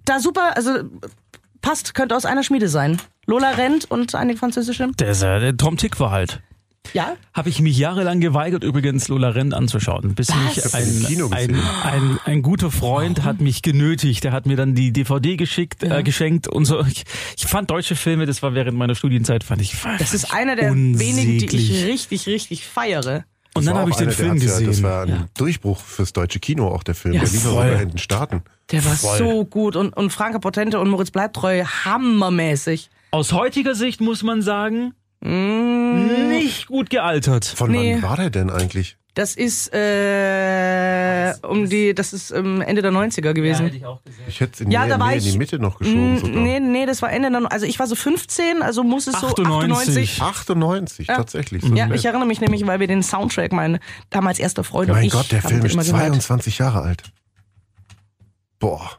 da 0.05 0.21
super, 0.21 0.57
also 0.57 0.81
passt, 1.63 1.95
könnte 1.95 2.15
aus 2.15 2.27
einer 2.27 2.43
Schmiede 2.43 2.69
sein. 2.69 3.01
Lola 3.27 3.51
Rent 3.53 3.91
und 3.91 4.15
einige 4.15 4.39
französische. 4.39 4.89
Der, 4.99 5.09
ist, 5.09 5.23
äh, 5.23 5.41
der 5.41 5.57
Tom 5.57 5.79
Tick 5.79 5.99
war 5.99 6.11
halt. 6.11 6.43
Ja. 6.95 7.17
Habe 7.35 7.49
ich 7.49 7.61
mich 7.61 7.77
jahrelang 7.79 8.21
geweigert, 8.21 8.65
übrigens 8.65 9.09
Lola 9.09 9.29
Rent 9.31 9.55
anzuschauen, 9.55 10.15
bis 10.15 10.29
mich 10.35 10.57
hab's 10.65 10.75
ein, 10.75 10.83
ein, 10.83 11.17
gesehen. 11.31 11.61
ein, 11.83 12.19
ein 12.25 12.43
guter 12.43 12.71
Freund 12.71 13.25
hat 13.25 13.41
mich 13.41 13.63
genötigt. 13.63 14.25
Der 14.25 14.33
hat 14.33 14.47
mir 14.47 14.57
dann 14.57 14.75
die 14.75 14.93
DVD 14.93 15.37
geschickt, 15.37 15.83
äh, 15.83 16.03
geschenkt 16.03 16.49
und 16.49 16.65
so. 16.65 16.81
Ich, 16.87 17.05
ich 17.37 17.47
fand 17.47 17.71
deutsche 17.71 17.97
Filme, 17.97 18.27
das 18.27 18.43
war 18.43 18.55
während 18.55 18.77
meiner 18.79 18.95
Studienzeit, 18.95 19.45
fand 19.45 19.63
ich 19.63 19.75
Das 19.99 20.15
ist 20.15 20.33
einer 20.33 20.57
der 20.57 20.73
wenigen, 20.73 20.99
die 21.39 21.45
ich 21.45 21.53
unsäglich. 21.53 21.85
richtig, 21.85 22.27
richtig 22.27 22.67
feiere. 22.67 23.25
Und 23.55 23.65
dann 23.65 23.77
habe 23.79 23.89
ich 23.89 23.97
den 23.97 24.11
Film 24.11 24.37
Ja, 24.37 24.45
das 24.47 24.59
gesehen. 24.59 24.85
war 24.85 25.07
ein 25.07 25.25
Durchbruch 25.35 25.81
fürs 25.81 26.13
deutsche 26.13 26.41
Kino, 26.41 26.69
auch 26.69 26.83
der 26.83 26.95
Film. 26.95 27.15
Ja, 27.15 27.21
der 27.23 27.31
lief 27.31 27.41
sogar 27.41 27.81
in 27.81 27.89
den 27.89 27.99
Staaten. 27.99 28.43
Der 28.71 28.85
war 28.85 28.95
Voll. 28.95 29.17
so 29.19 29.45
gut 29.47 29.77
und, 29.77 29.97
und 29.97 30.11
Franka 30.11 30.39
Potente 30.41 30.79
und 30.79 30.91
Moritz 30.91 31.11
Bleibtreu 31.11 31.65
hammermäßig. 32.21 32.91
Aus 33.13 33.33
heutiger 33.33 33.75
Sicht 33.75 34.01
muss 34.01 34.23
man 34.23 34.43
sagen, 34.43 34.93
nicht 35.21 36.67
gut 36.67 36.91
gealtert. 36.91 37.45
Von 37.45 37.71
Nee. 37.71 37.95
wann 37.97 38.03
war 38.03 38.17
der 38.17 38.31
denn 38.31 38.51
eigentlich? 38.51 38.97
Das 39.15 39.35
ist 39.35 39.73
äh, 39.73 41.33
um 41.41 41.71
die, 41.71 41.95
das 41.95 42.13
ist 42.13 42.31
ähm, 42.33 42.61
Ende 42.61 42.83
der 42.83 42.93
90er 42.93 43.33
gewesen. 43.33 43.71
ich 43.75 43.87
auch 43.87 44.05
gesehen. 44.05 44.25
Ich 44.29 44.41
hätte 44.41 44.53
es 44.53 44.61
in, 44.61 44.71
Ja, 44.71 44.83
nee, 44.85 44.91
da 44.91 45.01
war 45.01 45.07
nee, 45.09 45.15
in 45.15 45.19
ich- 45.21 45.33
die 45.33 45.39
Mitte 45.39 45.59
noch 45.59 45.79
geschoben 45.79 46.15
Mm, 46.15 46.19
sogar. 46.19 46.43
Nee, 46.43 46.61
nee, 46.61 46.85
das 46.85 47.01
war 47.01 47.11
Ende 47.11 47.31
der, 47.31 47.51
also 47.51 47.65
ich 47.65 47.79
war 47.79 47.87
so 47.87 47.95
15, 47.95 48.61
also 48.61 48.85
muss 48.85 49.07
es 49.07 49.19
so 49.19 49.29
98. 49.29 50.21
98. 50.21 50.23
98, 50.23 51.07
tatsächlich. 51.07 51.63
So 51.65 51.75
Ja, 51.75 51.91
ich 51.95 52.05
erinnere 52.05 52.27
mich 52.27 52.43
nämlich, 52.43 52.67
weil 52.67 52.79
wir 52.79 52.89
den 52.89 53.03
Soundtrack, 53.03 53.53
mein 53.53 53.79
damals 54.11 54.39
erster 54.39 54.65
Freund 54.65 54.91
und 54.91 54.97
mein 54.97 55.07
ich 55.07 55.13
Gott, 55.15 55.33
der 55.33 55.41
Film 55.41 55.65
ist 55.65 55.73
immer 55.73 55.83
gehört. 55.83 55.99
22 55.99 56.59
Jahre 56.59 56.83
alt. 56.83 57.05
Boah. 58.59 58.99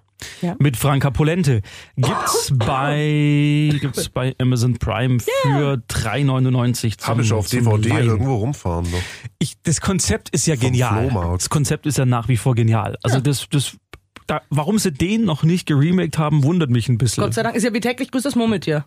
Mit 0.59 0.77
Franka 0.77 1.11
Polente. 1.11 1.61
Gibt's 1.95 2.51
bei, 2.55 3.69
gibt's 3.79 4.09
bei 4.09 4.35
Amazon 4.39 4.77
Prime 4.77 5.19
für 5.19 5.81
3,99 5.89 6.97
zum 6.97 7.07
Habe 7.07 7.21
ich 7.21 7.33
auf 7.33 7.49
DVD 7.49 7.89
Leihen. 7.89 8.07
irgendwo 8.07 8.35
rumfahren 8.35 8.89
noch. 8.89 8.99
Ich, 9.39 9.61
das 9.63 9.81
Konzept 9.81 10.29
ist 10.29 10.47
ja 10.47 10.55
genial. 10.55 11.09
Flohmarkt. 11.09 11.41
Das 11.41 11.49
Konzept 11.49 11.85
ist 11.85 11.97
ja 11.97 12.05
nach 12.05 12.27
wie 12.27 12.37
vor 12.37 12.55
genial. 12.55 12.97
Also 13.03 13.19
das, 13.19 13.47
das, 13.49 13.77
da, 14.25 14.41
warum 14.49 14.79
sie 14.79 14.91
den 14.91 15.23
noch 15.25 15.43
nicht 15.43 15.67
geremaked 15.67 16.17
haben, 16.17 16.43
wundert 16.43 16.69
mich 16.69 16.89
ein 16.89 16.97
bisschen. 16.97 17.23
Gott 17.23 17.33
sei 17.33 17.43
Dank 17.43 17.55
ist 17.55 17.63
ja 17.63 17.73
wie 17.73 17.79
täglich 17.79 18.11
grüßt 18.11 18.25
das 18.25 18.35
Murmeltier. 18.35 18.85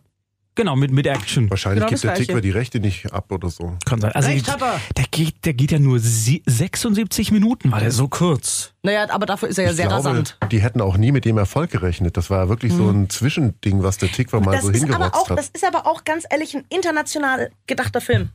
Genau, 0.56 0.74
mit, 0.76 0.90
mit 0.90 1.06
Action. 1.06 1.48
Wahrscheinlich 1.48 1.78
Genau 1.86 1.88
gibt 1.90 2.04
der. 2.04 2.14
Tickwer 2.14 2.40
die 2.40 2.50
Rechte 2.50 2.80
nicht 2.80 3.12
ab 3.12 3.30
oder 3.32 3.48
so. 3.48 3.76
Kann 3.86 4.00
sein. 4.00 4.12
Also 4.12 4.28
Recht 4.28 4.46
ich- 4.46 4.52
hat 4.52 4.60
er. 4.60 4.80
der 4.96 5.04
geht, 5.10 5.44
der 5.44 5.54
geht 5.54 5.70
ja 5.70 5.78
nur 5.78 5.98
sie- 6.00 6.42
76 6.46 7.30
Minuten, 7.30 7.70
war 7.72 7.80
der 7.80 7.92
so 7.92 8.08
kurz. 8.08 8.72
Naja, 8.82 9.06
aber 9.10 9.26
dafür 9.26 9.48
ist 9.48 9.58
er 9.58 9.64
ja 9.64 9.70
ich 9.70 9.76
sehr 9.76 9.86
glaube, 9.86 10.08
rasant. 10.08 10.38
die 10.50 10.60
hätten 10.60 10.80
auch 10.80 10.96
nie 10.96 11.12
mit 11.12 11.24
dem 11.24 11.38
Erfolg 11.38 11.70
gerechnet. 11.70 12.16
Das 12.16 12.30
war 12.30 12.44
ja 12.44 12.48
wirklich 12.48 12.72
so 12.72 12.90
ein 12.90 13.08
Zwischending, 13.08 13.82
was 13.82 13.98
der 13.98 14.10
Tickwer 14.10 14.40
mal 14.40 14.52
Das 14.52 14.64
so 14.64 14.70
hingerotzt 14.72 15.14
auch, 15.14 15.30
hat. 15.30 15.38
das 15.38 15.48
ist 15.50 15.64
aber 15.64 15.86
auch 15.86 16.04
ganz 16.04 16.24
ehrlich 16.30 16.54
ein 16.56 16.64
international 16.68 17.50
gedachter 17.66 18.00
Film. 18.00 18.30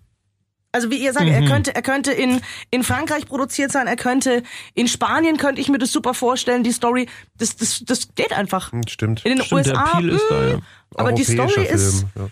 Also 0.76 0.92
wie 0.92 0.98
ihr 0.98 1.14
sagt, 1.14 1.30
er 1.30 1.46
könnte, 1.46 1.74
er 1.74 1.82
könnte 1.82 2.12
in, 2.12 2.42
in 2.70 2.84
Frankreich 2.84 3.28
produziert 3.28 3.72
sein, 3.72 3.88
er 3.88 3.96
könnte 3.96 4.44
in 4.74 4.90
Spanien 4.90 5.38
könnte 5.38 5.62
ich 5.62 5.70
mir 5.70 5.78
das 5.78 5.90
super 5.90 6.14
vorstellen, 6.14 6.66
die 6.66 6.74
Story, 6.74 7.08
das, 7.38 7.56
das, 7.56 7.82
das 7.86 8.14
geht 8.14 8.34
einfach. 8.34 8.74
Hm, 8.74 8.82
Stimmt. 8.86 9.26
In 9.26 9.38
den 9.38 9.46
Stimmt, 9.46 9.68
der 9.68 9.74
USA, 9.74 10.00
ist 10.00 10.24
da, 10.30 10.36
mh, 10.36 10.48
ja. 10.50 10.60
aber 10.96 11.14
die 11.14 11.24
Story 11.24 11.50
Film, 11.50 11.66
ist, 11.66 12.06
ja. 12.14 12.28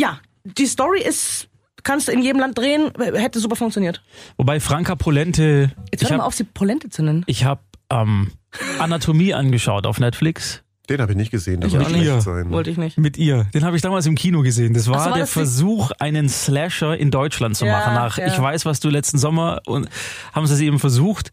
ja, 0.00 0.20
die 0.44 0.64
Story 0.64 1.02
ist, 1.02 1.48
kannst 1.82 2.08
du 2.08 2.12
in 2.12 2.22
jedem 2.22 2.40
Land 2.40 2.56
drehen, 2.56 2.92
hätte 2.96 3.38
super 3.40 3.56
funktioniert. 3.56 4.02
Wobei 4.38 4.58
Franka 4.58 4.94
Polente, 4.94 5.72
Jetzt 5.90 6.02
ich 6.02 6.08
hör 6.08 6.16
mal 6.16 6.22
habe 6.22 6.28
auf, 6.28 6.34
sie 6.34 6.44
Polente 6.44 6.88
zu 6.88 7.02
nennen. 7.02 7.24
ich 7.26 7.44
hab, 7.44 7.62
ähm, 7.90 8.32
Anatomie 8.78 9.34
angeschaut 9.34 9.86
auf 9.86 10.00
Netflix. 10.00 10.62
Den 10.90 11.00
habe 11.00 11.12
ich 11.12 11.16
nicht 11.16 11.30
gesehen. 11.30 11.60
Das 11.60 11.72
Ich 11.72 11.78
soll 11.78 11.90
nicht. 11.92 12.02
schlecht 12.04 12.22
sein. 12.22 12.46
ne? 12.48 12.50
Wollte 12.52 12.70
ich 12.70 12.76
nicht. 12.76 12.98
Mit 12.98 13.16
ihr. 13.16 13.44
Den 13.54 13.64
habe 13.64 13.76
ich 13.76 13.82
damals 13.82 14.04
im 14.06 14.16
Kino 14.16 14.42
gesehen. 14.42 14.74
Das 14.74 14.88
war, 14.88 14.98
so, 14.98 15.04
war 15.06 15.12
der 15.12 15.22
das 15.22 15.30
die- 15.30 15.34
Versuch, 15.34 15.92
einen 16.00 16.28
Slasher 16.28 16.96
in 16.96 17.10
Deutschland 17.12 17.56
zu 17.56 17.66
Ja, 17.66 17.78
machen. 17.78 17.94
Nach 17.94 18.18
ja. 18.18 18.26
Ich 18.26 18.36
weiß, 18.38 18.64
was 18.66 18.80
du 18.80 18.88
letzten 18.90 19.16
Sommer 19.18 19.60
und 19.66 19.88
haben 20.32 20.46
sie 20.48 20.54
es 20.54 20.60
eben 20.60 20.80
versucht. 20.80 21.30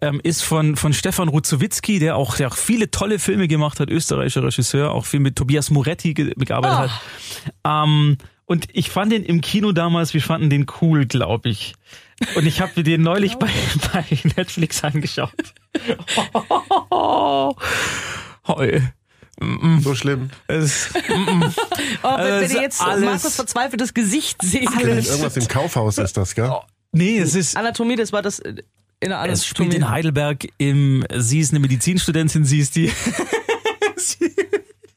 Ähm, 0.00 0.20
ist 0.22 0.42
von, 0.42 0.76
von 0.76 0.92
Stefan 0.92 1.28
Ruzowitzki, 1.28 1.98
der 1.98 2.16
auch, 2.16 2.36
der 2.36 2.48
auch 2.48 2.56
viele 2.56 2.90
tolle 2.90 3.18
Filme 3.18 3.46
gemacht 3.48 3.78
hat, 3.80 3.88
österreichischer 3.90 4.42
Regisseur, 4.44 4.90
auch 4.92 5.04
viel 5.06 5.20
mit 5.20 5.36
Tobias 5.36 5.70
Moretti 5.70 6.14
ge 6.14 6.32
gearbeitet 6.36 6.90
Ah. 6.90 7.00
hat. 7.64 7.86
Ähm, 7.88 8.18
und 8.46 8.66
ich 8.72 8.90
fand 8.90 9.12
den 9.12 9.24
im 9.24 9.40
Kino 9.40 9.72
damals, 9.72 10.12
wir 10.14 10.22
fanden 10.22 10.48
den 10.50 10.66
cool, 10.80 11.06
glaube 11.06 11.48
ich. 11.48 11.74
Und 12.36 12.46
ich 12.46 12.60
habe 12.60 12.72
mir 12.76 12.82
den 12.84 13.02
neulich 13.02 13.34
bei, 13.38 13.48
bei 13.92 14.04
Netflix 14.36 14.82
angeschaut. 14.84 15.32
Heu. 18.46 18.80
So 19.80 19.94
schlimm. 19.94 20.30
Es, 20.46 20.88
Oh, 21.08 21.08
wenn, 21.08 21.52
wenn 22.02 22.32
Also 22.42 22.54
ihr 22.56 22.62
jetzt 22.62 22.80
alles- 22.80 23.04
Markus 23.04 23.34
verzweifeltes 23.34 23.94
Gesicht 23.94 24.36
sehen 24.42 24.68
Alles. 24.76 25.08
Irgendwas 25.08 25.36
im 25.36 25.48
Kaufhaus 25.48 25.98
ist 25.98 26.16
das, 26.16 26.34
gell? 26.34 26.50
nee, 26.92 27.18
es 27.18 27.34
ist, 27.34 27.56
Anatomie, 27.56 27.96
das 27.96 28.12
war 28.12 28.22
das 28.22 28.38
in 28.38 28.60
der 29.00 29.20
Es 29.24 29.44
spielt 29.46 29.70
Anatomie. 29.70 29.76
in 29.84 29.90
Heidelberg 29.90 30.48
im, 30.58 31.04
sie 31.16 31.40
ist 31.40 31.50
eine 31.50 31.60
Medizinstudentin, 31.60 32.44
sie 32.44 32.58
ist 32.60 32.76
die, 32.76 32.92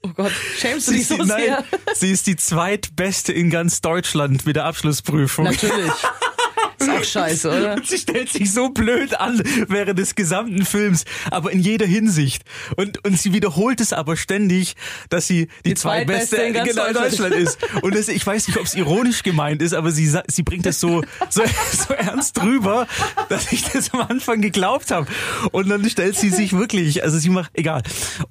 Oh 0.04 0.10
Gott, 0.16 0.32
schämst 0.58 0.88
du 0.88 0.92
sie 0.92 0.98
dich 1.00 1.08
so 1.08 1.16
die, 1.18 1.26
nein, 1.28 1.42
sehr? 1.44 1.64
sie 1.96 2.12
ist 2.12 2.28
die 2.28 2.36
zweitbeste 2.36 3.34
in 3.34 3.50
ganz 3.50 3.82
Deutschland 3.82 4.46
mit 4.46 4.56
der 4.56 4.66
Abschlussprüfung. 4.66 5.46
Natürlich. 5.46 5.92
Ist 6.80 6.90
auch 6.90 7.04
scheiße, 7.04 7.50
oder? 7.50 7.74
Und 7.76 7.88
sie 7.88 7.98
stellt 7.98 8.30
sich 8.30 8.52
so 8.52 8.70
blöd 8.70 9.20
an 9.20 9.42
während 9.68 10.00
des 10.00 10.16
gesamten 10.16 10.66
Films, 10.66 11.06
aber 11.32 11.52
in 11.52 11.60
jeder 11.60 11.86
Hinsicht. 11.86 12.44
Und, 12.76 13.04
und 13.06 13.20
sie 13.20 13.34
wiederholt 13.34 13.82
es 13.82 13.94
aber 13.94 14.18
ständig, 14.18 14.76
dass 15.10 15.28
sie 15.28 15.48
die, 15.66 15.70
Die 15.70 15.74
zweitbeste 15.76 16.38
in 16.38 16.54
ganz 16.54 16.70
genau, 16.70 16.86
in 16.86 16.94
Deutschland. 16.94 17.34
Deutschland 17.34 17.36
ist. 17.36 17.58
Und 17.84 17.96
das, 17.96 18.08
ich 18.08 18.26
weiß 18.26 18.48
nicht, 18.48 18.58
ob 18.58 18.66
es 18.66 18.76
ironisch 18.76 19.24
gemeint 19.24 19.62
ist, 19.62 19.74
aber 19.74 19.92
sie, 19.92 20.12
sie 20.28 20.44
bringt 20.44 20.66
das 20.66 20.80
so, 20.80 21.04
so, 21.30 21.44
so 21.72 21.94
ernst 21.94 22.38
drüber, 22.38 22.88
dass 23.30 23.52
ich 23.52 23.64
das 23.64 23.94
am 23.94 24.02
Anfang 24.02 24.42
geglaubt 24.42 24.92
habe. 24.92 25.08
Und 25.52 25.70
dann 25.70 25.88
stellt 25.90 26.16
sie 26.18 26.30
sich 26.30 26.54
wirklich, 26.54 27.04
also 27.04 27.18
sie 27.18 27.30
macht, 27.30 27.52
egal. 27.54 27.84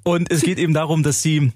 Und 0.03 0.31
es 0.31 0.41
geht 0.41 0.59
eben 0.59 0.73
darum, 0.73 1.03
dass 1.03 1.21
sie 1.21 1.51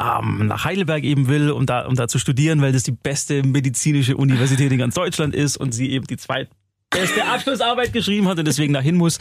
ähm, 0.00 0.46
nach 0.46 0.64
Heidelberg 0.64 1.04
eben 1.04 1.28
will, 1.28 1.50
um 1.50 1.66
da, 1.66 1.86
um 1.86 1.94
da 1.94 2.08
zu 2.08 2.18
studieren, 2.18 2.60
weil 2.60 2.72
das 2.72 2.82
die 2.82 2.92
beste 2.92 3.42
medizinische 3.42 4.16
Universität 4.16 4.72
in 4.72 4.78
ganz 4.78 4.94
Deutschland 4.94 5.34
ist 5.34 5.56
und 5.56 5.72
sie 5.72 5.90
eben 5.90 6.06
die 6.06 6.16
zweitbeste 6.16 7.24
Abschlussarbeit 7.26 7.92
geschrieben 7.92 8.28
hat 8.28 8.38
und 8.38 8.46
deswegen 8.46 8.72
dahin 8.72 8.96
muss, 8.96 9.18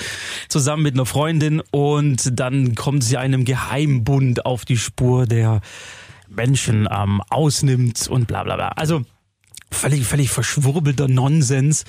zusammen 0.50 0.84
mit 0.84 0.96
einer 0.96 1.06
Freundin 1.06 1.62
und 1.72 2.40
dann 2.40 2.76
kommt 2.76 3.04
sie 3.04 3.18
einem 3.18 3.46
Geheimbund 3.46 4.46
auf 4.46 4.66
die 4.66 4.78
Spur, 4.78 5.26
der 5.26 5.62
Menschen 6.30 6.88
ähm, 6.92 7.22
ausnimmt 7.30 8.08
und 8.08 8.28
bla 8.28 8.44
bla 8.44 8.56
bla. 8.56 8.70
Also 8.70 9.04
völlig, 9.72 10.06
völlig 10.06 10.30
verschwurbelter 10.30 11.08
Nonsens. 11.08 11.86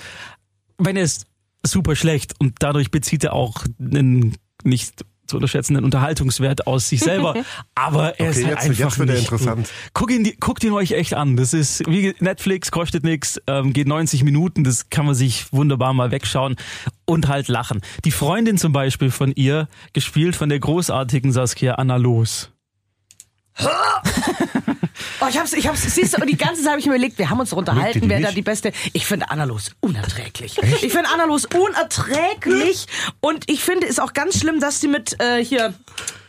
Wenn 0.79 0.97
es 0.97 1.27
super 1.65 1.97
schlecht 1.97 2.35
und 2.39 2.57
dadurch 2.61 2.91
bezieht 2.91 3.25
er 3.25 3.33
auch 3.33 3.65
einen 3.81 4.37
nicht 4.65 5.05
zu 5.29 5.37
unterschätzenden 5.37 5.85
Unterhaltungswert 5.85 6.67
aus 6.67 6.89
sich 6.89 7.01
selber. 7.01 7.35
Aber 7.75 8.19
er 8.19 8.31
ist 8.31 8.39
Okay, 8.39 8.47
halt 8.47 8.57
jetzt- 8.57 8.65
einfach 8.71 8.85
jetzt 8.85 8.99
wird 8.99 9.09
er 9.11 9.15
nicht 9.15 9.25
interessant. 9.25 9.57
Gut. 9.59 9.93
Guckt 9.95 10.13
ihn, 10.13 10.33
guckt 10.41 10.65
ihn 10.65 10.73
euch 10.73 10.93
echt 10.93 11.15
an. 11.15 11.37
Das 11.37 11.53
ist 11.55 11.87
wie 11.87 12.15
Netflix, 12.21 12.71
kostet 12.71 13.05
nichts, 13.05 13.41
ähm, 13.47 13.73
geht 13.73 13.87
90 13.87 14.25
Minuten, 14.25 14.65
das 14.65 14.91
kann 14.91 15.07
man 15.07 15.15
sich 15.15 15.53
wunderbar 15.53 15.93
mal 15.95 16.11
wegschauen 16.11 16.57
und 17.05 17.29
halt 17.29 17.49
lachen. 17.49 17.81
Die 18.05 18.11
Freundin 18.11 18.59
zum 18.59 18.73
Beispiel 18.73 19.11
von 19.11 19.33
ihr, 19.35 19.69
gespielt 19.93 20.35
von 20.37 20.49
der 20.49 20.59
großartigen 20.59 21.33
Saskia 21.33 21.75
Anna 21.75 21.97
Los. 21.97 22.51
Oh, 25.21 25.27
ich 25.29 25.39
hab's, 25.39 25.53
ich 25.53 25.67
hab's, 25.67 25.83
siehst 25.83 26.17
du, 26.17 26.21
und 26.21 26.29
die 26.29 26.37
ganze 26.37 26.63
Zeit 26.63 26.71
habe 26.71 26.81
ich 26.81 26.87
mir 26.87 26.95
überlegt, 26.95 27.19
wir 27.19 27.29
haben 27.29 27.41
uns 27.41 27.53
unterhalten, 27.53 28.09
wer 28.09 28.21
da 28.21 28.31
die 28.31 28.43
beste. 28.43 28.73
Ich 28.93 29.07
finde 29.07 29.31
Anna 29.31 29.45
Los 29.45 29.73
unerträglich. 29.81 30.59
Ich 30.81 30.93
finde 30.93 31.09
Anna 31.13 31.25
Los 31.25 31.47
unerträglich 31.47 32.87
und 33.21 33.51
ich 33.51 33.65
finde 33.65 33.89
es 33.89 33.99
auch 33.99 34.13
ganz 34.13 34.39
schlimm, 34.39 34.61
dass 34.61 34.81
sie 34.81 34.89
mit 34.89 35.21
äh, 35.21 35.45
hier. 35.45 35.75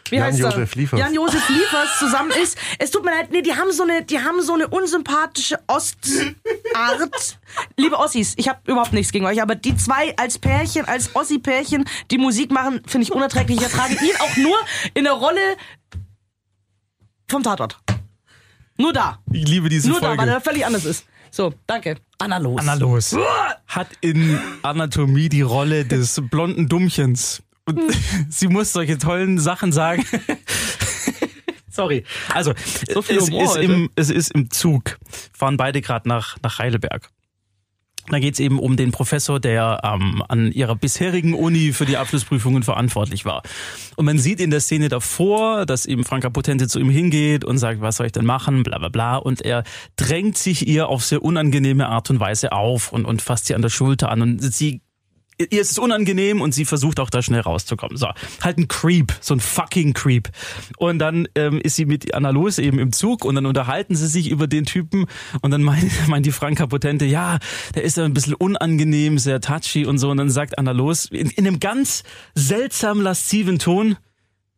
Wie 0.10 0.16
Jan 0.16 0.26
heißt 0.26 0.40
er? 0.40 0.50
Josef 0.50 0.74
Liefers. 0.74 1.00
Jan-Josef 1.00 1.50
Liefers 1.50 2.00
zusammen 2.00 2.32
ist. 2.32 2.58
Es 2.80 2.90
tut 2.90 3.06
mir 3.06 3.12
leid, 3.12 3.32
nee, 3.32 3.44
die 3.44 3.54
haben 3.54 3.72
so 3.72 3.84
eine, 3.84 4.04
die 4.04 4.20
haben 4.20 4.42
so 4.42 4.56
eine 4.56 4.68
unsympathische 4.68 5.60
Ostart. 5.68 7.38
Liebe 7.78 7.96
Ossis, 7.96 8.34
ich 8.38 8.50
habe 8.50 8.60
überhaupt 8.66 8.94
nichts 8.94 9.12
gegen 9.12 9.28
euch, 9.28 9.40
aber 9.40 9.54
die 9.54 9.78
zwei 9.78 10.16
als 10.18 10.40
Pärchen, 10.40 10.86
als 10.86 11.16
Ossi-Pärchen, 11.16 11.86
die 12.10 12.18
Musik 12.18 12.50
machen, 12.50 12.82
finde 12.88 13.04
ich 13.04 13.12
unerträglich. 13.12 13.60
Ich 13.60 13.64
ertrage 13.64 13.94
ihn 13.94 14.16
auch 14.20 14.36
nur 14.38 14.58
in 14.96 15.04
der 15.04 15.14
Rolle 15.14 15.42
vom 17.32 17.44
Tatort. 17.44 17.80
Nur 18.78 18.94
da. 18.94 19.20
Ich 19.32 19.48
liebe 19.48 19.70
diese 19.70 19.90
Nur 19.90 20.00
da, 20.00 20.08
Folge. 20.08 20.22
weil 20.24 20.30
er 20.30 20.42
völlig 20.42 20.66
anders 20.66 20.86
ist. 20.86 21.06
So, 21.32 21.54
danke. 21.68 21.98
Anna 22.18 22.38
los. 22.38 22.60
Anna 22.62 22.74
Los 22.74 23.16
hat 23.68 23.88
in 24.02 24.40
Anatomie 24.64 25.30
die 25.30 25.42
Rolle 25.42 25.86
des 25.86 26.22
blonden 26.30 26.68
Dummchens. 26.68 27.44
Und 27.66 27.80
sie 28.30 28.48
muss 28.48 28.74
solche 28.74 28.98
tollen 28.98 29.38
Sachen 29.38 29.72
sagen. 29.72 30.04
Sorry. 31.70 32.04
Also, 32.34 32.54
So 32.92 33.02
viel 33.02 33.18
es, 33.18 33.30
ist 33.30 33.58
im, 33.58 33.90
es 33.96 34.10
ist 34.10 34.32
im 34.32 34.50
Zug. 34.50 34.98
Fahren 35.34 35.56
beide 35.58 35.82
gerade 35.82 36.10
nach, 36.10 36.38
nach 36.42 36.58
Heidelberg. 36.60 37.10
Da 38.08 38.20
geht's 38.20 38.40
eben 38.40 38.60
um 38.60 38.76
den 38.76 38.92
Professor, 38.92 39.40
der 39.40 39.82
ähm, 39.84 40.24
an 40.28 40.52
ihrer 40.52 40.76
bisherigen 40.76 41.34
Uni 41.34 41.74
für 41.74 41.86
die 41.86 41.98
Abschlussprüfungen 41.98 42.64
verantwortlich 42.64 43.26
war. 43.26 43.44
Und 43.96 44.06
man 44.06 44.18
sieht 44.18 44.40
in 44.40 44.50
der 44.50 44.62
Szene 44.62 44.90
davor, 44.90 45.66
dass 45.66 45.86
eben 45.86 46.04
Franka 46.04 46.30
Potente 46.30 46.68
zu 46.68 46.80
ihm 46.80 46.90
hingeht 46.90 47.46
und 47.46 47.58
sagt, 47.58 47.82
was 47.82 47.98
soll 47.98 48.08
ich 48.08 48.12
denn 48.12 48.26
machen, 48.26 48.64
bla 48.64 48.78
bla 48.80 48.90
bla. 48.90 49.18
Und 49.18 49.42
er 49.42 49.64
drängt 49.96 50.38
sich 50.38 50.68
ihr 50.68 50.88
auf 50.88 51.04
sehr 51.04 51.22
unangenehme 51.22 51.88
Art 51.88 52.10
und 52.10 52.20
Weise 52.20 52.52
auf 52.52 52.92
und, 52.92 53.06
und 53.06 53.22
fasst 53.22 53.46
sie 53.46 53.56
an 53.56 53.62
der 53.62 53.70
Schulter 53.70 54.10
an. 54.10 54.22
Und 54.22 54.40
sie 54.42 54.82
ihr 55.40 55.62
ist 55.62 55.72
es 55.72 55.80
unangenehm 55.80 56.42
und 56.42 56.54
sie 56.54 56.66
versucht 56.66 57.00
auch 57.00 57.10
da 57.10 57.22
schnell 57.22 57.42
rauszukommen. 57.42 57.98
So, 57.98 58.08
halt 58.42 58.58
ein 58.58 58.68
Creep, 58.68 59.14
so 59.22 59.34
ein 59.34 59.40
fucking 59.40 59.94
Creep. 59.94 60.30
Und 60.78 61.00
dann 61.00 61.28
ähm, 61.36 61.62
ist 61.62 61.76
sie 61.76 61.86
mit 61.86 62.14
Anna 62.14 62.30
Los 62.30 62.60
eben 62.60 62.80
im 62.80 62.92
Zug 62.92 63.24
und 63.24 63.36
dann 63.36 63.46
unterhalten 63.46 63.96
sie 63.96 64.08
sich 64.08 64.30
über 64.30 64.48
den 64.48 64.66
Typen 64.66 65.06
und 65.42 65.52
dann 65.52 65.64
meint, 65.64 65.90
meint 66.08 66.26
die 66.26 66.32
Franka 66.32 66.68
Potente, 66.68 67.06
ja, 67.06 67.40
der 67.76 67.84
ist 67.84 67.98
ein 67.98 68.14
bisschen 68.14 68.34
unangenehm, 68.34 69.18
sehr 69.18 69.40
touchy 69.40 69.86
und 69.86 69.98
so. 69.98 70.10
Und 70.10 70.18
dann 70.18 70.30
sagt 70.30 70.58
Anna 70.58 70.72
Los 70.72 71.06
in, 71.06 71.30
in 71.30 71.48
einem 71.48 71.60
ganz 71.60 72.04
seltsam 72.36 73.02
lasziven 73.02 73.60
Ton, 73.60 73.98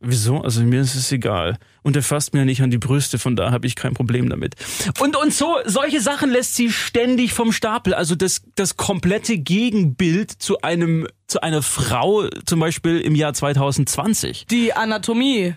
Wieso? 0.03 0.41
Also 0.41 0.63
mir 0.63 0.81
ist 0.81 0.95
es 0.95 1.11
egal. 1.11 1.57
Und 1.83 1.95
er 1.95 2.01
fasst 2.01 2.33
mir 2.33 2.39
ja 2.39 2.45
nicht 2.45 2.63
an 2.63 2.71
die 2.71 2.79
Brüste, 2.79 3.19
von 3.19 3.35
da 3.35 3.51
habe 3.51 3.67
ich 3.67 3.75
kein 3.75 3.93
Problem 3.93 4.29
damit. 4.29 4.55
Und, 4.99 5.15
und 5.15 5.31
so, 5.31 5.57
solche 5.65 6.01
Sachen 6.01 6.31
lässt 6.31 6.55
sie 6.55 6.71
ständig 6.71 7.33
vom 7.33 7.51
Stapel. 7.51 7.93
Also 7.93 8.15
das, 8.15 8.41
das 8.55 8.77
komplette 8.77 9.37
Gegenbild 9.37 10.31
zu 10.31 10.61
einem, 10.61 11.07
zu 11.27 11.41
einer 11.41 11.61
Frau, 11.61 12.27
zum 12.45 12.59
Beispiel 12.59 12.99
im 12.99 13.13
Jahr 13.13 13.33
2020. 13.33 14.47
Die 14.47 14.73
Anatomie. 14.73 15.53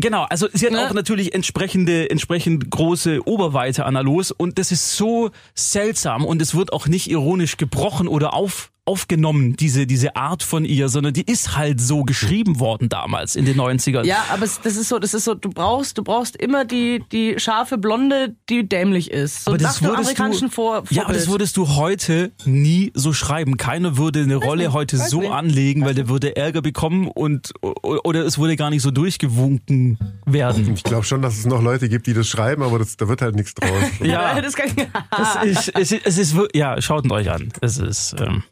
Genau, 0.00 0.24
also 0.24 0.48
sie 0.52 0.66
hat 0.66 0.72
Ne? 0.72 0.86
auch 0.86 0.92
natürlich 0.92 1.34
entsprechende, 1.34 2.08
entsprechend 2.08 2.70
große 2.70 3.26
Oberweite 3.26 3.84
Anna 3.84 4.00
Los 4.00 4.30
und 4.30 4.58
das 4.58 4.70
ist 4.70 4.96
so 4.96 5.30
seltsam 5.54 6.24
und 6.24 6.40
es 6.40 6.54
wird 6.54 6.72
auch 6.72 6.86
nicht 6.86 7.10
ironisch 7.10 7.56
gebrochen 7.56 8.06
oder 8.06 8.32
auf, 8.32 8.70
aufgenommen, 8.88 9.54
diese, 9.54 9.86
diese 9.86 10.16
Art 10.16 10.42
von 10.42 10.64
ihr, 10.64 10.88
sondern 10.88 11.12
die 11.12 11.30
ist 11.30 11.56
halt 11.56 11.78
so 11.78 12.04
geschrieben 12.04 12.58
worden 12.58 12.88
damals 12.88 13.36
in 13.36 13.44
den 13.44 13.60
90ern. 13.60 14.04
Ja, 14.04 14.24
aber 14.30 14.44
es, 14.46 14.62
das 14.62 14.76
ist 14.76 14.88
so, 14.88 14.98
das 14.98 15.12
ist 15.12 15.24
so, 15.24 15.34
du 15.34 15.50
brauchst, 15.50 15.98
du 15.98 16.02
brauchst 16.02 16.36
immer 16.36 16.64
die, 16.64 17.04
die 17.12 17.38
scharfe 17.38 17.76
Blonde, 17.76 18.34
die 18.48 18.66
dämlich 18.66 19.10
ist. 19.10 19.44
So 19.44 19.50
Aber 19.50 19.60
nach 19.60 19.68
das 19.68 19.78
dem 19.80 19.88
würdest 19.88 20.00
amerikanischen 20.00 20.48
du, 20.48 20.54
Vor 20.54 20.72
Vorbild. 20.76 20.92
ja, 20.92 21.04
aber 21.04 21.12
das 21.12 21.28
würdest 21.28 21.58
du 21.58 21.68
heute 21.76 22.32
nie 22.46 22.90
so 22.94 23.12
schreiben. 23.12 23.58
Keiner 23.58 23.98
würde 23.98 24.22
eine 24.22 24.36
Rolle 24.36 24.64
nicht, 24.64 24.72
heute 24.72 24.98
weiß 24.98 25.10
so 25.10 25.20
nicht. 25.20 25.32
anlegen, 25.32 25.84
weil 25.84 25.94
der 25.94 26.08
würde 26.08 26.36
Ärger 26.36 26.62
bekommen 26.62 27.08
und 27.08 27.52
oder 27.60 28.24
es 28.24 28.38
würde 28.38 28.56
gar 28.56 28.70
nicht 28.70 28.82
so 28.82 28.90
durchgewunken 28.90 29.98
werden. 30.24 30.72
Ich 30.74 30.82
glaube 30.82 31.04
schon, 31.04 31.20
dass 31.20 31.38
es 31.38 31.44
noch 31.44 31.62
Leute 31.62 31.90
gibt, 31.90 32.06
die 32.06 32.14
das 32.14 32.26
schreiben, 32.26 32.62
aber 32.62 32.78
das, 32.78 32.96
da 32.96 33.06
wird 33.06 33.20
halt 33.20 33.34
nichts 33.36 33.54
draus. 33.54 33.68
Ja, 34.02 34.40
das 34.40 34.54
kann 34.54 34.68
ich, 34.68 34.86
das 35.10 35.44
ist, 35.44 35.68
es 35.74 35.92
ist, 35.92 36.06
es 36.06 36.18
ist 36.18 36.36
ja, 36.54 36.80
schaut 36.80 37.04
ihn 37.04 37.12
euch 37.12 37.30
an. 37.30 37.52
Es 37.60 37.76
ist 37.78 38.16
ähm, 38.18 38.42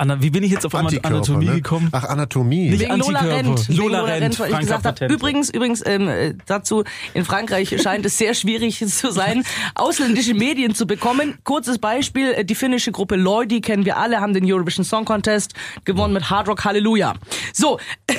Anna, 0.00 0.22
wie 0.22 0.30
bin 0.30 0.42
ich 0.42 0.50
jetzt 0.50 0.64
auf 0.64 0.74
einmal 0.74 0.94
Antikörper, 0.94 1.14
Anatomie 1.14 1.44
ne? 1.44 1.54
gekommen? 1.56 1.88
Ach, 1.92 2.04
Anatomie. 2.04 2.70
Nicht 2.70 2.80
Wegen 2.80 2.96
Lola. 2.96 3.20
Rent. 3.20 3.68
Lola 3.68 3.98
Lola 3.98 4.04
Rent, 4.04 4.22
Rent, 4.22 4.40
weil 4.40 4.52
ich 4.52 4.58
gesagt 4.60 4.86
habe. 4.86 5.12
Übrigens, 5.12 5.50
übrigens 5.50 5.82
ähm, 5.84 6.08
äh, 6.08 6.34
dazu, 6.46 6.84
in 7.12 7.26
Frankreich 7.26 7.76
scheint 7.82 8.06
es 8.06 8.16
sehr 8.16 8.32
schwierig 8.32 8.78
zu 8.78 9.12
sein, 9.12 9.44
ausländische 9.74 10.32
Medien 10.32 10.74
zu 10.74 10.86
bekommen. 10.86 11.36
Kurzes 11.44 11.76
Beispiel, 11.78 12.32
äh, 12.32 12.46
die 12.46 12.54
finnische 12.54 12.92
Gruppe 12.92 13.16
Loi, 13.16 13.46
kennen 13.60 13.84
wir 13.84 13.98
alle, 13.98 14.22
haben 14.22 14.32
den 14.32 14.50
Eurovision 14.50 14.86
Song 14.86 15.04
Contest 15.04 15.52
gewonnen 15.84 16.14
mit 16.14 16.30
Hard 16.30 16.48
Rock 16.48 16.64
Hallelujah. 16.64 17.14
So, 17.52 17.78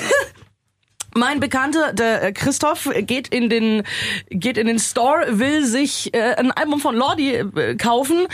Mein 1.14 1.40
Bekannter, 1.40 1.92
der 1.92 2.22
äh, 2.22 2.32
Christoph, 2.32 2.88
geht 3.00 3.28
in 3.28 3.50
den 3.50 3.82
geht 4.30 4.56
in 4.56 4.66
den 4.66 4.78
Store, 4.78 5.26
will 5.28 5.64
sich 5.66 6.14
äh, 6.14 6.36
ein 6.36 6.52
Album 6.52 6.80
von 6.80 6.94
Lordi 6.94 7.34
äh, 7.34 7.74
kaufen 7.74 8.26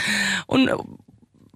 und 0.46 0.70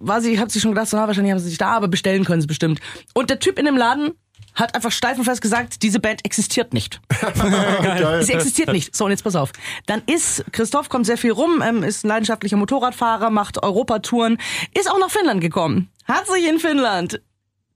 war 0.05 0.21
sie, 0.21 0.39
hat 0.39 0.51
sich 0.51 0.61
schon 0.61 0.71
gedacht, 0.71 0.87
so, 0.87 0.97
na, 0.97 1.07
wahrscheinlich 1.07 1.31
haben 1.31 1.39
sie 1.39 1.49
sich 1.49 1.57
da, 1.57 1.71
aber 1.71 1.87
bestellen 1.87 2.25
können 2.25 2.41
sie 2.41 2.47
bestimmt. 2.47 2.79
Und 3.13 3.29
der 3.29 3.39
Typ 3.39 3.57
in 3.57 3.65
dem 3.65 3.77
Laden 3.77 4.11
hat 4.55 4.75
einfach 4.75 4.91
steif 4.91 5.17
und 5.17 5.25
fest 5.25 5.41
gesagt, 5.41 5.81
diese 5.81 5.99
Band 5.99 6.23
existiert 6.25 6.73
nicht. 6.73 7.01
Sie 8.21 8.33
existiert 8.33 8.71
nicht. 8.71 8.95
So, 8.95 9.05
und 9.05 9.11
jetzt 9.11 9.23
pass 9.23 9.35
auf. 9.35 9.51
Dann 9.87 10.03
ist, 10.05 10.45
Christoph 10.51 10.89
kommt 10.89 11.05
sehr 11.05 11.17
viel 11.17 11.31
rum, 11.31 11.63
ähm, 11.65 11.83
ist 11.83 12.03
ein 12.05 12.09
leidenschaftlicher 12.09 12.57
Motorradfahrer, 12.57 13.29
macht 13.29 13.63
Europatouren, 13.63 14.37
ist 14.77 14.89
auch 14.89 14.99
nach 14.99 15.09
Finnland 15.09 15.41
gekommen. 15.41 15.89
Hat 16.05 16.27
sich 16.27 16.47
in 16.47 16.59
Finnland 16.59 17.21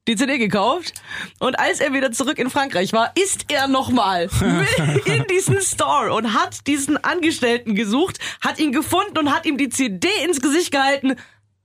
die 0.07 0.15
CD 0.15 0.37
gekauft 0.37 0.93
und 1.39 1.59
als 1.59 1.81
er 1.81 1.93
wieder 1.93 2.11
zurück 2.11 2.39
in 2.39 2.49
Frankreich 2.49 2.93
war, 2.93 3.11
ist 3.21 3.45
er 3.51 3.67
nochmal 3.67 4.29
in 5.05 5.25
diesen 5.29 5.61
Store 5.61 6.13
und 6.13 6.33
hat 6.33 6.65
diesen 6.65 7.03
Angestellten 7.03 7.75
gesucht, 7.75 8.19
hat 8.39 8.59
ihn 8.59 8.71
gefunden 8.71 9.17
und 9.17 9.33
hat 9.33 9.45
ihm 9.45 9.57
die 9.57 9.69
CD 9.69 10.07
ins 10.23 10.41
Gesicht 10.41 10.71
gehalten. 10.71 11.15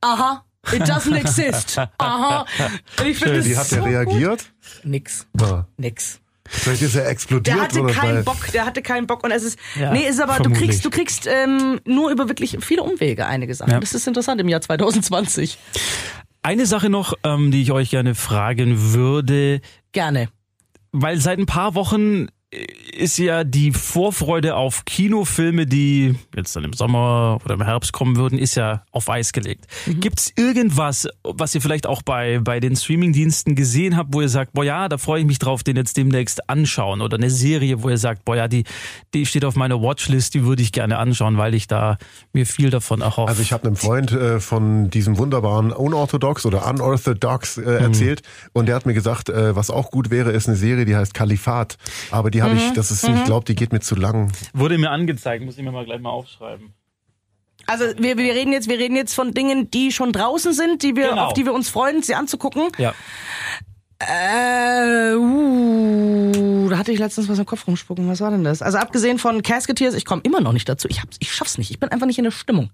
Aha, 0.00 0.44
it 0.72 0.82
doesn't 0.82 1.16
exist. 1.16 1.78
Aha. 1.98 2.46
Und 3.00 3.06
ich 3.06 3.18
finde 3.18 3.44
Wie 3.44 3.56
hat 3.56 3.66
so 3.66 3.76
er 3.76 3.84
reagiert? 3.84 4.44
Gut. 4.44 4.84
Nix. 4.84 5.26
Ah, 5.40 5.64
Nix. 5.76 6.20
vielleicht 6.48 6.82
ist 6.82 6.94
er 6.94 7.08
explodiert 7.08 7.56
Der 7.56 7.62
hatte 7.62 7.80
oder 7.82 7.92
keinen 7.94 8.14
weil- 8.16 8.22
Bock, 8.24 8.46
der 8.52 8.64
hatte 8.66 8.82
keinen 8.82 9.06
Bock 9.06 9.24
und 9.24 9.30
es 9.32 9.42
ist 9.42 9.58
Ja, 9.78 9.92
nee, 9.92 10.06
ist 10.06 10.20
aber 10.20 10.36
du 10.36 10.42
vermutlich. 10.44 10.68
kriegst 10.70 10.84
du 10.84 10.90
kriegst 10.90 11.26
ähm, 11.26 11.80
nur 11.86 12.10
über 12.10 12.28
wirklich 12.28 12.56
viele 12.60 12.82
Umwege 12.82 13.26
einige 13.26 13.54
Sachen. 13.54 13.70
Ja. 13.72 13.80
Das 13.80 13.92
ist 13.94 14.06
interessant 14.06 14.40
im 14.40 14.48
Jahr 14.48 14.60
2020. 14.60 15.58
Eine 16.42 16.66
Sache 16.66 16.90
noch, 16.90 17.14
ähm, 17.24 17.50
die 17.52 17.62
ich 17.62 17.70
euch 17.72 17.90
gerne 17.90 18.14
fragen 18.14 18.92
würde, 18.92 19.60
Gerne. 19.92 20.28
weil 20.90 21.18
seit 21.20 21.38
ein 21.38 21.46
paar 21.46 21.74
Wochen 21.74 22.26
ist 22.92 23.18
ja 23.18 23.44
die 23.44 23.72
Vorfreude 23.72 24.57
auf 24.57 24.84
Kinofilme, 24.84 25.66
die 25.66 26.14
jetzt 26.36 26.55
dann 26.55 26.64
im 26.64 26.74
Sommer 26.74 27.38
oder 27.44 27.55
im 27.55 27.62
Herbst 27.62 27.92
kommen 27.94 28.16
würden, 28.16 28.38
ist 28.38 28.57
ja 28.57 28.82
auf 28.90 29.09
Eis 29.09 29.32
gelegt. 29.32 29.66
Gibt's 29.86 30.30
irgendwas, 30.36 31.09
was 31.22 31.55
ihr 31.55 31.62
vielleicht 31.62 31.86
auch 31.86 32.03
bei, 32.03 32.40
bei 32.40 32.61
den 32.61 32.76
Streamingdiensten 32.76 33.55
gesehen 33.55 33.96
habt, 33.96 34.12
wo 34.12 34.20
ihr 34.20 34.28
sagt, 34.28 34.53
boah 34.53 34.64
ja, 34.64 34.90
da 34.90 34.98
freue 34.98 35.20
ich 35.20 35.26
mich 35.26 35.38
drauf, 35.38 35.62
den 35.62 35.76
jetzt 35.76 35.96
demnächst 35.96 36.50
anschauen? 36.50 37.00
Oder 37.00 37.16
eine 37.16 37.30
Serie, 37.30 37.82
wo 37.82 37.88
ihr 37.88 37.96
sagt, 37.96 38.26
boah 38.26 38.36
ja, 38.36 38.48
die, 38.48 38.64
die 39.14 39.24
steht 39.24 39.46
auf 39.46 39.57
meiner 39.57 39.80
Watchlist, 39.80 40.34
die 40.34 40.44
würde 40.44 40.62
ich 40.62 40.72
gerne 40.72 40.98
anschauen, 40.98 41.38
weil 41.38 41.55
ich 41.55 41.68
da 41.68 41.96
mir 42.34 42.44
viel 42.44 42.68
davon 42.68 43.00
erhoffe. 43.00 43.28
Also 43.28 43.40
ich 43.40 43.55
habe 43.55 43.66
einem 43.66 43.76
Freund 43.76 44.12
äh, 44.12 44.40
von 44.40 44.90
diesem 44.90 45.16
wunderbaren 45.16 45.72
Unorthodox 45.72 46.44
oder 46.44 46.68
Unorthodox 46.68 47.57
äh, 47.57 47.62
erzählt 47.62 48.20
und 48.53 48.66
der 48.66 48.74
hat 48.74 48.84
mir 48.84 48.94
gesagt, 48.94 49.30
äh, 49.30 49.57
was 49.57 49.70
auch 49.70 49.90
gut 49.90 50.11
wäre, 50.11 50.32
ist 50.32 50.48
eine 50.48 50.57
Serie, 50.57 50.84
die 50.84 50.94
heißt 50.94 51.14
Kalifat. 51.14 51.78
Aber 52.11 52.30
die 52.30 52.41
habe 52.43 52.55
ich, 52.55 52.72
das 52.72 52.90
ist, 52.90 53.09
ich 53.09 53.24
glaube, 53.24 53.45
die 53.45 53.55
geht 53.55 53.72
mir 53.72 53.80
zu 53.80 53.95
lang. 53.95 54.32
Wurde 54.53 54.78
mir 54.78 54.90
angezeigt, 54.90 55.45
muss 55.45 55.57
ich 55.57 55.64
mir 55.64 55.72
mal 55.72 55.84
gleich 55.84 56.01
mal 56.01 56.11
aufschreiben. 56.11 56.74
Also 57.66 57.84
wir, 57.99 58.18
wir 58.18 58.34
reden 58.34 58.53
jetzt 58.53 58.68
wir 58.68 58.78
reden 58.78 58.97
jetzt 58.97 59.14
von 59.14 59.34
Dingen, 59.34 59.70
die 59.70 59.93
schon 59.93 60.12
draußen 60.12 60.53
sind, 60.53 60.82
die 60.82 60.97
wir 60.97 61.11
Genau. 61.11 61.26
auf 61.26 61.32
die 61.32 61.45
wir 61.45 61.53
uns 61.53 61.68
freuen, 61.68 62.03
sie 62.03 62.14
anzugucken. 62.14 62.68
Ja. 62.78 62.93
Äh, 64.01 65.14
uh, 65.14 66.68
da 66.68 66.78
hatte 66.78 66.90
ich 66.90 66.99
letztens 66.99 67.28
was 67.28 67.38
im 67.38 67.47
Kopf 67.47 67.66
rumspucken. 67.66 68.09
Was 68.09 68.20
war 68.20 68.30
denn 68.30 68.43
das? 68.43 68.62
Also 68.62 68.78
abgesehen 68.78 69.18
von 69.18 69.43
Casketeers, 69.43 69.95
ich 69.95 70.05
komme 70.05 70.22
immer 70.24 70.40
noch 70.40 70.53
nicht 70.53 70.68
dazu. 70.68 70.88
Ich 70.88 71.01
hab's, 71.03 71.16
ich 71.20 71.32
schaff's 71.32 71.59
nicht. 71.59 71.70
Ich 71.70 71.78
bin 71.78 71.88
einfach 71.90 72.07
nicht 72.07 72.18
in 72.18 72.24
der 72.24 72.32
Stimmung. 72.32 72.70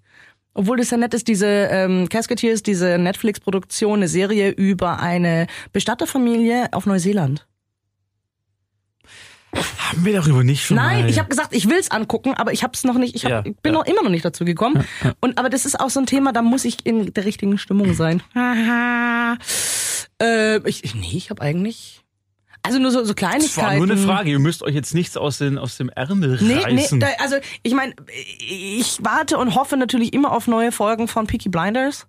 Obwohl 0.55 0.79
das 0.79 0.91
ja 0.91 0.97
nett 0.97 1.15
ist, 1.15 1.29
diese 1.29 1.47
ähm, 1.47 2.09
Casketeers, 2.09 2.63
diese 2.63 2.99
Netflix-Produktion, 2.99 3.99
eine 3.99 4.09
Serie 4.09 4.51
über 4.51 5.01
eine 5.01 5.47
Bestatterfamilie 5.73 6.69
auf 6.73 6.87
Neuseeland. 6.87 7.47
Haben 9.55 10.05
wir 10.05 10.13
darüber 10.13 10.45
nicht 10.45 10.65
schon 10.65 10.77
Nein, 10.77 11.03
mal... 11.03 11.11
ich 11.11 11.19
habe 11.19 11.29
gesagt, 11.29 11.55
ich 11.55 11.69
will's 11.69 11.91
angucken, 11.91 12.35
aber 12.35 12.53
ich 12.53 12.63
hab's 12.63 12.85
noch 12.85 12.97
nicht, 12.99 13.15
ich, 13.17 13.25
hab, 13.25 13.31
Ja, 13.31 13.43
ich 13.45 13.57
bin 13.57 13.73
ja. 13.73 13.79
noch 13.79 13.87
immer 13.87 14.03
noch 14.03 14.11
nicht 14.11 14.25
dazu 14.25 14.45
gekommen. 14.45 14.85
Und 15.21 15.39
aber 15.39 15.49
das 15.49 15.65
ist 15.65 15.81
auch 15.81 15.91
so 15.91 16.01
ein 16.01 16.07
Thema, 16.07 16.33
da 16.33 16.43
muss 16.43 16.65
ich 16.65 16.85
in 16.85 17.13
der 17.15 17.25
richtigen 17.25 17.57
Stimmung 17.59 17.95
sein. 17.95 18.23
Haha. 18.35 19.39
äh, 20.23 20.69
ich, 20.69 20.95
nee, 20.95 21.17
ich 21.17 21.31
habe 21.31 21.41
eigentlich 21.43 22.03
also 22.63 22.79
nur 22.79 22.91
so, 22.91 23.05
so 23.05 23.15
Das 23.15 23.23
war 23.23 23.31
Kleinigkeiten. 23.31 23.79
nur 23.79 23.91
eine 23.91 23.97
Frage. 23.97 24.31
Ihr 24.31 24.39
müsst 24.39 24.63
euch 24.63 24.75
jetzt 24.75 24.93
nichts 24.93 25.17
aus, 25.17 25.39
den, 25.39 25.59
aus 25.59 25.77
dem 25.77 25.89
Ärmel 25.89 26.39
Nee, 26.43 26.55
nee, 26.55 26.81
reißen. 26.83 27.01
da, 27.01 27.07
also 27.19 27.37
ich 27.63 27.73
meine, 27.73 27.95
ich 28.41 28.99
warte 29.01 29.39
und 29.39 29.55
hoffe 29.55 29.77
natürlich 29.77 30.13
immer 30.13 30.33
auf 30.33 30.49
neue 30.49 30.73
Folgen 30.73 31.09
von 31.09 31.27
Peaky 31.27 31.49
Blinders. 31.49 32.07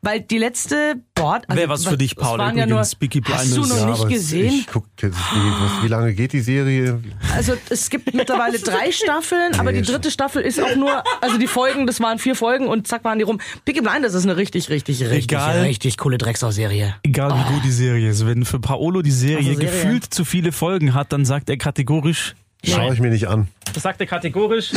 Weil 0.00 0.20
die 0.22 0.38
letzte, 0.38 0.96
boah, 1.14 1.40
also, 1.46 1.60
Wäre 1.60 1.68
was 1.68 1.84
für 1.84 1.98
dich, 1.98 2.16
Paul, 2.16 2.38
ja 2.56 2.64
nur, 2.66 2.82
Peaky 2.98 3.20
Hast 3.28 3.50
du 3.56 3.60
Blinders. 3.62 3.68
noch 3.68 3.76
Ja, 3.78 3.86
nicht 3.90 4.00
aber 4.00 4.08
gesehen? 4.08 4.54
Ich 4.60 4.66
guck, 4.66 4.86
wie, 5.00 5.06
was, 5.10 5.82
wie 5.82 5.88
lange 5.88 6.14
geht 6.14 6.32
die 6.32 6.40
Serie? 6.40 7.00
Also 7.34 7.52
es 7.68 7.90
gibt 7.90 8.14
mittlerweile 8.14 8.58
drei 8.60 8.90
Staffeln, 8.90 9.54
aber 9.58 9.72
Nee, 9.72 9.82
die 9.82 9.86
dritte 9.92 10.10
Staffel 10.10 10.42
ist 10.42 10.62
auch 10.62 10.74
nur, 10.76 11.02
also 11.20 11.36
die 11.36 11.46
Folgen, 11.46 11.86
das 11.86 12.00
waren 12.00 12.18
vier 12.18 12.34
Folgen 12.36 12.68
und 12.68 12.86
zack 12.88 13.04
waren 13.04 13.18
die 13.18 13.24
rum. 13.24 13.38
Peaky 13.66 13.82
Blinders 13.82 14.14
ist 14.14 14.24
eine 14.24 14.36
richtig, 14.38 14.70
richtig, 14.70 15.02
richtig, 15.02 15.24
Egal. 15.24 15.60
richtig 15.60 15.98
coole 15.98 16.16
Drecksau-Serie. 16.16 16.96
Egal 17.02 17.30
wie 17.38 17.52
gut 17.54 17.64
die 17.64 17.70
Serie 17.70 18.08
ist. 18.10 18.26
Wenn 18.26 18.44
für 18.46 18.60
Paolo 18.60 19.02
die 19.02 19.10
Serie, 19.10 19.36
Also 19.50 19.52
Serie. 19.60 19.66
gefühlt 19.66 20.04
zu 20.14 20.24
viele 20.24 20.52
Folgen 20.52 20.94
hat, 20.94 21.12
dann 21.12 21.24
sagt 21.26 21.50
er 21.50 21.58
kategorisch. 21.58 22.34
Schaue 22.64 22.92
ich 22.94 23.00
mir 23.00 23.10
nicht 23.10 23.28
an. 23.28 23.48
Das 23.72 23.82
sagt 23.82 24.00
er 24.00 24.06
kategorisch. 24.06 24.72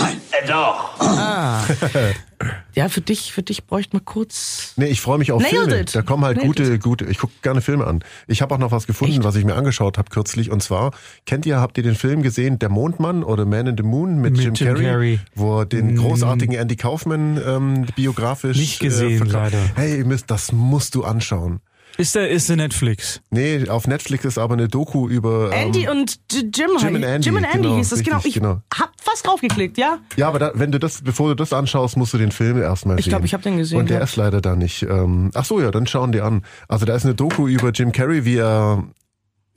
Ja, 2.76 2.90
für 2.90 3.02
dich, 3.02 3.34
für 3.34 3.42
dich 3.42 3.66
bräuchte 3.66 3.96
man 3.96 4.06
kurz. 4.06 4.74
Nee, 4.76 4.86
ich 4.88 5.02
freue 5.02 5.18
mich 5.18 5.32
auf 5.32 5.42
Nailed 5.42 5.58
Filme. 5.60 5.80
it. 5.82 5.96
Da 5.96 6.02
kommen 6.04 6.24
halt 6.24 6.38
Nailed 6.38 6.56
gute, 6.58 6.80
gute. 6.80 7.06
Ich 7.06 7.18
gucke 7.18 7.34
gerne 7.42 7.62
Filme 7.62 7.88
an. 7.88 8.04
Ich 8.28 8.42
habe 8.44 8.54
auch 8.54 8.60
noch 8.60 8.72
was 8.72 8.86
gefunden, 8.86 9.14
Echt? 9.16 9.24
was 9.24 9.36
ich 9.36 9.44
mir 9.46 9.56
angeschaut 9.56 9.98
habe 9.98 10.10
kürzlich. 10.12 10.52
Und 10.52 10.62
zwar, 10.62 10.92
kennt 11.26 11.46
ihr, 11.48 11.60
habt 11.60 11.78
ihr 11.78 11.84
den 11.84 11.96
Film 11.96 12.22
gesehen, 12.22 12.60
Der 12.60 12.70
Mondmann 12.70 13.24
oder 13.24 13.46
Man 13.46 13.66
in 13.68 13.78
the 13.78 13.84
Moon 13.84 14.18
mit, 14.22 14.34
Mit 14.34 14.42
Jim, 14.44 14.54
Jim 14.54 14.68
Carrey, 14.68 14.84
Carrey. 14.86 15.20
wo 15.34 15.62
er 15.62 15.66
den 15.66 15.96
großartigen 15.96 16.56
Andy 16.56 16.76
Kaufman 16.76 17.42
ähm, 17.46 17.86
biografisch 17.96 18.58
Nicht 18.58 18.80
gesehen, 18.80 19.18
verkauft. 19.30 19.54
leider. 19.54 19.60
Hey, 19.76 19.98
ihr 19.98 20.06
müsst, 20.06 20.30
das 20.30 20.52
musst 20.52 20.94
du 20.94 21.04
anschauen. 21.04 21.60
Ist 21.98 22.14
der, 22.14 22.30
ist 22.30 22.48
der 22.48 22.58
Netflix? 22.58 23.22
Nee, 23.32 23.68
auf 23.70 23.88
Netflix 23.88 24.24
ist 24.26 24.38
aber 24.38 24.54
eine 24.54 24.68
Doku 24.68 25.08
über. 25.10 25.52
Ähm, 25.52 25.68
Andy 25.68 25.88
und 25.90 26.20
J- 26.32 26.44
Jim, 26.56 26.70
Jim 26.80 26.96
and 26.96 27.06
Andy, 27.06 27.28
Jim 27.28 27.38
and 27.38 27.46
Andy 27.48 27.64
genau, 27.70 27.78
hieß 27.78 27.90
das, 27.90 28.04
genau. 28.04 28.20
Ich 28.24 28.34
genau. 28.36 28.62
hab 28.74 28.92
fast 29.02 29.26
draufgeklickt, 29.26 29.78
ja? 29.80 29.98
Ja, 30.16 30.28
aber 30.28 30.38
da, 30.38 30.52
wenn 30.54 30.72
du 30.72 30.80
das, 30.80 31.02
bevor 31.02 31.30
du 31.30 31.36
das 31.36 31.54
anschaust, 31.54 31.98
musst 31.98 32.14
du 32.14 32.20
den 32.20 32.32
Film 32.32 32.62
erstmal 32.62 33.00
Ich 33.00 33.06
sehen. 33.06 33.12
glaub, 33.12 33.24
ich 33.24 33.34
hab 33.34 33.42
den 33.42 33.58
gesehen, 33.58 33.80
Und 33.80 33.90
der 33.90 33.98
ja. 33.98 34.04
ist 34.04 34.16
leider 34.16 34.42
da 34.42 34.56
nicht. 34.56 34.84
Ähm, 34.84 35.32
ach 35.34 35.46
so, 35.46 35.60
ja, 35.60 35.72
dann 35.72 35.88
schauen 35.88 36.12
die 36.12 36.22
an. 36.22 36.44
Also 36.68 36.86
da 36.86 36.96
ist 36.96 37.06
eine 37.06 37.16
Doku 37.16 37.48
über 37.48 37.72
Jim 37.72 37.92
Carrey, 37.92 38.26
wie 38.26 38.38
er 38.38 38.84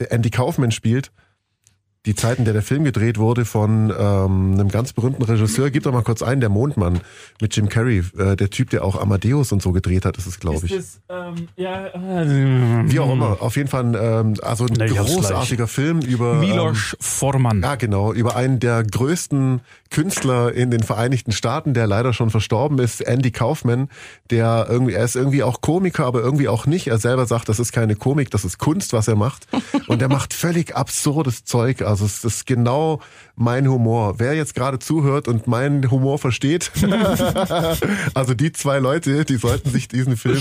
Andy 0.09 0.31
Kaufman 0.31 0.71
spielt. 0.71 1.13
Die 2.07 2.15
Zeit, 2.15 2.39
in 2.39 2.47
der 2.47 2.55
der 2.55 2.63
Film 2.63 2.85
gedreht 2.85 3.19
wurde 3.19 3.45
von 3.45 3.91
ähm, 3.91 4.55
einem 4.55 4.69
ganz 4.69 4.95
berühmten 4.95 5.23
Regisseur. 5.23 5.71
Gib 5.71 5.83
doch 5.83 5.93
mal 5.93 6.03
kurz 6.03 6.23
ein, 6.23 6.41
der 6.41 6.49
Mondmann 6.49 7.01
mit 7.43 7.55
Jim 7.55 7.69
Carrey. 7.69 8.03
Äh, 8.17 8.37
der 8.37 8.49
Typ, 8.49 8.71
der 8.71 8.85
auch 8.85 8.99
Amadeus 8.99 9.53
und 9.53 9.61
so 9.61 9.73
gedreht 9.73 10.07
hat, 10.07 10.17
ist 10.17 10.27
es, 10.27 10.41
glaube 10.41 10.65
ich. 10.65 10.75
das, 10.75 11.01
ähm, 11.11 11.49
ja, 11.57 11.89
äh, 11.89 12.91
Wie 12.91 12.99
auch 13.01 13.13
immer. 13.13 13.43
Auf 13.43 13.57
jeden 13.57 13.69
Fall 13.69 13.85
ein, 13.85 13.97
ähm, 14.01 14.35
also 14.43 14.65
ein 14.65 14.81
hab's 14.81 15.13
großartiger 15.15 15.67
Film 15.67 16.01
über... 16.01 16.35
ähm, 16.35 16.41
Milos 16.41 16.97
Forman. 17.01 17.61
Ja, 17.61 17.75
genau. 17.75 18.15
Über 18.15 18.35
einen 18.35 18.61
der 18.61 18.83
größten 18.83 19.61
Künstler 19.91 20.55
in 20.55 20.71
den 20.71 20.83
Vereinigten 20.83 21.33
Staaten, 21.33 21.75
der 21.75 21.87
leider 21.87 22.13
schon 22.13 22.31
verstorben 22.31 22.79
ist, 22.79 23.01
Andy 23.01 23.31
Kaufman, 23.31 23.89
der 24.31 24.67
irgendwie, 24.71 24.95
er 24.95 25.05
ist 25.05 25.17
irgendwie 25.17 25.43
auch 25.43 25.61
Komiker, 25.61 26.07
aber 26.07 26.21
irgendwie 26.21 26.49
auch 26.49 26.65
nicht. 26.65 26.87
Er 26.87 26.99
selber 26.99 27.27
sagt, 27.27 27.49
das 27.49 27.59
ist 27.59 27.73
keine 27.73 27.97
Komik, 27.97 28.31
das 28.31 28.45
ist 28.45 28.59
Kunst, 28.59 28.93
was 28.93 29.09
er 29.09 29.17
macht. 29.17 29.49
Und 29.89 30.01
er 30.01 30.09
macht 30.09 30.33
völlig 30.33 30.77
absurdes 30.77 31.45
Zeug. 31.45 31.83
Also 31.91 32.07
es 32.07 32.25
ist 32.25 32.47
genau 32.47 33.01
mein 33.37 33.69
Humor. 33.69 34.19
Wer 34.19 34.35
jetzt 34.35 34.55
gerade 34.55 34.79
zuhört 34.79 35.29
und 35.29 35.47
meinen 35.47 35.91
Humor 35.91 36.19
versteht, 36.19 36.71
also 38.15 38.35
die 38.35 38.53
zwei 38.53 38.79
Leute, 38.79 39.25
die 39.25 39.37
sollten 39.37 39.71
sich 39.71 39.89
diesen 39.89 40.17
Film 40.17 40.41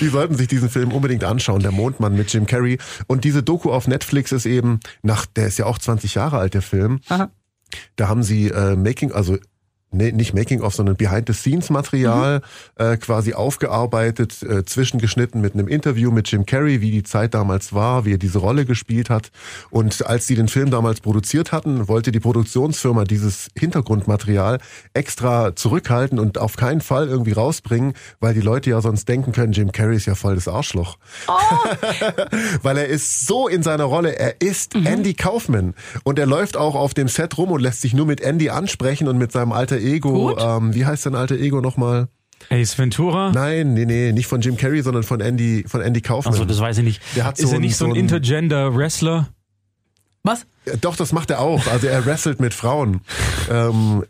die 0.00 0.08
sollten 0.08 0.34
sich 0.34 0.48
diesen 0.48 0.70
Film 0.70 0.92
unbedingt 0.92 1.24
anschauen, 1.24 1.60
Der 1.60 1.72
Mondmann 1.72 2.14
mit 2.14 2.32
Jim 2.32 2.46
Carrey. 2.46 2.78
Und 3.06 3.24
diese 3.24 3.42
Doku 3.42 3.70
auf 3.70 3.86
Netflix 3.88 4.32
ist 4.32 4.46
eben, 4.46 4.80
nach, 5.02 5.26
der 5.26 5.46
ist 5.46 5.58
ja 5.58 5.66
auch 5.66 5.78
20 5.78 6.14
Jahre 6.14 6.38
alt, 6.38 6.54
der 6.54 6.62
Film. 6.62 7.00
Aha. 7.08 7.30
Da 7.96 8.08
haben 8.08 8.22
sie 8.22 8.48
äh, 8.48 8.76
Making, 8.76 9.12
also 9.12 9.36
nee, 9.92 10.12
nicht 10.12 10.34
Making 10.34 10.62
of, 10.62 10.74
sondern 10.74 10.96
Behind-the-Scenes-Material 10.96 12.42
äh, 12.76 12.96
quasi 12.96 13.34
aufgearbeitet, 13.34 14.42
äh, 14.42 14.64
zwischengeschnitten 14.64 15.40
mit 15.40 15.54
einem 15.54 15.68
Interview 15.68 16.10
mit 16.10 16.30
Jim 16.30 16.46
Carrey, 16.46 16.80
wie 16.80 16.90
die 16.90 17.02
Zeit 17.02 17.34
damals 17.34 17.72
war, 17.72 18.04
wie 18.04 18.14
er 18.14 18.18
diese 18.18 18.38
Rolle 18.38 18.64
gespielt 18.64 19.10
hat. 19.10 19.30
Und 19.70 20.06
als 20.06 20.26
sie 20.26 20.34
den 20.34 20.48
Film 20.48 20.70
damals 20.70 21.00
produziert 21.00 21.52
hatten, 21.52 21.88
wollte 21.88 22.12
die 22.12 22.20
Produktionsfirma 22.20 23.04
dieses 23.04 23.48
Hintergrundmaterial 23.58 24.58
extra 24.94 25.56
zurückhalten 25.56 26.18
und 26.18 26.38
auf 26.38 26.56
keinen 26.56 26.80
Fall 26.80 27.08
irgendwie 27.08 27.32
rausbringen, 27.32 27.94
weil 28.20 28.34
die 28.34 28.40
Leute 28.40 28.70
ja 28.70 28.80
sonst 28.80 29.08
denken 29.08 29.32
können, 29.32 29.52
Jim 29.52 29.72
Carrey 29.72 29.96
ist 29.96 30.06
ja 30.06 30.14
voll 30.14 30.36
das 30.36 30.48
Arschloch. 30.48 30.98
weil 32.62 32.78
er 32.78 32.86
ist 32.86 33.26
so 33.26 33.48
in 33.48 33.62
seiner 33.62 33.84
Rolle, 33.84 34.16
er 34.18 34.40
ist 34.40 34.74
Andy 34.74 35.14
Kaufman 35.14 35.74
und 36.04 36.18
er 36.18 36.26
läuft 36.26 36.56
auch 36.56 36.74
auf 36.74 36.94
dem 36.94 37.08
Set 37.08 37.36
rum 37.38 37.50
und 37.50 37.60
lässt 37.60 37.80
sich 37.80 37.94
nur 37.94 38.06
mit 38.06 38.20
Andy 38.20 38.50
ansprechen 38.50 39.08
und 39.08 39.18
mit 39.18 39.32
seinem 39.32 39.52
alter 39.52 39.79
Ego, 39.80 40.36
ähm, 40.38 40.74
wie 40.74 40.86
heißt 40.86 41.02
sein 41.04 41.14
alter 41.14 41.36
Ego 41.36 41.60
nochmal? 41.60 42.08
Ace 42.50 42.78
Ventura? 42.78 43.32
Nein, 43.32 43.74
nee, 43.74 43.84
nee, 43.84 44.12
nicht 44.12 44.26
von 44.26 44.40
Jim 44.40 44.56
Carrey, 44.56 44.82
sondern 44.82 45.02
von 45.02 45.20
Andy, 45.20 45.64
von 45.68 45.80
Andy 45.82 46.00
Kaufman. 46.00 46.32
Also 46.32 46.44
das 46.44 46.58
weiß 46.60 46.78
ich 46.78 46.84
nicht. 46.84 47.02
Der 47.16 47.24
hat 47.24 47.38
ist 47.38 47.48
so 47.48 47.54
er 47.54 47.60
nicht 47.60 47.76
so 47.76 47.84
ein 47.84 47.90
so 47.90 47.94
ein- 47.94 48.00
Intergender-Wrestler? 48.00 49.28
Was? 50.22 50.46
Ja, 50.66 50.74
Doch, 50.80 50.96
das 50.96 51.12
macht 51.12 51.30
er 51.30 51.40
auch. 51.40 51.66
Also 51.66 51.86
er 51.86 52.04
wrestelt 52.06 52.40
mit 52.40 52.54
Frauen. 52.54 53.00
Ähm, 53.50 54.04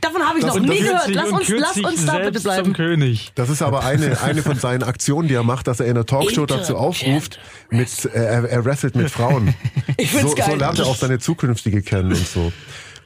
Davon 0.00 0.22
habe 0.22 0.38
ich 0.38 0.44
Das 0.44 0.54
noch 0.56 0.62
nie 0.62 0.78
gehört. 0.80 1.08
Lass 1.08 1.28
uns, 1.30 1.48
lass 1.48 1.76
uns 1.76 2.06
da 2.06 2.18
bitte 2.18 2.40
bleiben. 2.40 2.64
Zum 2.64 2.72
König. 2.72 3.32
das 3.34 3.50
ist 3.50 3.60
aber 3.62 3.84
eine, 3.84 4.20
eine 4.22 4.42
von 4.42 4.58
seinen 4.58 4.82
Aktionen, 4.82 5.28
die 5.28 5.34
er 5.34 5.42
macht, 5.42 5.66
dass 5.66 5.78
er 5.80 5.86
in 5.86 5.92
einer 5.92 6.06
Talkshow 6.06 6.46
dazu 6.46 6.76
aufruft, 6.76 7.38
mit, 7.68 8.06
äh, 8.06 8.08
er, 8.18 8.44
er 8.48 8.64
wrestelt 8.64 8.96
mit 8.96 9.10
Frauen. 9.10 9.54
Ich 9.98 10.10
find's 10.10 10.30
so, 10.30 10.34
geil. 10.34 10.46
so 10.52 10.56
lernt 10.56 10.78
er 10.78 10.86
auch 10.86 10.96
seine 10.96 11.18
zukünftige 11.18 11.82
kennen 11.82 12.12
und 12.12 12.26
so. 12.26 12.52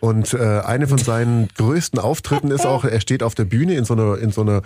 Und 0.01 0.35
äh, 0.35 0.61
eine 0.65 0.87
von 0.87 0.99
seinen 0.99 1.49
größten 1.57 1.99
Auftritten 1.99 2.51
ist 2.51 2.67
auch, 2.67 2.85
er 2.85 3.01
steht 3.01 3.23
auf 3.23 3.35
der 3.35 3.45
Bühne 3.45 3.75
in 3.75 3.85
so 3.85 3.95
einer, 3.95 4.19
in 4.19 4.31
so 4.31 4.43
einer 4.43 4.63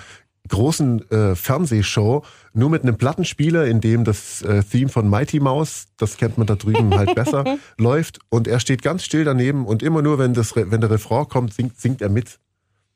großen 0.49 1.11
äh, 1.11 1.35
Fernsehshow, 1.35 2.25
nur 2.55 2.71
mit 2.71 2.83
einem 2.83 2.97
Plattenspieler, 2.97 3.67
in 3.67 3.81
dem 3.81 4.05
das 4.05 4.43
äh, 4.43 4.63
Theme 4.63 4.89
von 4.89 5.09
Mighty 5.09 5.41
Mouse, 5.41 5.89
das 5.99 6.17
kennt 6.17 6.39
man 6.39 6.47
da 6.47 6.57
drüben 6.57 6.97
halt 6.97 7.15
besser, 7.15 7.59
läuft. 7.77 8.19
Und 8.31 8.49
er 8.49 8.61
steht 8.61 8.83
ganz 8.83 9.05
still 9.05 9.25
daneben 9.25 9.67
und 9.67 9.83
immer 9.83 10.03
nur, 10.03 10.19
wenn, 10.19 10.35
das, 10.35 10.57
wenn 10.57 10.81
der 10.81 10.91
Refrain 10.91 11.29
kommt, 11.29 11.55
singt, 11.55 11.79
singt 11.81 12.03
er 12.03 12.09
mit. 12.09 12.39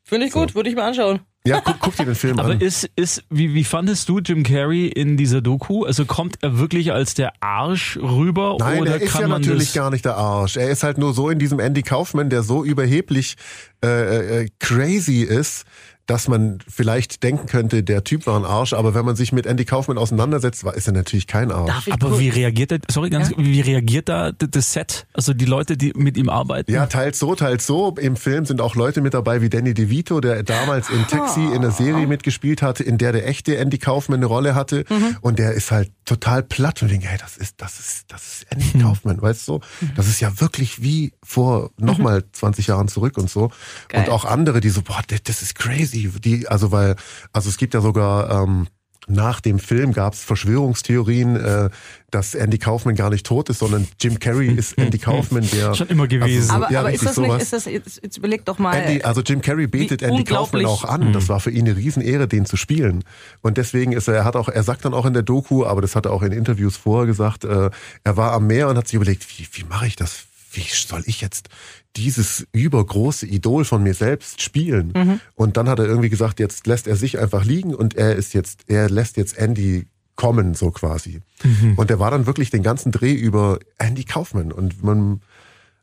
Finde 0.03 0.27
ich 0.27 0.33
gut, 0.33 0.55
würde 0.55 0.69
ich 0.69 0.75
mir 0.75 0.83
anschauen. 0.83 1.19
Ja, 1.45 1.59
guck, 1.59 1.77
guck 1.81 1.95
dir 1.97 2.05
den 2.05 2.15
Film 2.15 2.39
Aber 2.39 2.51
an. 2.53 2.61
ist, 2.61 2.89
ist, 2.95 3.21
wie, 3.29 3.53
wie 3.53 3.65
fandest 3.65 4.07
du 4.07 4.19
Jim 4.19 4.43
Carrey 4.43 4.87
in 4.87 5.17
dieser 5.17 5.41
Doku? 5.41 5.83
Also 5.83 6.05
kommt 6.05 6.37
er 6.41 6.57
wirklich 6.57 6.93
als 6.93 7.15
der 7.15 7.33
Arsch 7.41 7.97
rüber 7.97 8.55
Nein, 8.59 8.81
oder 8.81 8.91
er 8.91 9.01
ist 9.01 9.11
kann 9.11 9.23
ja 9.23 9.27
natürlich 9.27 9.73
gar 9.73 9.89
nicht 9.89 10.05
der 10.05 10.15
Arsch. 10.15 10.55
Er 10.55 10.69
ist 10.69 10.83
halt 10.83 10.97
nur 10.97 11.13
so 11.13 11.29
in 11.29 11.39
diesem 11.39 11.59
Andy 11.59 11.81
Kaufman, 11.81 12.29
der 12.29 12.43
so 12.43 12.63
überheblich 12.63 13.35
äh, 13.83 14.43
äh, 14.43 14.49
crazy 14.59 15.23
ist, 15.23 15.65
dass 16.05 16.27
man 16.27 16.59
vielleicht 16.67 17.23
denken 17.23 17.47
könnte, 17.47 17.81
der 17.81 18.03
Typ 18.03 18.27
war 18.27 18.37
ein 18.37 18.45
Arsch, 18.45 18.73
aber 18.73 18.93
wenn 18.93 19.05
man 19.05 19.15
sich 19.15 19.31
mit 19.31 19.45
Andy 19.45 19.63
Kaufman 19.63 19.97
auseinandersetzt, 19.97 20.63
ist 20.63 20.87
er 20.87 20.93
natürlich 20.93 21.27
kein 21.27 21.51
Arsch. 21.51 21.87
Aber 21.91 22.19
wie 22.19 22.29
reagiert 22.29 22.73
er, 22.73 22.79
sorry, 22.89 23.09
ganz, 23.09 23.31
wie 23.37 23.61
reagiert 23.61 24.09
da 24.09 24.31
das 24.33 24.73
Set? 24.73 25.07
Also 25.13 25.33
die 25.33 25.45
Leute, 25.45 25.77
die 25.77 25.93
mit 25.95 26.17
ihm 26.17 26.29
arbeiten? 26.29 26.71
Ja, 26.71 26.87
teils 26.87 27.19
so, 27.19 27.35
teils 27.35 27.65
so. 27.65 27.95
Im 27.99 28.17
Film 28.17 28.45
sind 28.45 28.59
auch 28.59 28.75
Leute 28.75 28.99
mit 29.01 29.13
dabei 29.13 29.41
wie 29.41 29.49
Danny 29.49 29.73
DeVito, 29.73 30.19
der 30.19 30.43
damals 30.43 30.89
in 30.89 31.07
Taxi 31.07 31.45
in 31.53 31.61
der 31.61 31.71
Serie 31.71 32.05
mitgespielt 32.05 32.61
hat, 32.61 32.81
in 32.81 32.97
der 32.97 33.13
der 33.13 33.27
echte 33.27 33.55
Andy 33.57 33.77
Kaufman 33.77 34.19
eine 34.19 34.25
Rolle 34.25 34.55
hatte. 34.55 34.83
Und 35.21 35.39
der 35.39 35.53
ist 35.53 35.71
halt 35.71 35.91
total 36.03 36.43
platt 36.43 36.81
und 36.81 36.91
denkt, 36.91 37.05
hey, 37.05 37.17
das 37.17 37.37
ist, 37.37 37.61
das 37.61 37.79
ist, 37.79 38.11
das 38.11 38.27
ist 38.27 38.51
Andy 38.51 38.79
Kaufman, 38.79 39.21
weißt 39.21 39.47
du? 39.47 39.61
Das 39.95 40.07
ist 40.07 40.19
ja 40.19 40.41
wirklich 40.41 40.81
wie 40.81 41.13
vor 41.23 41.71
nochmal 41.77 42.25
20 42.33 42.67
Jahren 42.67 42.89
zurück 42.89 43.17
und 43.17 43.29
so. 43.29 43.51
Geil. 43.87 44.03
Und 44.03 44.09
auch 44.09 44.25
andere, 44.25 44.59
die 44.59 44.69
so, 44.69 44.81
boah, 44.81 45.01
das 45.07 45.41
ist 45.41 45.55
crazy. 45.55 45.92
Die, 45.93 46.47
also 46.47 46.71
weil, 46.71 46.95
also 47.31 47.49
es 47.49 47.57
gibt 47.57 47.73
ja 47.73 47.81
sogar, 47.81 48.43
ähm, 48.43 48.67
nach 49.07 49.41
dem 49.41 49.59
Film 49.59 49.91
gab 49.93 50.13
es 50.13 50.23
Verschwörungstheorien, 50.23 51.35
äh, 51.35 51.69
dass 52.11 52.35
Andy 52.35 52.57
Kaufman 52.57 52.95
gar 52.95 53.09
nicht 53.09 53.25
tot 53.25 53.49
ist, 53.49 53.59
sondern 53.59 53.87
Jim 53.99 54.19
Carrey 54.19 54.47
ist 54.53 54.73
Andy 54.77 54.97
Kaufman, 54.97 55.47
der 55.51 55.73
Schon 55.73 55.87
immer 55.87 56.07
gewesen. 56.07 56.51
Also, 56.51 56.53
aber 56.53 56.71
ja, 56.71 56.79
aber 56.79 56.93
ist 56.93 57.05
das 57.05 57.17
nicht, 57.17 57.27
sowas. 57.27 57.43
ist 57.43 57.53
das, 57.53 57.65
jetzt, 57.65 57.99
jetzt 58.01 58.17
überleg 58.17 58.45
doch 58.45 58.59
mal. 58.59 58.73
Andy, 58.73 59.03
also 59.03 59.21
Jim 59.21 59.41
Carrey 59.41 59.67
betet 59.67 60.01
Andy 60.01 60.23
Kaufman 60.23 60.65
auch 60.65 60.85
an. 60.85 61.11
Das 61.13 61.29
war 61.29 61.39
für 61.39 61.51
ihn 61.51 61.67
eine 61.67 61.75
Riesenehre, 61.75 62.27
den 62.27 62.45
zu 62.45 62.55
spielen. 62.55 63.03
Und 63.41 63.57
deswegen 63.57 63.91
ist 63.91 64.07
er, 64.07 64.15
er 64.15 64.25
hat 64.25 64.35
auch, 64.35 64.47
er 64.47 64.63
sagt 64.63 64.85
dann 64.85 64.93
auch 64.93 65.05
in 65.05 65.13
der 65.13 65.23
Doku, 65.23 65.65
aber 65.65 65.81
das 65.81 65.95
hat 65.95 66.05
er 66.05 66.13
auch 66.13 66.21
in 66.21 66.31
Interviews 66.31 66.77
vorher 66.77 67.07
gesagt, 67.07 67.43
äh, 67.43 67.69
er 68.03 68.17
war 68.17 68.31
am 68.31 68.47
Meer 68.47 68.69
und 68.69 68.77
hat 68.77 68.87
sich 68.87 68.95
überlegt, 68.95 69.25
wie, 69.37 69.47
wie 69.51 69.63
mache 69.65 69.87
ich 69.87 69.95
das 69.95 70.25
wie 70.53 70.61
soll 70.61 71.03
ich 71.05 71.21
jetzt 71.21 71.49
dieses 71.95 72.47
übergroße 72.51 73.25
Idol 73.25 73.65
von 73.65 73.83
mir 73.83 73.93
selbst 73.93 74.41
spielen? 74.41 74.93
Mhm. 74.95 75.19
Und 75.35 75.57
dann 75.57 75.69
hat 75.69 75.79
er 75.79 75.85
irgendwie 75.85 76.09
gesagt, 76.09 76.39
jetzt 76.39 76.67
lässt 76.67 76.87
er 76.87 76.95
sich 76.95 77.19
einfach 77.19 77.45
liegen 77.45 77.75
und 77.75 77.95
er 77.95 78.15
ist 78.15 78.33
jetzt, 78.33 78.61
er 78.67 78.89
lässt 78.89 79.17
jetzt 79.17 79.37
Andy 79.37 79.87
kommen, 80.15 80.53
so 80.53 80.71
quasi. 80.71 81.21
Mhm. 81.43 81.73
Und 81.75 81.89
er 81.89 81.99
war 81.99 82.11
dann 82.11 82.25
wirklich 82.25 82.49
den 82.49 82.63
ganzen 82.63 82.91
Dreh 82.91 83.13
über 83.13 83.59
Andy 83.77 84.03
Kaufman 84.03 84.51
und 84.51 84.83
man, 84.83 85.21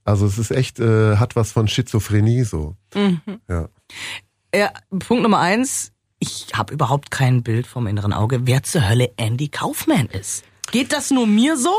also 0.04 0.26
es 0.26 0.38
ist 0.38 0.50
echt, 0.50 0.78
äh, 0.78 1.16
hat 1.16 1.36
was 1.36 1.52
von 1.52 1.68
Schizophrenie 1.68 2.44
so. 2.44 2.76
Mhm. 2.94 3.20
Ja. 3.48 3.68
Ja, 4.54 4.70
Punkt 4.90 5.22
Nummer 5.22 5.38
eins. 5.40 5.92
Ich 6.18 6.48
habe 6.54 6.74
überhaupt 6.74 7.10
kein 7.10 7.42
Bild 7.42 7.66
vom 7.66 7.86
inneren 7.86 8.12
Auge, 8.12 8.46
wer 8.46 8.62
zur 8.62 8.88
Hölle 8.88 9.10
Andy 9.16 9.48
Kaufman 9.48 10.06
ist. 10.06 10.44
Geht 10.70 10.92
das 10.92 11.10
nur 11.10 11.26
mir 11.26 11.56
so? 11.56 11.72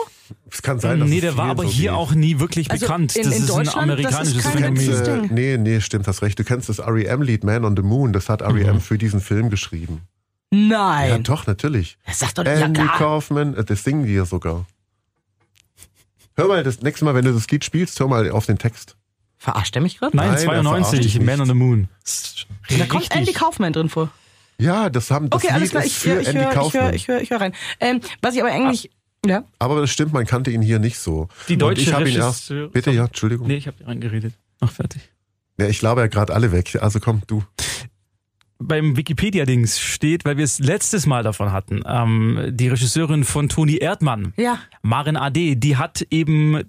Es 0.49 0.61
kann 0.61 0.79
sein, 0.79 0.99
dass 0.99 1.09
nee, 1.09 1.15
es 1.17 1.21
der 1.21 1.37
war 1.37 1.49
aber 1.49 1.63
so 1.63 1.69
hier 1.69 1.91
geht. 1.91 1.97
auch 1.99 2.13
nie 2.13 2.39
wirklich 2.39 2.71
Also 2.71 2.85
bekannt. 2.85 3.15
in- 3.15 3.23
das 3.23 3.33
in 3.37 3.43
ist 3.43 3.49
ein 3.51 3.55
Deutschland, 3.65 3.89
das 3.91 3.99
ist 3.99 4.15
amerikanisches 4.35 4.47
Phänomen. 4.47 5.29
Äh, 5.29 5.33
nee, 5.33 5.57
nee, 5.57 5.81
stimmt, 5.81 6.07
hast 6.07 6.21
recht. 6.21 6.37
Du 6.39 6.43
kennst 6.43 6.69
das 6.69 6.79
R.E.M.-Lied 6.79 7.45
Man 7.45 7.65
on 7.65 7.75
the 7.75 7.81
Moon. 7.81 8.13
Das 8.13 8.29
hat 8.29 8.41
R.E.M. 8.41 8.79
für 8.81 8.97
diesen 8.97 9.19
Film 9.21 9.49
geschrieben. 9.49 10.01
Ja, 10.53 10.57
Nein. 10.59 11.23
doch, 11.23 11.47
natürlich. 11.47 11.97
Er 12.03 12.13
sagt 12.13 12.37
doch, 12.37 12.45
ja 12.45 12.51
Andy 12.53 12.81
klar. 12.81 12.97
Kaufman, 12.97 13.55
äh, 13.55 13.63
das 13.63 13.83
singen 13.83 14.05
die 14.05 14.13
ja 14.13 14.25
sogar. 14.25 14.65
Hör 16.35 16.47
mal, 16.47 16.63
das 16.63 16.81
nächste 16.81 17.05
Mal, 17.05 17.13
wenn 17.15 17.25
du 17.25 17.33
das 17.33 17.49
Lied 17.49 17.63
spielst, 17.65 17.99
hör 17.99 18.07
mal 18.07 18.29
auf 18.31 18.45
den 18.45 18.57
Text. 18.57 18.95
Verarscht 19.37 19.75
er 19.75 19.81
mich 19.81 19.97
gerade? 19.99 20.15
Nein, 20.15 20.27
Nein, 20.27 20.35
er 20.37 20.43
verarscht 20.43 20.63
92, 20.69 20.99
dich 21.01 21.19
Man 21.21 21.35
on 21.35 21.39
nicht. 21.39 21.47
the 21.47 21.53
Moon. 21.53 21.87
Da 22.79 22.85
kommt. 22.85 23.13
Andy 23.15 23.33
Kaufman 23.33 23.73
drin 23.73 23.89
vor. 23.89 24.09
Ja, 24.62 24.89
das 24.89 25.12
haben 25.12 25.30
das 25.30 25.38
Okay, 25.38 25.47
Lied 25.47 25.55
alles 25.55 25.70
klar. 25.72 25.84
ist 25.84 25.91
Ich 25.91 25.97
für 25.99 26.09
höre 26.14 26.22
ich 26.22 26.28
Andy 26.30 26.39
hör, 26.41 26.49
ich 26.49 26.55
Kaufman. 26.55 26.84
hör, 26.84 26.93
ich 26.93 27.07
hör, 27.07 27.22
ich 27.22 27.32
rein. 27.32 27.53
Ähm, 27.80 28.01
was 28.22 28.36
ich 28.36 28.41
aber 28.41 28.51
eigentlich... 28.51 28.89
Ja? 29.26 29.43
Aber 29.59 29.82
das 29.82 29.91
stimmt, 29.91 30.14
man 30.14 30.26
kannte 30.26 30.49
ihn 30.49 30.62
hier 30.64 30.80
nicht 30.80 30.97
so. 30.97 31.28
Die 31.47 31.53
Und 31.53 31.59
deutsche 31.59 31.82
ich 31.84 31.93
habe 31.93 32.09
ihn 32.09 32.18
erst. 32.18 32.51
Bitte, 32.74 32.89
ja, 32.91 33.05
Entschuldigung. 33.05 33.47
Nee, 33.47 33.55
ich 33.57 33.68
habe 33.68 33.78
reingeredet. 33.86 34.34
Ach, 34.62 34.72
fertig. 34.72 35.01
Ja, 35.59 35.68
ich 35.68 35.80
laber 35.84 36.01
ja 36.01 36.07
gerade 36.07 36.34
alle 36.34 36.51
weg. 36.51 36.78
Also 36.82 36.99
komm, 36.99 37.22
du. 37.28 37.43
beim 38.57 38.97
Wikipedia-Dings 38.97 39.80
steht, 39.80 40.26
weil 40.26 40.38
wir 40.38 40.43
es 40.45 40.59
letztes 40.59 41.05
Mal 41.05 41.22
davon 41.24 41.51
hatten, 41.51 41.82
ähm, 41.86 42.49
die 42.51 42.68
Regisseurin 42.70 43.24
von 43.24 43.49
Toni 43.49 43.78
Erdmann, 43.78 44.34
Ja. 44.38 44.59
Maren 44.82 45.18
AD, 45.18 45.55
die 45.55 45.78
hat 45.78 46.05
eben 46.09 46.62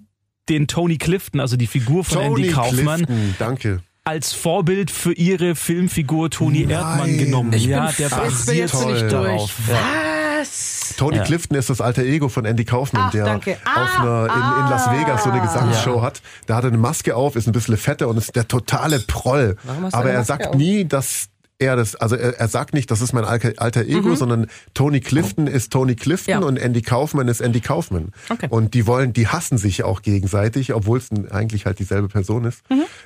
den 0.49 0.67
Tony 0.67 0.97
Clifton, 0.97 1.39
also 1.39 1.55
die 1.57 1.67
Figur 1.67 2.03
von 2.03 2.17
Tony 2.17 2.41
Andy 2.43 2.53
Kaufmann, 2.53 3.05
Clifton, 3.05 3.35
danke. 3.39 3.79
Als 4.05 4.33
Vorbild 4.33 4.91
für 4.91 5.13
ihre 5.13 5.55
Filmfigur 5.55 6.29
Toni 6.29 6.61
Nein. 6.65 6.69
Erdmann 6.71 7.17
genommen. 7.17 7.53
Ich 7.53 7.65
ja, 7.65 7.85
bin 7.87 7.95
der 7.99 8.09
basiert 8.09 8.71
toll. 8.71 8.99
durch. 8.99 9.11
darauf. 9.11 9.51
Ja. 9.69 9.75
Was? 10.39 10.93
Tony 10.97 11.17
Ja. 11.17 11.23
Clifton 11.23 11.57
ist 11.57 11.69
das 11.69 11.79
alter 11.79 12.03
Ego 12.03 12.27
von 12.27 12.43
Andy 12.43 12.65
Kaufman, 12.65 13.03
Ach, 13.07 13.11
der. 13.11 13.27
Ah, 13.63 13.83
auf 13.83 13.99
einer, 13.99 14.25
in, 14.25 14.63
in 14.65 14.69
Las 14.69 14.91
Vegas 14.91 15.23
so 15.23 15.29
eine 15.29 15.41
Gesangsshow 15.41 16.01
hat. 16.01 16.21
Da 16.47 16.55
hat 16.55 16.65
er 16.65 16.67
eine 16.67 16.77
Maske 16.77 17.15
auf, 17.15 17.35
ist 17.37 17.47
ein 17.47 17.53
bisschen 17.53 17.77
fetter 17.77 18.09
und 18.09 18.17
ist 18.17 18.35
der 18.35 18.47
totale 18.47 18.99
Proll. 18.99 19.55
Warum 19.63 19.85
hast 19.85 19.93
du 19.93 19.97
Aber 19.97 20.09
er 20.09 20.17
Maske 20.19 20.27
sagt 20.33 20.47
auf? 20.47 20.55
nie, 20.55 20.83
dass 20.85 21.27
er 21.59 21.75
das, 21.75 21.95
also 21.95 22.15
er, 22.15 22.39
er 22.39 22.47
sagt 22.47 22.73
nicht, 22.73 22.89
das 22.91 23.01
ist 23.01 23.13
mein 23.13 23.23
alter, 23.25 23.81
Ego, 23.81 24.15
sondern 24.15 24.47
Tony 24.73 24.99
Clifton 24.99 25.47
ist 25.47 25.71
Tony 25.71 25.95
Clifton 25.95 26.35
Mhm. 26.35 26.41
Ja. 26.41 26.47
und 26.47 26.57
Andy 26.57 26.81
Kaufman 26.81 27.27
ist 27.27 27.41
Andy 27.41 27.61
Kaufman. 27.61 28.11
Okay. 28.29 28.47
Und 28.49 28.73
die 28.73 28.85
wollen, 28.87 29.13
die 29.13 29.27
hassen 29.27 29.57
sich 29.57 29.83
auch 29.83 30.01
gegenseitig, 30.01 30.73
obwohl 30.73 30.97
es 30.99 31.09
eigentlich 31.31 31.65
halt 31.65 31.79
dieselbe 31.79 32.07
Person 32.09 32.45
ist. 32.45 32.61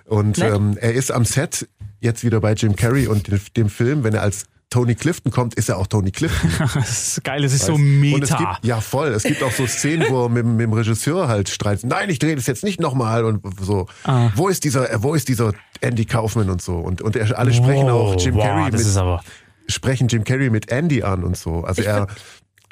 Und 0.06 0.38
Mhm. 0.38 0.44
Nett. 0.44 0.54
ähm, 0.56 0.78
er 0.80 0.94
ist 0.94 1.12
am 1.12 1.26
Set 1.26 1.68
jetzt 2.00 2.24
wieder 2.24 2.40
bei 2.40 2.54
Jim 2.54 2.76
Carrey 2.76 3.08
und 3.08 3.28
dem 3.58 3.70
Film, 3.70 4.04
wenn 4.04 4.14
er 4.14 4.22
als 4.22 4.46
Tony 4.70 4.96
Clifton 4.96 5.32
kommt, 5.32 5.56
ist 5.56 5.70
er 5.70 5.78
auch 5.78 5.88
Tony 5.88 6.12
Clifton. 6.12 6.52
Das 6.76 7.18
ist 7.18 7.24
geil, 7.24 7.44
es 7.44 7.54
ist 7.54 7.66
so 7.66 7.74
Und 7.76 7.82
es 7.82 8.30
meta. 8.32 8.38
gibt, 8.38 8.66
ja, 8.66 8.82
voll. 8.82 9.10
Es 9.10 9.24
gibt 9.24 9.42
auch 9.42 9.52
so 9.52 9.66
Szenen, 9.66 10.08
wo 10.10 10.26
er 10.26 10.30
mit, 10.30 10.46
mit 10.46 10.62
dem 10.62 10.74
Regisseur 10.74 11.28
halt 11.28 11.50
streitet. 11.50 11.86
Nein, 11.86 12.10
ich 12.10 12.20
drehe 12.20 12.36
das 12.36 12.48
jetzt 12.48 12.64
nicht 12.64 12.80
nochmal 12.80 13.24
und 13.24 13.42
so. 13.62 13.88
Ah. 14.04 14.30
Wo 14.36 14.50
ist 14.50 14.64
dieser, 14.64 15.02
wo 15.02 15.14
ist 15.14 15.30
dieser 15.30 15.54
Andy 15.80 16.06
Kaufman 16.06 16.50
und 16.50 16.62
so? 16.62 16.76
Und, 16.76 17.02
und 17.02 17.16
er, 17.16 17.38
alle 17.40 17.54
sprechen 17.54 17.90
auch 17.90 18.16
Jim 18.20 18.36
wow, 18.36 18.44
Carrey 18.44 18.72
das 18.72 18.82
ist 18.82 18.88
mit, 18.88 18.98
aber, 18.98 19.24
sprechen 19.68 20.08
Jim 20.08 20.24
Carrey 20.24 20.50
mit 20.50 20.72
Andy 20.72 21.04
an 21.04 21.24
und 21.24 21.38
so. 21.38 21.62
Also 21.64 21.82
er 21.82 22.08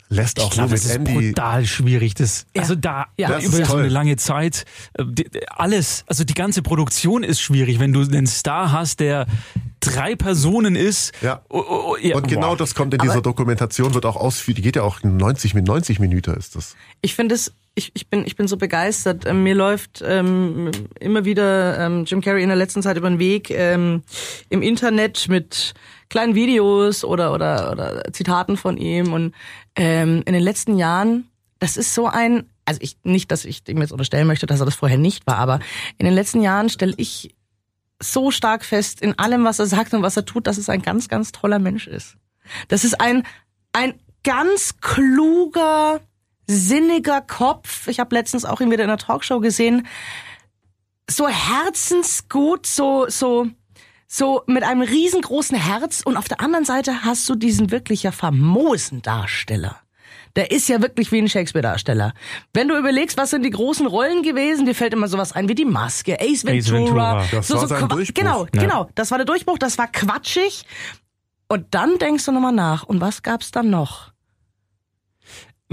lässt 0.09 0.39
auch 0.39 0.45
ich 0.45 0.51
glaube, 0.51 0.69
nur 0.69 0.77
das 0.77 0.83
mit 0.83 0.91
ist 0.91 1.09
Andy. 1.09 1.29
brutal 1.31 1.65
schwierig. 1.65 2.13
Das, 2.15 2.45
Ja. 2.55 2.61
Also 2.61 2.75
da 2.75 3.07
Ja. 3.17 3.29
Das 3.29 3.43
über 3.43 3.59
ist 3.59 3.69
so 3.69 3.77
eine 3.77 3.89
lange 3.89 4.15
Zeit, 4.17 4.65
äh, 4.93 5.03
alles, 5.49 6.03
also 6.07 6.23
die 6.23 6.33
ganze 6.33 6.61
Produktion 6.61 7.23
ist 7.23 7.41
schwierig, 7.41 7.79
wenn 7.79 7.93
du 7.93 8.01
einen 8.01 8.27
Star 8.27 8.71
hast, 8.71 8.99
der 8.99 9.25
drei 9.79 10.15
Personen 10.15 10.75
ist. 10.75 11.13
Ja. 11.21 11.41
Oh, 11.49 11.63
oh, 11.67 11.83
oh, 11.91 11.97
ja, 12.01 12.15
Und 12.15 12.27
genau 12.27 12.49
boah. 12.49 12.57
das 12.57 12.75
kommt 12.75 12.93
in 12.93 12.99
dieser 12.99 13.21
Dokumentation, 13.21 13.93
wird 13.93 14.05
auch 14.05 14.15
ausführlich, 14.15 14.57
die 14.57 14.61
geht 14.61 14.75
ja 14.75 14.83
auch 14.83 15.03
90 15.03 15.53
mit 15.53 15.65
90 15.65 15.99
Minuten 15.99 16.33
ist 16.35 16.55
das. 16.55 16.75
Ich 17.01 17.15
finde 17.15 17.35
es, 17.35 17.53
ich, 17.75 17.91
ich, 17.93 18.07
bin, 18.07 18.25
ich 18.25 18.35
bin 18.35 18.47
so 18.47 18.57
begeistert. 18.57 19.25
Ähm, 19.25 19.43
mir 19.43 19.53
läuft 19.53 20.03
ähm, 20.05 20.71
immer 20.99 21.25
wieder 21.25 21.77
ähm, 21.79 22.05
Jim 22.05 22.21
Carrey 22.21 22.41
in 22.41 22.49
der 22.49 22.57
letzten 22.57 22.81
Zeit 22.81 22.97
über 22.97 23.09
den 23.09 23.19
Weg 23.19 23.51
ähm, 23.51 24.03
im 24.49 24.61
Internet 24.61 25.27
mit 25.29 25.73
kleinen 26.15 26.33
Videos 26.33 27.03
oder, 27.03 27.33
oder, 27.33 27.73
oder 27.73 28.03
Zitaten 28.13 28.55
von 28.55 28.77
ihm. 28.77 29.11
Und 29.11 29.35
ähm, 29.75 30.23
in 30.25 30.33
den 30.33 30.41
letzten 30.41 30.77
Jahren, 30.77 31.27
das 31.59 31.75
ist 31.75 31.93
so 31.93 32.07
ein, 32.07 32.49
also 32.63 32.79
ich 32.81 32.95
nicht, 33.03 33.31
dass 33.31 33.43
ich 33.43 33.67
ihm 33.67 33.81
jetzt 33.81 33.91
unterstellen 33.91 34.25
möchte, 34.25 34.45
dass 34.45 34.61
er 34.61 34.65
das 34.65 34.75
vorher 34.75 34.97
nicht 34.97 35.27
war, 35.27 35.39
aber 35.39 35.59
in 35.97 36.05
den 36.05 36.15
letzten 36.15 36.41
Jahren 36.41 36.69
stelle 36.69 36.93
ich 36.95 37.35
so 38.01 38.31
stark 38.31 38.63
fest 38.63 39.01
in 39.01 39.19
allem, 39.19 39.43
was 39.43 39.59
er 39.59 39.65
sagt 39.65 39.93
und 39.93 40.03
was 40.03 40.15
er 40.15 40.23
tut, 40.23 40.47
dass 40.47 40.57
es 40.57 40.69
ein 40.69 40.81
ganz, 40.81 41.09
ganz 41.09 41.33
toller 41.33 41.59
Mensch 41.59 41.85
ist. 41.85 42.15
Das 42.69 42.85
ist 42.85 43.01
ein, 43.01 43.23
ein 43.73 43.95
ganz 44.23 44.79
kluger, 44.79 45.99
sinniger 46.47 47.19
Kopf. 47.19 47.89
Ich 47.89 47.99
habe 47.99 48.15
letztens 48.15 48.45
auch 48.45 48.61
ihn 48.61 48.71
wieder 48.71 48.85
in 48.85 48.89
einer 48.89 48.97
Talkshow 48.97 49.41
gesehen. 49.41 49.85
So 51.09 51.27
herzensgut, 51.27 52.65
so, 52.65 53.05
so, 53.09 53.47
so 54.17 54.43
mit 54.47 54.63
einem 54.63 54.81
riesengroßen 54.81 55.57
Herz 55.57 56.01
und 56.05 56.17
auf 56.17 56.27
der 56.27 56.41
anderen 56.41 56.65
Seite 56.65 57.03
hast 57.03 57.27
du 57.29 57.35
diesen 57.35 57.71
wirklich 57.71 58.03
ja 58.03 58.11
famosen 58.11 59.01
Darsteller. 59.01 59.77
Der 60.35 60.51
ist 60.51 60.67
ja 60.67 60.81
wirklich 60.81 61.11
wie 61.13 61.19
ein 61.19 61.29
Shakespeare-Darsteller. 61.29 62.13
Wenn 62.53 62.67
du 62.67 62.77
überlegst, 62.77 63.17
was 63.17 63.29
sind 63.29 63.43
die 63.43 63.51
großen 63.51 63.87
Rollen 63.87 64.21
gewesen, 64.21 64.65
dir 64.65 64.75
fällt 64.75 64.93
immer 64.93 65.07
sowas 65.07 65.31
ein 65.31 65.47
wie 65.47 65.55
die 65.55 65.63
Maske, 65.65 66.19
Ace 66.19 66.43
Ventura. 66.45 66.49
Ace 66.57 66.71
Ventura. 66.71 67.25
Das 67.31 67.49
war 67.51 67.67
sein 67.67 67.79
Qua- 67.79 67.87
Durchbruch. 67.87 68.13
Genau, 68.21 68.45
Ja. 68.53 68.61
genau. 68.61 68.89
Das 68.95 69.11
war 69.11 69.17
der 69.17 69.25
Durchbruch, 69.25 69.57
das 69.57 69.77
war 69.77 69.87
quatschig. 69.87 70.65
Und 71.47 71.73
dann 71.73 71.97
denkst 71.99 72.25
du 72.25 72.31
nochmal 72.33 72.51
nach. 72.51 72.83
Und 72.83 72.99
was 73.01 73.21
gab's 73.23 73.51
dann 73.51 73.69
noch? 73.69 74.11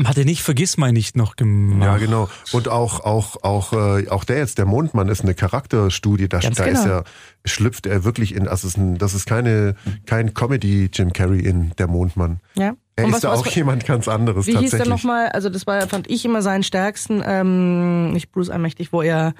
Hat 0.05 0.17
er 0.17 0.25
nicht 0.25 0.43
Vergiss 0.43 0.79
mal 0.79 0.91
nicht 0.91 1.17
noch 1.17 1.37
gemacht? 1.37 1.83
Ja, 1.85 1.99
genau. 1.99 2.29
Und 2.53 2.69
auch, 2.69 3.01
auch, 3.01 3.43
auch, 3.43 3.73
äh, 3.75 4.09
auch 4.09 4.25
der 4.25 4.39
jetzt, 4.39 4.57
der 4.57 4.65
Mondmann, 4.65 5.09
ist 5.09 5.21
eine 5.23 5.35
Charakterstudie. 5.35 6.29
Da, 6.31 6.39
Ganz 6.39 6.57
da 6.57 6.65
genau. 6.65 6.81
ist 6.81 6.87
er, 6.87 7.05
schlüpft 7.45 7.85
er 7.87 8.03
wirklich 8.03 8.35
in, 8.35 8.49
also 8.49 8.69
ist 8.69 8.79
ein, 8.79 8.97
das 8.97 9.13
ist 9.13 9.27
keine, 9.27 9.75
kein 10.07 10.33
Comedy 10.33 10.89
Jim 10.91 11.13
Carrey 11.13 11.41
in 11.41 11.73
der 11.77 11.89
Mondmann. 11.89 12.41
Ja. 12.55 12.73
Er 12.97 13.05
Und 13.05 13.11
ist 13.11 13.15
was- 13.17 13.21
da 13.23 13.31
was- 13.33 13.41
auch 13.41 13.47
jemand 13.49 13.85
ganz 13.87 14.09
anderes 14.09 14.47
Wie 14.47 14.53
hieß 14.53 14.61
tatsächlich. 14.71 14.83
der 14.89 14.95
nochmal? 14.95 15.29
Also 15.29 15.51
das 15.51 15.67
war, 15.67 15.87
fand 15.89 16.09
ich 16.11 16.25
immer 16.25 16.41
seinen 16.41 16.63
stärksten, 16.63 17.23
ähm, 17.25 18.13
nicht 18.13 18.33
Bruce 18.33 18.49
Allmächtig, 18.51 18.93
wo 18.95 19.03
er, 19.03 19.35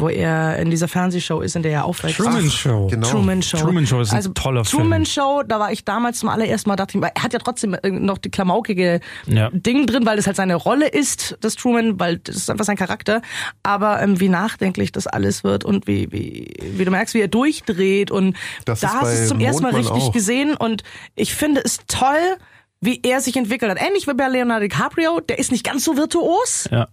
wo 0.00 0.08
er 0.08 0.58
in 0.58 0.70
dieser 0.70 0.88
Fernsehshow 0.88 1.40
ist, 1.40 1.56
in 1.56 1.62
der 1.62 1.72
er 1.72 1.84
aufwächst. 1.84 2.18
Truman 2.18 2.50
Show. 2.50 2.86
Genau. 2.88 3.08
Truman 3.08 3.42
Show. 3.42 3.58
Truman 3.58 3.86
Show 3.86 4.00
ist 4.00 4.10
ein 4.10 4.16
also, 4.16 4.30
toller 4.32 4.64
Film. 4.64 4.82
Truman 4.82 5.06
Show, 5.06 5.42
da 5.46 5.58
war 5.58 5.72
ich 5.72 5.84
damals 5.84 6.18
zum 6.18 6.28
allerersten 6.28 6.68
Mal, 6.70 6.76
dachte 6.76 6.96
ich, 6.96 7.00
mir, 7.00 7.10
er 7.14 7.22
hat 7.22 7.32
ja 7.32 7.38
trotzdem 7.38 7.76
noch 7.84 8.18
die 8.18 8.30
klamaukige 8.30 9.00
Ja. 9.26 9.50
Ding 9.52 9.86
drin, 9.86 10.06
weil 10.06 10.16
das 10.16 10.26
halt 10.26 10.36
seine 10.36 10.54
Rolle 10.54 10.88
ist, 10.88 11.36
das 11.40 11.54
Truman, 11.56 11.98
weil 12.00 12.18
das 12.18 12.36
ist 12.36 12.50
einfach 12.50 12.64
sein 12.64 12.76
Charakter. 12.76 13.22
Aber 13.62 14.00
ähm, 14.02 14.20
wie 14.20 14.28
nachdenklich 14.28 14.92
das 14.92 15.06
alles 15.06 15.44
wird 15.44 15.64
und 15.64 15.86
wie, 15.86 16.10
wie, 16.12 16.52
wie 16.76 16.84
du 16.84 16.90
merkst, 16.90 17.14
wie 17.14 17.20
er 17.20 17.28
durchdreht 17.28 18.10
und 18.10 18.36
Das 18.64 18.80
da 18.80 18.88
hast 18.94 19.02
du 19.02 19.22
es 19.22 19.28
zum 19.28 19.40
ersten 19.40 19.62
Mal 19.62 19.74
richtig 19.74 19.92
auch. 19.92 20.12
gesehen 20.12 20.54
und 20.56 20.82
ich 21.14 21.34
finde 21.34 21.60
es 21.64 21.78
toll, 21.88 22.36
wie 22.80 23.00
er 23.02 23.20
sich 23.20 23.36
entwickelt 23.36 23.70
hat. 23.70 23.78
Ähnlich 23.80 24.06
wie 24.06 24.14
bei 24.14 24.28
Leonardo 24.28 24.62
DiCaprio, 24.68 25.20
der 25.20 25.38
ist 25.38 25.50
nicht 25.50 25.64
ganz 25.64 25.82
so 25.84 25.96
virtuos, 25.96 26.68
Ja. 26.70 26.88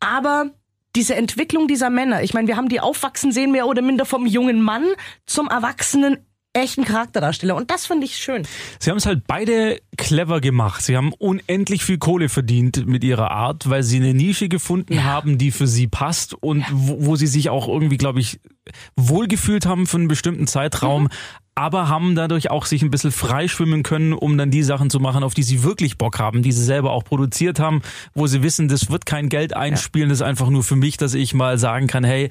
aber 0.00 0.50
diese 0.96 1.14
Entwicklung 1.14 1.68
dieser 1.68 1.90
Männer, 1.90 2.22
ich 2.22 2.34
meine, 2.34 2.48
wir 2.48 2.56
haben 2.56 2.68
die 2.68 2.80
aufwachsen 2.80 3.32
sehen, 3.32 3.52
mehr 3.52 3.66
oder 3.66 3.82
minder 3.82 4.04
vom 4.04 4.26
jungen 4.26 4.62
Mann 4.62 4.84
zum 5.26 5.48
erwachsenen 5.48 6.18
echten 6.54 6.84
Charakterdarsteller. 6.84 7.56
Und 7.56 7.70
das 7.70 7.86
finde 7.86 8.06
ich 8.06 8.16
schön. 8.16 8.46
Sie 8.78 8.90
haben 8.90 8.96
es 8.96 9.06
halt 9.06 9.26
beide 9.26 9.80
clever 9.96 10.40
gemacht. 10.40 10.82
Sie 10.82 10.96
haben 10.96 11.12
unendlich 11.12 11.84
viel 11.84 11.98
Kohle 11.98 12.28
verdient 12.28 12.86
mit 12.86 13.04
ihrer 13.04 13.30
Art, 13.32 13.68
weil 13.68 13.82
sie 13.82 13.96
eine 13.96 14.14
Nische 14.14 14.48
gefunden 14.48 15.04
haben, 15.04 15.36
die 15.36 15.50
für 15.50 15.66
sie 15.66 15.88
passt 15.88 16.34
und 16.34 16.64
wo, 16.70 17.06
wo 17.06 17.16
sie 17.16 17.26
sich 17.26 17.50
auch 17.50 17.68
irgendwie, 17.68 17.96
glaube 17.96 18.20
ich, 18.20 18.40
wohlgefühlt 18.96 19.66
haben 19.66 19.86
für 19.86 19.96
einen 19.96 20.08
bestimmten 20.08 20.46
Zeitraum. 20.46 21.08
Aber 21.56 21.88
haben 21.88 22.16
dadurch 22.16 22.50
auch 22.50 22.66
sich 22.66 22.82
ein 22.82 22.90
bisschen 22.90 23.12
freischwimmen 23.12 23.84
können, 23.84 24.12
um 24.12 24.36
dann 24.36 24.50
die 24.50 24.64
Sachen 24.64 24.90
zu 24.90 24.98
machen, 24.98 25.22
auf 25.22 25.34
die 25.34 25.44
sie 25.44 25.62
wirklich 25.62 25.98
Bock 25.98 26.18
haben, 26.18 26.42
die 26.42 26.50
sie 26.50 26.64
selber 26.64 26.90
auch 26.90 27.04
produziert 27.04 27.60
haben, 27.60 27.82
wo 28.12 28.26
sie 28.26 28.42
wissen, 28.42 28.66
das 28.66 28.90
wird 28.90 29.06
kein 29.06 29.28
Geld 29.28 29.54
einspielen, 29.54 30.08
das 30.08 30.18
ist 30.18 30.22
einfach 30.22 30.50
nur 30.50 30.64
für 30.64 30.76
mich, 30.76 30.96
dass 30.96 31.14
ich 31.14 31.32
mal 31.32 31.56
sagen 31.58 31.86
kann, 31.86 32.02
hey, 32.02 32.30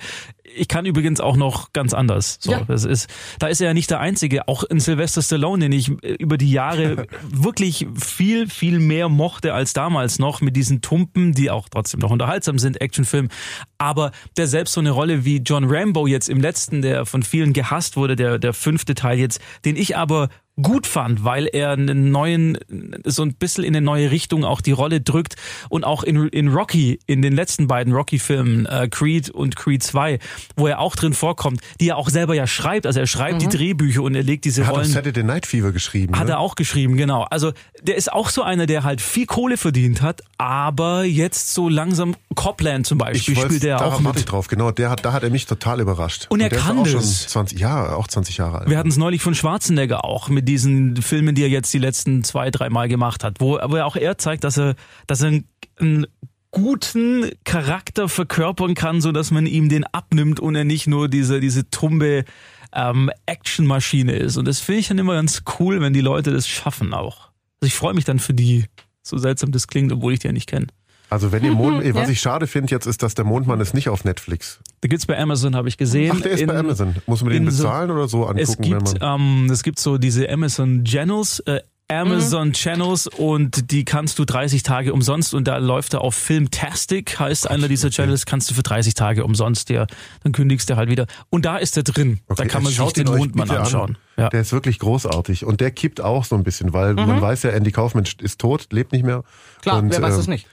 ich 0.55 0.67
kann 0.67 0.85
übrigens 0.85 1.19
auch 1.19 1.35
noch 1.35 1.73
ganz 1.73 1.93
anders. 1.93 2.37
So, 2.39 2.51
Ja. 2.51 2.61
das 2.67 2.83
ist, 2.85 3.09
da 3.39 3.47
ist 3.47 3.61
er 3.61 3.67
ja 3.67 3.73
nicht 3.73 3.89
der 3.89 3.99
Einzige. 3.99 4.47
Auch 4.47 4.63
in 4.63 4.79
Sylvester 4.79 5.21
Stallone, 5.21 5.65
den 5.65 5.71
ich 5.71 5.89
äh, 6.03 6.13
über 6.13 6.37
die 6.37 6.51
Jahre 6.51 7.07
wirklich 7.29 7.87
viel, 7.95 8.47
viel 8.47 8.79
mehr 8.79 9.09
mochte 9.09 9.53
als 9.53 9.73
damals 9.73 10.19
noch 10.19 10.41
mit 10.41 10.55
diesen 10.55 10.81
Tumpen, 10.81 11.33
die 11.33 11.49
auch 11.51 11.69
trotzdem 11.69 11.99
noch 11.99 12.11
unterhaltsam 12.11 12.59
sind, 12.59 12.81
Actionfilm. 12.81 13.29
Aber 13.77 14.11
der 14.37 14.47
selbst 14.47 14.73
so 14.73 14.79
eine 14.79 14.91
Rolle 14.91 15.25
wie 15.25 15.37
John 15.37 15.65
Rambo 15.65 16.07
jetzt 16.07 16.29
im 16.29 16.39
letzten, 16.39 16.81
der 16.81 17.05
von 17.05 17.23
vielen 17.23 17.53
gehasst 17.53 17.97
wurde, 17.97 18.15
der, 18.15 18.39
der 18.39 18.53
fünfte 18.53 18.95
Teil 18.95 19.19
jetzt, 19.19 19.41
den 19.65 19.75
ich 19.75 19.97
aber 19.97 20.29
gut 20.61 20.85
fand, 20.85 21.23
weil 21.23 21.47
er 21.51 21.71
einen 21.71 22.11
neuen, 22.11 22.57
so 23.05 23.23
ein 23.23 23.33
bisschen 23.33 23.63
in 23.63 23.75
eine 23.75 23.83
neue 23.83 24.11
Richtung 24.11 24.45
auch 24.45 24.61
die 24.61 24.71
Rolle 24.71 25.01
drückt 25.01 25.35
und 25.69 25.83
auch 25.83 26.03
in, 26.03 26.27
in 26.27 26.49
Rocky, 26.49 26.99
in 27.07 27.21
den 27.23 27.33
letzten 27.33 27.67
beiden 27.67 27.91
Rocky-Filmen, 27.93 28.67
äh, 28.67 28.87
Creed 28.87 29.31
und 29.31 29.55
Creed 29.55 29.81
2, 29.81 30.19
wo 30.55 30.67
er 30.67 30.79
auch 30.79 30.95
drin 30.95 31.13
vorkommt, 31.13 31.59
die 31.81 31.89
er 31.89 31.97
auch 31.97 32.09
selber 32.09 32.35
ja 32.35 32.45
schreibt, 32.45 32.85
also 32.85 32.99
er 32.99 33.07
schreibt 33.07 33.41
die 33.41 33.47
Drehbücher 33.47 34.03
und 34.03 34.13
er 34.13 34.21
legt 34.23 34.45
diese 34.45 34.61
Er 34.61 34.67
hat 34.67 34.75
Rollen. 34.75 34.85
Saturday 34.85 35.23
Night 35.23 35.47
Fever 35.47 35.71
geschrieben. 35.71 36.17
Hat 36.19 36.25
ne? 36.27 36.33
er 36.33 36.39
auch 36.39 36.53
geschrieben, 36.55 36.97
genau. 36.97 37.23
Also 37.23 37.51
der 37.81 37.95
ist 37.95 38.13
auch 38.13 38.29
so 38.29 38.43
einer, 38.43 38.67
der 38.67 38.83
halt 38.83 39.01
viel 39.01 39.25
Kohle 39.25 39.57
verdient 39.57 40.01
hat, 40.03 40.21
aber 40.37 41.03
jetzt 41.03 41.53
so 41.55 41.67
langsam 41.67 42.15
Copland 42.35 42.85
zum 42.85 42.99
Beispiel 42.99 43.35
wollt's- 43.37 43.47
spielt 43.55 43.63
er 43.63 43.77
auch 43.83 44.03
warte 44.03 44.19
ich 44.19 44.25
mit. 44.25 44.31
drauf, 44.31 44.47
genau. 44.47 44.69
Der 44.71 44.89
hat, 44.91 45.03
da 45.03 45.13
hat 45.13 45.23
er 45.23 45.29
mich 45.31 45.47
total 45.47 45.79
überrascht. 45.81 46.27
Und 46.29 46.41
er 46.41 46.49
der 46.49 46.59
kann 46.59 46.75
ist 46.77 46.81
auch 46.81 46.85
schon 46.87 46.99
das. 47.01 47.27
20, 47.29 47.59
ja, 47.59 47.95
auch 47.95 48.07
20 48.07 48.37
Jahre 48.37 48.59
alt. 48.59 48.69
Wir 48.69 48.77
hatten 48.77 48.89
es 48.89 48.97
neulich 48.97 49.21
von 49.21 49.33
Schwarzenegger 49.33 50.05
auch 50.05 50.29
mit 50.29 50.42
diesen 50.43 50.97
Filmen, 51.01 51.35
die 51.35 51.43
er 51.43 51.49
jetzt 51.49 51.73
die 51.73 51.79
letzten 51.79 52.23
zwei, 52.23 52.51
drei 52.51 52.69
Mal 52.69 52.87
gemacht 52.87 53.23
hat, 53.23 53.39
wo 53.39 53.57
aber 53.57 53.85
auch 53.85 53.95
er 53.95 54.17
zeigt, 54.17 54.43
dass 54.43 54.57
er, 54.57 54.75
dass 55.07 55.21
er 55.21 55.27
einen, 55.27 55.47
einen 55.79 56.07
guten 56.51 57.31
Charakter 57.43 58.07
verkörpern 58.07 58.75
kann, 58.75 59.01
so 59.01 59.11
dass 59.11 59.31
man 59.31 59.45
ihm 59.45 59.69
den 59.69 59.85
abnimmt 59.85 60.39
und 60.39 60.55
er 60.55 60.65
nicht 60.65 60.87
nur 60.87 61.09
diese 61.09 61.39
diese 61.39 61.69
tumbe 61.69 62.25
ähm, 62.73 63.09
Actionmaschine 63.25 64.13
ist. 64.13 64.37
Und 64.37 64.47
das 64.47 64.59
finde 64.59 64.79
ich 64.79 64.87
dann 64.87 64.99
immer 64.99 65.15
ganz 65.15 65.43
cool, 65.59 65.81
wenn 65.81 65.93
die 65.93 66.01
Leute 66.01 66.31
das 66.31 66.47
schaffen 66.47 66.93
auch. 66.93 67.31
Also 67.61 67.67
ich 67.67 67.75
freue 67.75 67.93
mich 67.93 68.05
dann 68.05 68.19
für 68.19 68.33
die, 68.33 68.65
so 69.01 69.17
seltsam 69.17 69.51
das 69.51 69.67
klingt, 69.67 69.91
obwohl 69.91 70.13
ich 70.13 70.19
die 70.19 70.27
ja 70.27 70.33
nicht 70.33 70.49
kenne. 70.49 70.67
Also 71.13 71.31
wenn 71.31 71.43
ihr 71.43 71.51
Mond, 71.53 71.83
was 71.93 72.07
ja. 72.07 72.09
ich 72.09 72.19
schade 72.19 72.47
finde 72.47 72.71
jetzt 72.71 72.87
ist, 72.87 73.03
dass 73.03 73.13
der 73.13 73.23
Mondmann 73.23 73.59
ist 73.61 73.73
nicht 73.75 73.87
auf 73.89 74.03
Netflix. 74.03 74.59
Da 74.81 74.87
gibt's 74.87 75.05
bei 75.05 75.17
Amazon, 75.19 75.55
habe 75.55 75.67
ich 75.69 75.77
gesehen. 75.77 76.11
Ach, 76.15 76.21
der 76.21 76.31
ist 76.31 76.41
in- 76.41 76.47
bei 76.47 76.57
Amazon. 76.57 76.95
Muss 77.05 77.21
man 77.21 77.31
den 77.33 77.43
in 77.45 77.51
so- 77.51 77.63
bezahlen 77.63 77.91
oder 77.91 78.07
so 78.07 78.21
angucken, 78.25 78.39
Es 78.39 78.57
gibt, 78.57 78.93
wenn 78.99 78.99
man. 79.07 79.21
ähm, 79.45 79.49
es 79.51 79.61
gibt 79.63 79.79
so 79.79 79.97
diese 79.99 80.27
Amazon 80.29 80.83
Channels, 80.83 81.39
äh, 81.41 81.59
Amazon 81.89 82.47
Mhm. 82.47 82.53
Channels 82.53 83.07
und 83.07 83.69
die 83.71 83.85
kannst 83.85 84.17
du 84.17 84.25
30 84.25 84.63
Tage 84.63 84.93
umsonst 84.93 85.33
und 85.35 85.47
da 85.47 85.57
läuft 85.57 85.93
er 85.93 86.01
auf 86.01 86.15
Filmtastic, 86.15 87.19
heißt 87.19 87.49
einer 87.49 87.67
dieser 87.67 87.89
Channels, 87.91 88.25
kannst 88.25 88.49
du 88.49 88.53
für 88.55 88.63
30 88.63 88.93
Tage 88.93 89.23
umsonst 89.25 89.69
dir, 89.69 89.87
dann 90.23 90.31
kündigst 90.31 90.69
du 90.69 90.75
halt 90.75 90.89
wieder. 90.89 91.05
Und 91.29 91.45
da 91.45 91.57
ist 91.57 91.75
er 91.77 91.83
drin. 91.83 92.19
da 92.27 92.33
Okay, 92.33 92.47
kann 92.47 92.63
man 92.63 92.69
sich 92.69 92.77
schaut 92.77 92.97
den 92.97 93.07
Mondmann 93.07 93.47
bitte 93.47 93.59
an. 93.59 93.65
anschauen. 93.65 93.97
Ja. 94.17 94.29
Der 94.29 94.41
ist 94.41 94.53
wirklich 94.53 94.79
großartig 94.79 95.45
und 95.45 95.59
der 95.61 95.71
kippt 95.71 95.99
auch 96.01 96.23
so 96.25 96.35
ein 96.35 96.43
bisschen, 96.43 96.73
weil 96.73 96.93
Mhm. 96.93 97.05
man 97.07 97.21
weiß 97.21 97.43
ja, 97.43 97.51
Andy 97.51 97.71
Kaufman 97.71 98.05
ist 98.21 98.39
tot, 98.39 98.67
lebt 98.71 98.91
nicht 98.93 99.03
mehr. 99.05 99.23
Klar, 99.61 99.79
und, 99.79 99.91
wer 99.91 100.01
weiß 100.01 100.13
ähm, 100.13 100.17
das 100.19 100.27
nicht. 100.27 100.47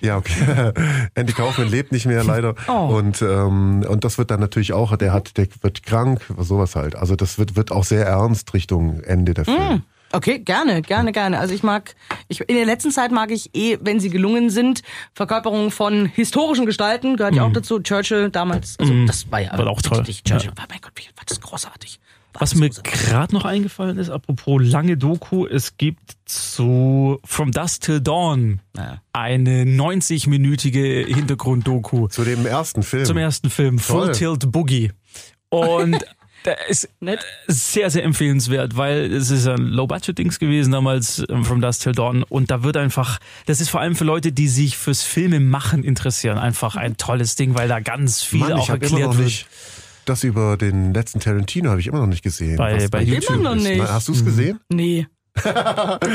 Ja, 0.00 0.16
okay. 0.16 0.72
Andy 1.14 1.32
Kaufman 1.32 1.68
lebt 1.68 1.92
nicht 1.92 2.06
mehr 2.06 2.24
leider. 2.24 2.54
Oh. 2.68 2.96
Und, 2.96 3.22
ähm, 3.22 3.84
und 3.88 4.04
das 4.04 4.18
wird 4.18 4.30
dann 4.30 4.40
natürlich 4.40 4.72
auch, 4.72 4.94
der 4.96 5.12
hat, 5.12 5.38
der 5.38 5.46
wird 5.62 5.82
krank, 5.84 6.20
sowas 6.38 6.76
halt. 6.76 6.96
Also 6.96 7.16
das 7.16 7.38
wird, 7.38 7.56
wird 7.56 7.72
auch 7.72 7.84
sehr 7.84 8.04
ernst 8.04 8.52
Richtung 8.52 9.00
Ende 9.04 9.32
der 9.32 9.46
Film. 9.46 9.82
Okay, 10.12 10.38
gerne, 10.38 10.82
gerne, 10.82 11.12
gerne. 11.12 11.38
Also 11.38 11.54
ich 11.54 11.62
mag, 11.62 11.94
ich, 12.28 12.40
in 12.40 12.56
der 12.56 12.64
letzten 12.64 12.90
Zeit 12.90 13.10
mag 13.10 13.30
ich 13.30 13.54
eh, 13.54 13.78
wenn 13.80 14.00
sie 14.00 14.08
gelungen 14.08 14.48
sind, 14.48 14.82
Verkörperungen 15.14 15.70
von 15.70 16.06
historischen 16.06 16.66
Gestalten, 16.66 17.16
gehört 17.16 17.34
ja 17.34 17.44
auch 17.44 17.52
dazu. 17.52 17.80
Churchill 17.80 18.30
damals, 18.30 18.78
also 18.78 18.92
das 19.06 19.30
war 19.30 19.40
ja. 19.40 19.56
War 19.56 19.66
auch 19.66 19.82
toll. 19.82 20.02
Churchill 20.04 20.52
war, 20.56 20.66
mein 20.68 20.80
Gott, 20.80 20.92
wie, 20.96 21.04
war 21.16 21.24
das 21.26 21.40
großartig. 21.40 22.00
Was 22.34 22.54
mir 22.54 22.68
gerade 22.70 23.34
noch 23.34 23.44
eingefallen 23.44 23.98
ist, 23.98 24.10
apropos 24.10 24.62
lange 24.62 24.96
Doku, 24.96 25.46
es 25.46 25.76
gibt 25.76 26.16
zu 26.24 27.18
From 27.24 27.50
Dusk 27.52 27.80
Till 27.82 28.00
Dawn 28.00 28.60
eine 29.12 29.64
90-minütige 29.64 31.06
Hintergrunddoku. 31.06 32.08
Zu 32.08 32.24
dem 32.24 32.46
ersten 32.46 32.82
Film. 32.82 33.04
zum 33.04 33.16
ersten 33.16 33.50
Film, 33.50 33.78
Full 33.78 34.06
Toll. 34.06 34.12
Tilt 34.12 34.52
Boogie. 34.52 34.92
Und 35.48 35.98
der 36.44 36.68
ist 36.68 36.88
Nett. 37.00 37.20
sehr, 37.48 37.90
sehr 37.90 38.04
empfehlenswert, 38.04 38.76
weil 38.76 39.12
es 39.12 39.30
ist 39.30 39.46
ein 39.48 39.58
Low-Budget-Dings 39.66 40.38
gewesen 40.38 40.70
damals, 40.72 41.24
ähm, 41.28 41.44
From 41.44 41.60
Dusk 41.60 41.82
Till 41.82 41.92
Dawn. 41.92 42.22
Und 42.22 42.50
da 42.50 42.62
wird 42.62 42.76
einfach, 42.76 43.18
das 43.46 43.60
ist 43.60 43.70
vor 43.70 43.80
allem 43.80 43.96
für 43.96 44.04
Leute, 44.04 44.30
die 44.30 44.48
sich 44.48 44.76
fürs 44.76 45.02
Filme 45.02 45.40
machen 45.40 45.82
interessieren, 45.82 46.38
einfach 46.38 46.76
ein 46.76 46.96
tolles 46.96 47.34
Ding, 47.34 47.54
weil 47.56 47.66
da 47.68 47.80
ganz 47.80 48.22
viel 48.22 48.40
Mann, 48.40 48.52
auch 48.52 48.62
ich 48.64 48.70
habe 48.70 48.86
immer 48.86 48.92
erklärt 48.92 49.10
noch 49.10 49.18
wird. 49.18 49.26
nicht. 49.26 49.46
Das 50.08 50.24
über 50.24 50.56
den 50.56 50.94
letzten 50.94 51.20
Tarantino 51.20 51.68
habe 51.70 51.80
ich 51.80 51.86
immer 51.86 51.98
noch 52.00 52.06
nicht 52.06 52.22
gesehen. 52.22 52.56
Bei- 52.56 52.88
bei 52.88 53.02
YouTube. 53.02 53.36
Immer 53.36 53.50
noch 53.50 53.56
ist. 53.56 53.62
nicht. 53.64 53.78
Na, 53.78 53.92
hast 53.92 54.08
du 54.08 54.12
es 54.12 54.24
gesehen? 54.24 54.58
Nee. 54.70 55.06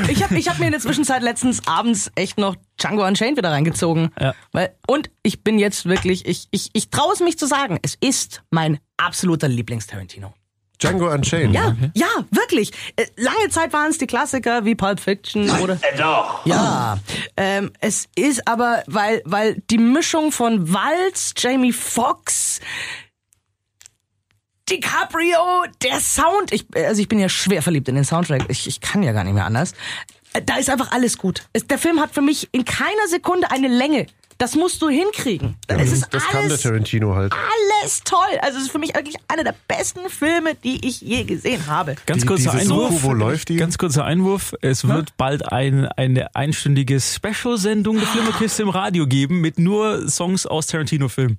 ich 0.10 0.24
habe 0.24 0.38
ich 0.38 0.50
hab 0.50 0.58
mir 0.60 0.66
in 0.66 0.72
der 0.72 0.82
Zwischenzeit 0.82 1.22
letztens 1.22 1.66
abends 1.68 2.12
echt 2.16 2.38
noch 2.38 2.56
Django 2.82 3.06
Unchained 3.06 3.38
wieder 3.38 3.52
reingezogen. 3.52 4.10
Ja. 4.20 4.34
Weil, 4.52 4.76
und 4.88 5.12
ich 5.22 5.44
bin 5.44 5.60
jetzt 5.60 5.86
wirklich, 5.86 6.26
ich, 6.26 6.48
ich, 6.52 6.72
ich 6.74 6.90
traue 6.90 7.14
es 7.14 7.20
mich 7.20 7.38
zu 7.38 7.46
sagen, 7.46 7.78
es 7.84 7.96
ist 8.02 8.42
mein 8.50 8.80
absoluter 8.98 9.48
Lieblings-Tarantino. 9.48 10.34
Django 10.82 11.10
Unchained. 11.14 11.54
Ja, 11.54 11.76
ja, 11.94 12.08
wirklich. 12.32 12.72
Äh, 12.98 13.06
Lange 13.16 13.48
Zeit 13.50 13.72
waren 13.72 13.92
es 13.92 14.00
die 14.00 14.08
Klassiker 14.08 14.66
wie 14.66 14.76
Pulp 14.76 15.00
Fiction 15.00 15.50
oder. 15.62 15.80
doch. 15.98 16.46
Ja. 16.46 17.00
Ähm, 17.38 17.72
es 17.80 18.10
ist 18.16 18.46
aber, 18.48 18.84
weil, 18.88 19.22
weil 19.24 19.62
die 19.70 19.78
Mischung 19.78 20.32
von 20.34 20.74
Walz, 20.74 21.34
Jamie 21.38 21.72
Foxx, 21.72 22.60
DiCaprio, 24.70 25.38
der 25.84 26.00
Sound, 26.00 26.52
ich, 26.52 26.66
also 26.76 27.02
ich 27.02 27.08
bin 27.10 27.20
ja 27.20 27.30
schwer 27.30 27.62
verliebt 27.62 27.88
in 27.90 27.96
den 27.96 28.06
Soundtrack. 28.06 28.46
Ich, 28.50 28.68
ich 28.68 28.82
kann 28.82 29.04
ja 29.04 29.12
gar 29.12 29.24
nicht 29.24 29.34
mehr 29.34 29.46
anders. 29.46 29.74
Da 30.46 30.58
ist 30.58 30.70
einfach 30.70 30.92
alles 30.92 31.18
gut. 31.18 31.44
Es, 31.54 31.68
der 31.68 31.78
Film 31.78 32.00
hat 32.00 32.12
für 32.14 32.22
mich 32.22 32.50
in 32.54 32.66
keiner 32.66 33.08
Sekunde 33.10 33.52
eine 33.52 33.68
Länge. 33.68 34.08
Das 34.40 34.56
musst 34.56 34.82
du 34.82 34.90
hinkriegen. 34.90 35.56
es 35.68 35.92
ist 35.92 36.08
das 36.12 36.24
kann 36.24 36.32
der 36.34 36.42
alles, 36.50 36.62
Tarantino 36.64 37.14
halt. 37.16 37.32
alles 37.34 38.02
toll. 38.04 38.18
Also 38.42 38.58
es 38.58 38.64
ist 38.66 38.72
für 38.72 38.80
mich 38.80 38.96
wirklich 38.96 39.16
einer 39.28 39.44
der 39.44 39.54
besten 39.68 40.10
Filme, 40.10 40.56
die 40.56 40.86
ich 40.88 41.02
je 41.02 41.24
gesehen 41.24 41.68
habe. 41.68 41.96
Ganz 42.08 42.22
Die- 42.22 42.28
kurzer 42.28 42.52
diese 42.52 42.64
Einwurf. 42.74 42.90
Doku, 42.96 43.04
wo 43.04 43.14
läuft 43.14 43.50
die? 43.50 43.58
Ganz 43.58 43.78
kurzer 43.78 44.06
Einwurf. 44.06 44.56
Es 44.62 44.88
wird 44.88 45.16
bald 45.18 45.52
ein, 45.52 45.86
eine 45.86 46.36
einstündige 46.36 47.00
Special-Sendung 47.00 47.98
der 48.00 48.08
Flimmerkiste 48.08 48.64
im 48.64 48.70
Radio 48.70 49.06
geben 49.06 49.40
mit 49.40 49.60
nur 49.60 50.10
Songs 50.10 50.48
aus 50.48 50.66
Tarantino-Filmen. 50.68 51.38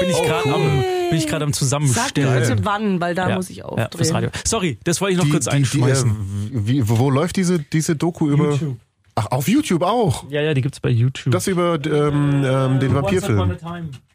Bin 0.00 0.10
ich 0.10 0.22
gerade 0.22 0.52
am, 0.54 0.84
bin 1.10 1.18
ich 1.18 1.26
gerade 1.26 1.44
am 1.44 1.52
Sag 1.52 1.58
Zusammenstellen. 1.58 2.40
bitte 2.40 2.64
wann, 2.64 3.00
weil 3.00 3.14
da 3.14 3.28
Ja, 3.30 3.36
muss 3.36 3.50
ich 3.50 3.58
ja, 3.58 3.64
aufdrehen. 3.66 3.88
fürs 3.94 4.12
Radio. 4.14 4.30
Sorry, 4.46 4.78
das 4.84 5.00
wollte 5.00 5.12
ich 5.12 5.18
noch 5.18 5.24
Die- 5.26 5.30
kurz 5.30 5.44
die- 5.44 5.50
die, 5.50 5.56
einschmeißen. 5.56 6.10
äh, 6.10 6.66
wie, 6.66 6.88
wo 6.88 7.10
läuft 7.10 7.36
diese, 7.36 7.58
diese 7.58 7.96
Doku 7.96 8.28
über? 8.30 8.50
YouTube. 8.52 8.76
Ach, 9.14 9.26
auf 9.30 9.48
YouTube 9.48 9.82
auch. 9.82 10.30
ja, 10.30 10.40
ja, 10.40 10.54
die 10.54 10.60
gibt's 10.60 10.80
bei 10.80 10.90
YouTube. 10.90 11.32
Das 11.32 11.46
über 11.46 11.78
ähm, 11.84 12.44
ähm, 12.44 12.80
den 12.80 12.94
Vampirfilm. 12.94 13.56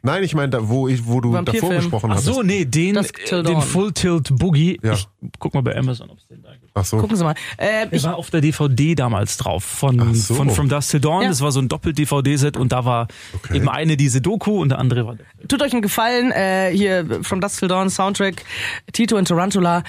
Nein, 0.02 0.22
ich 0.22 0.34
meine, 0.34 0.50
da, 0.50 0.68
wo, 0.68 0.88
ich, 0.88 1.06
wo 1.06 1.20
du 1.20 1.40
davor 1.42 1.74
gesprochen 1.74 2.10
Ach 2.12 2.16
hast. 2.16 2.24
so, 2.24 2.42
nee, 2.42 2.64
den, 2.64 2.96
äh, 2.96 3.42
den. 3.42 3.60
Full 3.60 3.92
Tilt 3.92 4.36
Boogie. 4.36 4.78
Ja. 4.82 4.92
Ich 4.94 5.06
guck 5.38 5.54
mal 5.54 5.62
bei 5.62 5.76
Amazon, 5.76 6.10
ob's 6.10 6.26
den 6.28 6.42
da 6.42 6.52
gibt. 6.52 6.70
Ach 6.74 6.84
so. 6.84 6.98
Gucken 6.98 7.16
Sie 7.16 7.24
mal. 7.24 7.34
Äh, 7.58 7.88
ich, 7.90 8.04
war 8.04 8.16
auf 8.16 8.30
der 8.30 8.40
DVD 8.40 8.94
damals 8.94 9.36
drauf 9.36 9.64
von, 9.64 10.00
Ach 10.00 10.14
so. 10.14 10.34
von 10.34 10.50
From 10.50 10.68
Dust 10.68 10.90
Till 10.90 11.00
Dawn. 11.00 11.22
Ja. 11.22 11.28
Das 11.28 11.40
war 11.40 11.50
so 11.50 11.60
ein 11.60 11.68
Doppel-DVD-Set 11.68 12.56
und 12.56 12.72
da 12.72 12.84
war 12.84 13.08
eben 13.52 13.68
eine 13.68 13.96
diese 13.96 14.20
Doku 14.20 14.60
und 14.60 14.68
der 14.68 14.78
andere 14.78 15.06
war 15.06 15.16
der. 15.16 15.26
tut 15.48 15.62
euch 15.62 15.72
einen 15.72 15.82
Gefallen, 15.82 16.30
äh, 16.32 16.70
hier 16.70 17.22
From 17.22 17.40
Dusk 17.40 17.58
Till 17.58 17.68
Dawn 17.68 17.90
Soundtrack, 17.90 18.44
Tito 18.92 19.16
und 19.16 19.26
Tarantula, 19.26 19.82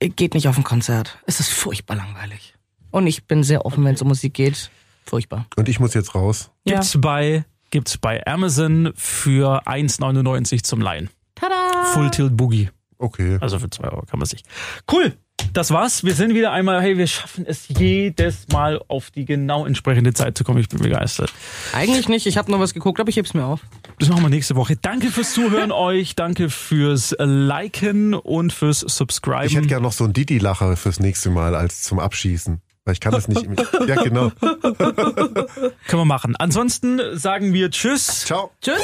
äh, 0.00 0.08
geht 0.08 0.34
nicht 0.34 0.48
auf 0.48 0.58
ein 0.58 0.64
Konzert. 0.64 1.18
Es 1.26 1.40
ist 1.40 1.50
furchtbar 1.50 1.96
langweilig. 1.96 2.54
Und 2.90 3.06
ich 3.06 3.26
bin 3.26 3.42
sehr 3.42 3.66
offen, 3.66 3.84
wenn 3.84 3.94
es 3.94 4.02
um 4.02 4.08
Musik 4.08 4.34
geht. 4.34 4.70
Furchtbar. 5.04 5.46
Und 5.56 5.68
ich 5.68 5.80
muss 5.80 5.94
jetzt 5.94 6.14
raus. 6.14 6.50
Gibt's 6.64 6.98
bei 7.00 7.44
gibt's 7.70 7.98
bei 7.98 8.26
Amazon 8.26 8.92
für 8.94 9.66
1,99 9.66 10.62
zum 10.62 10.80
Leihen. 10.80 11.10
Tada! 11.34 11.84
Full 11.92 12.10
Tilt 12.10 12.36
Boogie. 12.36 12.70
Okay. 12.98 13.38
Also 13.40 13.58
für 13.58 13.70
2 13.70 13.84
Euro 13.84 14.02
kann 14.06 14.18
man 14.18 14.26
sich. 14.26 14.42
Cool. 14.90 15.14
Das 15.52 15.70
war's. 15.70 16.04
Wir 16.04 16.14
sind 16.14 16.34
wieder 16.34 16.50
einmal, 16.52 16.82
hey, 16.82 16.98
wir 16.98 17.06
schaffen 17.06 17.46
es 17.46 17.68
jedes 17.68 18.48
Mal 18.48 18.82
auf 18.88 19.10
die 19.10 19.24
genau 19.24 19.66
entsprechende 19.66 20.12
Zeit 20.12 20.36
zu 20.36 20.44
kommen. 20.44 20.58
Ich 20.58 20.68
bin 20.68 20.80
begeistert. 20.80 21.32
Eigentlich 21.72 22.08
nicht. 22.08 22.26
Ich 22.26 22.36
habe 22.36 22.50
noch 22.50 22.58
was 22.58 22.74
geguckt, 22.74 23.00
aber 23.00 23.08
ich 23.08 23.16
heb's 23.16 23.34
mir 23.34 23.44
auf. 23.44 23.60
Das 23.98 24.08
machen 24.08 24.22
wir 24.22 24.30
nächste 24.30 24.56
Woche. 24.56 24.76
Danke 24.76 25.10
fürs 25.10 25.32
Zuhören 25.32 25.72
euch. 25.72 26.16
Danke 26.16 26.50
fürs 26.50 27.14
Liken 27.18 28.14
und 28.14 28.52
fürs 28.52 28.80
Subscriben. 28.80 29.46
Ich 29.46 29.56
hätte 29.56 29.68
gern 29.68 29.82
noch 29.82 29.92
so 29.92 30.04
einen 30.04 30.12
Didi-Lacher 30.12 30.76
fürs 30.76 30.98
nächste 31.00 31.30
Mal 31.30 31.54
als 31.54 31.82
zum 31.82 31.98
Abschießen. 32.00 32.60
Weil 32.88 32.94
ich 32.94 33.00
kann 33.00 33.12
das 33.12 33.28
nicht. 33.28 33.44
ja, 33.86 34.02
genau. 34.02 34.30
Können 34.40 35.74
wir 35.90 36.04
machen. 36.06 36.36
Ansonsten 36.38 37.18
sagen 37.18 37.52
wir 37.52 37.70
Tschüss. 37.70 38.24
Ciao. 38.24 38.50
Tschüss! 38.62 38.80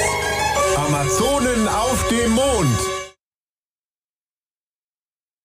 Amazonen 0.77 1.67
auf 1.69 2.07
dem 2.09 2.33
Mond. 2.33 3.04